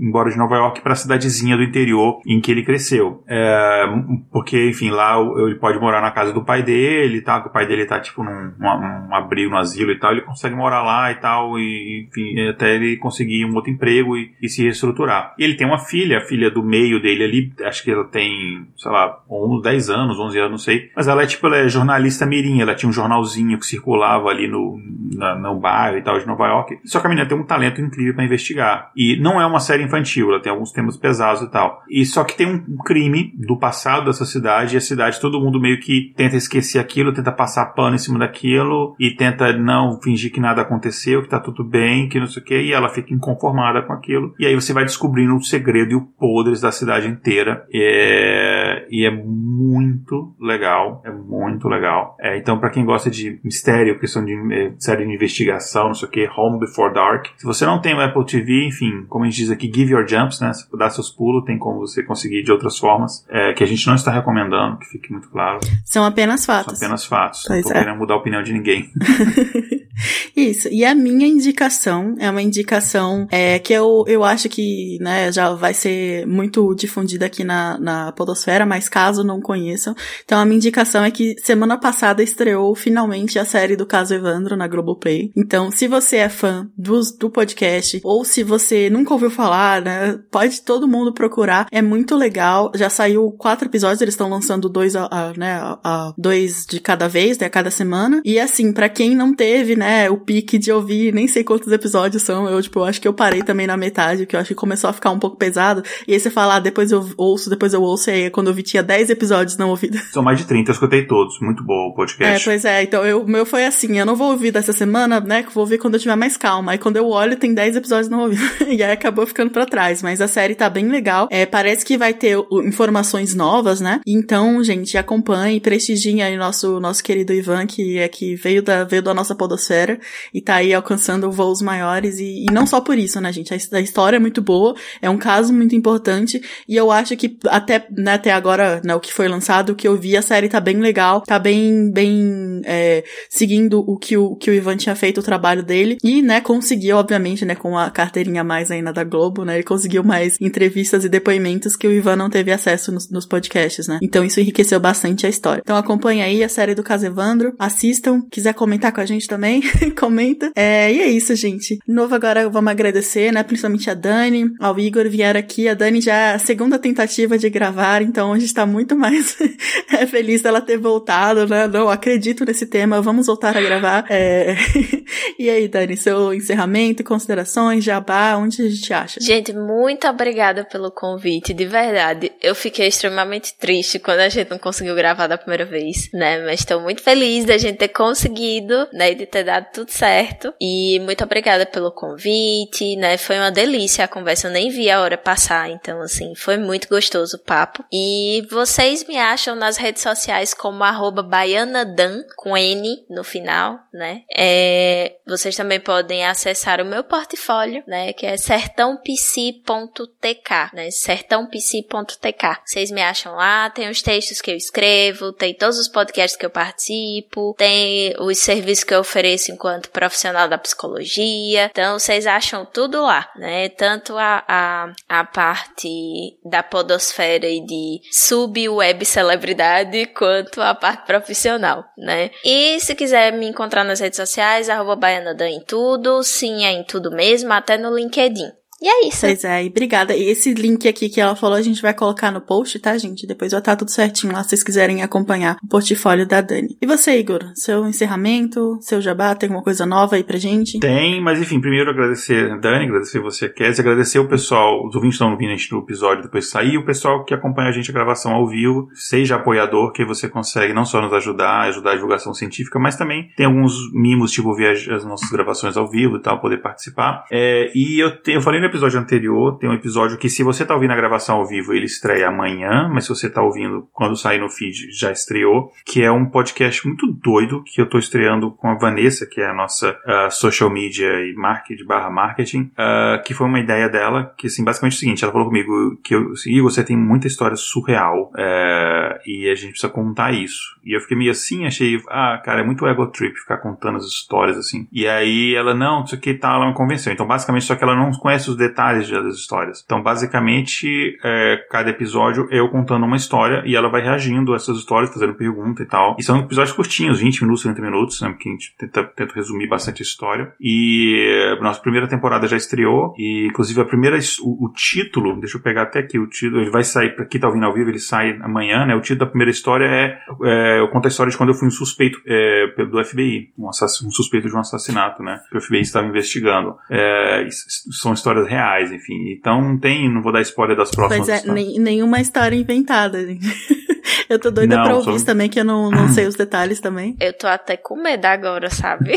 [0.00, 3.22] embora de Nova York para a cidadezinha do interior em que ele cresceu.
[3.28, 3.84] É,
[4.30, 5.16] porque, enfim, lá
[5.46, 8.00] ele pode morar na casa do pai dele e tal, que o pai dele tá,
[8.00, 11.58] tipo, num um, um abrigo, no asilo e tal, ele consegue morar lá e tal,
[11.58, 15.34] e, enfim, até ele conseguir um outro emprego e, e se reestruturar.
[15.38, 18.66] E ele tem uma filha, a filha do meio dele ali, acho que ela tem,
[18.76, 21.68] sei lá, 11, 10 anos, 11 anos, não sei, mas ela é, tipo, ela é
[21.68, 24.78] jornalista mirim, ela tinha um jornalzinho que circulava ali no,
[25.16, 26.78] na, no bairro e tal de Nova York.
[26.84, 28.90] Só que a menina tem um talento incrível para investigar.
[28.94, 31.82] E não é uma série infantil, ela tem alguns temas pesados e tal.
[31.88, 35.60] E só que tem um crime do passado dessa cidade e a cidade, todo mundo
[35.60, 40.32] meio que tenta esquecer aquilo, tenta passar pano em cima daquilo e tenta não fingir
[40.32, 43.14] que nada aconteceu, que tá tudo bem, que não sei o que, e ela fica
[43.14, 44.34] inconformada com aquilo.
[44.38, 47.64] E aí você vai descobrindo o segredo e o podres da cidade inteira.
[47.72, 48.86] É...
[48.90, 52.16] E é muito legal, é muito legal.
[52.20, 56.08] É, então, para quem gosta de mistério, questão de é, série de investigação, não sei
[56.08, 57.26] o que, Home Before Dark.
[57.36, 60.08] Se você não tem o Apple TV, enfim, como a gente diz aqui, give your
[60.08, 60.50] jumps, né?
[60.54, 63.86] Se dar seus pulos, tem como você conseguir de outras formas, é, que a gente
[63.86, 65.60] não está recomendando, que fique muito claro.
[65.84, 66.78] São apenas fatos.
[66.78, 67.44] São apenas fatos.
[67.46, 67.82] Pois não tô é.
[67.82, 68.90] querendo mudar a opinião de ninguém.
[70.34, 70.68] Isso.
[70.68, 75.50] E a minha indicação é uma indicação é, que eu, eu acho que né, já
[75.50, 79.94] vai ser muito difundida aqui na, na Podosfera, mas caso não conheçam.
[80.24, 84.56] Então a minha indicação é que semana passada estreou finalmente a série do caso Evandro
[84.56, 85.32] na Globoplay.
[85.36, 90.18] Então, se você é fã do, do podcast, ou se você nunca ouviu falar, né,
[90.30, 91.66] pode todo mundo procurar.
[91.72, 92.70] É muito legal.
[92.74, 97.08] Já saiu quatro episódios, eles estão lançando dois, a, a, né, a, dois de cada
[97.08, 98.20] vez, né, a cada semana.
[98.24, 102.22] E assim, para quem não teve, né, o pique de ouvir, nem sei quantos episódios
[102.22, 102.48] são.
[102.48, 104.90] Eu, tipo, eu acho que eu parei também na metade, que eu acho que começou
[104.90, 105.82] a ficar um pouco pesado.
[106.06, 108.54] E aí você fala, ah, depois eu ouço, depois eu ouço, e aí quando eu
[108.54, 110.00] vi tinha 10 episódios não ouvidos.
[110.12, 111.38] São mais de 30, eu escutei todos.
[111.40, 112.34] Muito bom o podcast.
[112.34, 112.82] É, pois é.
[112.82, 115.62] Então, eu, o meu foi assim, eu não vou ouvir dessa semana, né, que vou
[115.62, 116.72] ouvir quando eu tiver mais calma.
[116.72, 118.44] Aí quando eu olho, tem 10 episódios não ouvidos.
[118.68, 120.02] e aí acabou ficando para trás.
[120.02, 121.28] Mas a série tá bem legal.
[121.30, 124.00] É, parece que vai ter informações novas, né?
[124.06, 129.02] Então, gente, acompanhe, prestigiem aí nosso, nosso querido Ivan, que é que veio da, veio
[129.02, 129.98] da nossa podosfera
[130.32, 133.52] e tá aí alcançando voos maiores e, e, não só por isso, né, gente?
[133.52, 137.36] A, a, história é muito boa, é um caso muito importante e eu acho que
[137.48, 140.48] até, né, até agora, né, o que foi lançado, o que eu vi, a série
[140.48, 142.33] tá bem legal, tá bem, bem,
[142.64, 146.40] é, seguindo o que o, que o Ivan tinha feito, o trabalho dele e, né,
[146.40, 151.04] conseguiu, obviamente, né, com a carteirinha mais ainda da Globo, né, ele conseguiu mais entrevistas
[151.04, 153.98] e depoimentos que o Ivan não teve acesso nos, nos podcasts, né?
[154.02, 155.62] Então isso enriqueceu bastante a história.
[155.64, 159.62] Então acompanha aí a série do caso Evandro, assistam, quiser comentar com a gente também,
[159.98, 161.78] comenta é, e é isso, gente.
[161.86, 163.42] De novo, agora vamos agradecer, né?
[163.42, 165.68] Principalmente a Dani, ao Igor vieram aqui.
[165.68, 169.36] A Dani já é a segunda tentativa de gravar, então a gente muito mais
[170.10, 171.66] feliz dela ter voltado, né?
[171.66, 174.06] Não, acredito acredito nesse tema, vamos voltar a gravar.
[174.08, 174.54] É...
[175.38, 179.20] e aí, Dani, seu encerramento, considerações, jabá, onde a gente acha?
[179.20, 182.32] Gente, muito obrigada pelo convite, de verdade.
[182.40, 186.42] Eu fiquei extremamente triste quando a gente não conseguiu gravar da primeira vez, né?
[186.44, 189.12] Mas estou muito feliz da gente ter conseguido, né?
[189.12, 190.54] De ter dado tudo certo.
[190.60, 193.18] E muito obrigada pelo convite, né?
[193.18, 196.88] Foi uma delícia a conversa, eu nem vi a hora passar, então, assim, foi muito
[196.88, 197.84] gostoso o papo.
[197.92, 204.22] E vocês me acham nas redes sociais como arroba baianadan, com N no final, né?
[204.36, 208.12] É, vocês também podem acessar o meu portfólio, né?
[208.12, 210.90] Que é sertãopc.tk, né?
[210.90, 212.60] sertãopc.tk.
[212.64, 216.46] Vocês me acham lá, tem os textos que eu escrevo, tem todos os podcasts que
[216.46, 221.68] eu participo, tem os serviços que eu ofereço enquanto profissional da psicologia.
[221.70, 223.68] Então, vocês acham tudo lá, né?
[223.70, 231.84] Tanto a, a, a parte da podosfera e de sub-web celebridade, quanto a parte profissional,
[232.04, 232.30] né?
[232.44, 236.84] E se quiser me encontrar nas redes sociais, arroba baianadan em tudo, sim é em
[236.84, 238.52] tudo mesmo, até no LinkedIn.
[238.84, 239.22] E é isso.
[239.22, 240.14] Pois é, e obrigada.
[240.14, 243.26] E esse link aqui que ela falou, a gente vai colocar no post, tá, gente?
[243.26, 246.76] Depois vai estar tudo certinho lá, se vocês quiserem acompanhar o portfólio da Dani.
[246.82, 247.40] E você, Igor?
[247.54, 250.78] Seu encerramento, seu jabá, tem alguma coisa nova aí pra gente?
[250.80, 255.14] Tem, mas enfim, primeiro agradecer a Dani, agradecer você, Kézia, agradecer o pessoal, os ouvintes
[255.14, 257.94] estão ouvindo a gente no episódio depois sair, o pessoal que acompanha a gente a
[257.94, 262.34] gravação ao vivo, seja apoiador, que você consegue não só nos ajudar, ajudar a divulgação
[262.34, 266.38] científica, mas também tem alguns mimos, tipo ver as nossas gravações ao vivo e tal,
[266.38, 267.24] poder participar.
[267.32, 270.64] É, e eu, te, eu falei no episódio anterior, tem um episódio que se você
[270.64, 274.16] tá ouvindo a gravação ao vivo, ele estreia amanhã, mas se você tá ouvindo quando
[274.16, 278.50] sair no feed, já estreou, que é um podcast muito doido, que eu tô estreando
[278.50, 283.22] com a Vanessa, que é a nossa uh, social media e marketing, barra marketing, uh,
[283.24, 286.14] que foi uma ideia dela, que assim, basicamente é o seguinte, ela falou comigo que
[286.14, 290.74] eu, assim, você tem muita história surreal, uh, e a gente precisa contar isso.
[290.84, 294.04] E eu fiquei meio assim, achei, ah, cara, é muito ego trip ficar contando as
[294.04, 294.86] histórias assim.
[294.92, 297.12] E aí ela, não, isso aqui tá, ela me convenceu.
[297.12, 299.82] Então, basicamente, só que ela não conhece os detalhes das histórias.
[299.84, 304.78] Então, basicamente, é, cada episódio eu contando uma história e ela vai reagindo a essas
[304.78, 306.16] histórias, fazendo pergunta e tal.
[306.18, 308.28] E são episódios curtinhos, 20 minutos, 30 minutos, né?
[308.30, 310.52] Porque a gente tenta, tenta resumir bastante a história.
[310.60, 313.14] E a nossa primeira temporada já estreou.
[313.18, 316.70] E, inclusive, a primeira, o, o título, deixa eu pegar até aqui o título, ele
[316.70, 318.94] vai sair, pra quem tá ouvindo ao vivo, ele sai amanhã, né?
[318.94, 321.68] O título da primeira história é, é eu conto a história de quando eu fui
[321.68, 325.40] um suspeito é, do FBI, um, um, suspeito de um assassinato, né?
[325.50, 326.76] Que o FBI estava investigando.
[326.90, 329.32] É, são histórias reais, enfim.
[329.32, 331.26] Então não tem, não vou dar spoiler das próximas.
[331.26, 333.18] Pois é, nem, nenhuma história inventada.
[334.28, 335.26] Eu tô doida não, pra ouvir só...
[335.26, 337.16] também, que eu não, não sei os detalhes também.
[337.20, 339.14] Eu tô até com medo agora, sabe?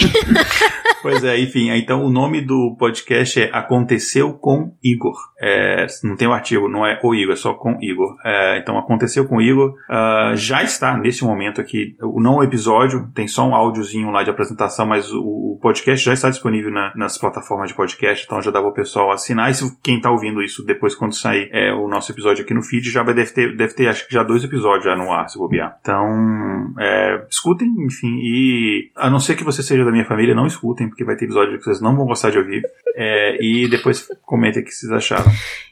[1.01, 5.17] pois é, enfim, então o nome do podcast é Aconteceu com Igor.
[5.39, 8.15] É, não tem o um artigo, não é o Igor, é só com Igor.
[8.23, 9.75] É, então Aconteceu com Igor.
[9.89, 14.29] Uh, já está nesse momento aqui, não o episódio, tem só um áudiozinho lá de
[14.29, 18.51] apresentação, mas o, o podcast já está disponível na, nas plataformas de podcast, então já
[18.51, 19.51] dá para o pessoal assinar.
[19.51, 22.63] E se quem tá ouvindo isso depois, quando sair é, o nosso episódio aqui no
[22.63, 25.37] feed, já deve ter, deve ter acho que já dois episódios já no ar, se
[25.37, 25.77] bobear.
[25.81, 30.47] Então, é, escutem, enfim, e a não ser que você seja da minha família, não
[30.47, 32.63] escutem, porque vai ter episódio que vocês não vão gostar de ouvir.
[32.95, 35.31] É, e depois comentem o que vocês acharam.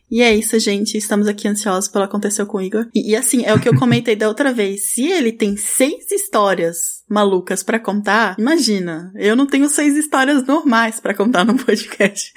[0.09, 0.97] E é isso, gente.
[0.97, 2.87] Estamos aqui ansiosos pelo aconteceu com o Igor.
[2.93, 4.91] E, e, assim, é o que eu comentei da outra vez.
[4.91, 9.11] Se ele tem seis histórias malucas para contar, imagina.
[9.15, 12.33] Eu não tenho seis histórias normais para contar no podcast.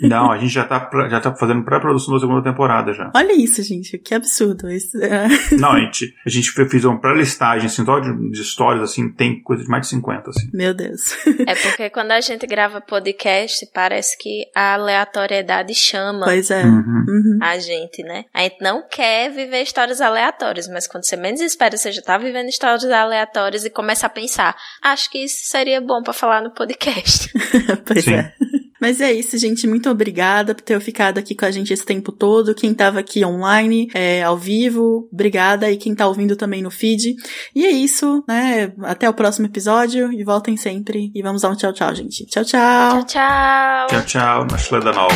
[0.00, 3.10] Não, a gente já tá, já tá fazendo pré-produção da segunda temporada já.
[3.14, 3.98] Olha isso, gente.
[3.98, 4.70] Que absurdo.
[4.70, 5.28] Isso, é...
[5.58, 9.62] Não, a gente, a gente fez uma pré-listagem, assim, de, de histórias, assim, tem coisa
[9.62, 10.50] de mais de 50, assim.
[10.52, 11.16] Meu Deus.
[11.44, 16.24] É porque quando a gente grava podcast, parece que a aleatoriedade chama.
[16.24, 16.64] Pois é.
[16.64, 16.82] Hum.
[16.82, 17.04] Uhum.
[17.08, 17.38] uhum.
[17.42, 18.24] a gente, né?
[18.32, 22.16] A gente não quer viver histórias aleatórias, mas quando você menos espera, você já tá
[22.16, 26.52] vivendo histórias aleatórias e começa a pensar, acho que isso seria bom para falar no
[26.52, 27.28] podcast.
[27.84, 28.14] pois Sim.
[28.14, 28.32] é.
[28.80, 29.66] Mas é isso, gente.
[29.66, 32.54] Muito obrigada por ter ficado aqui com a gente esse tempo todo.
[32.54, 35.70] Quem tava aqui online, é, ao vivo, obrigada.
[35.70, 37.14] E quem tá ouvindo também no feed.
[37.54, 38.72] E é isso, né?
[38.82, 40.12] Até o próximo episódio.
[40.12, 41.12] E voltem sempre.
[41.14, 42.26] E vamos dar um tchau, tchau, gente.
[42.26, 43.04] Tchau, tchau.
[43.04, 43.86] Tchau, tchau.
[43.86, 44.46] Tchau, tchau.
[44.50, 45.14] Na da Nova.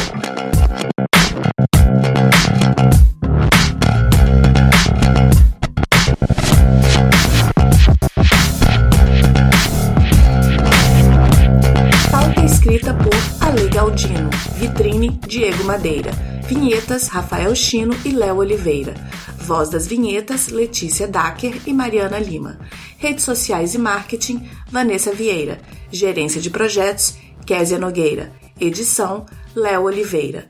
[14.57, 16.12] Vitrine Diego Madeira,
[16.49, 18.94] vinhetas Rafael Chino e Léo Oliveira,
[19.39, 22.59] voz das vinhetas Letícia Dacker e Mariana Lima,
[22.97, 25.60] redes sociais e marketing Vanessa Vieira,
[25.93, 30.49] gerência de projetos Késia Nogueira, edição Léo Oliveira.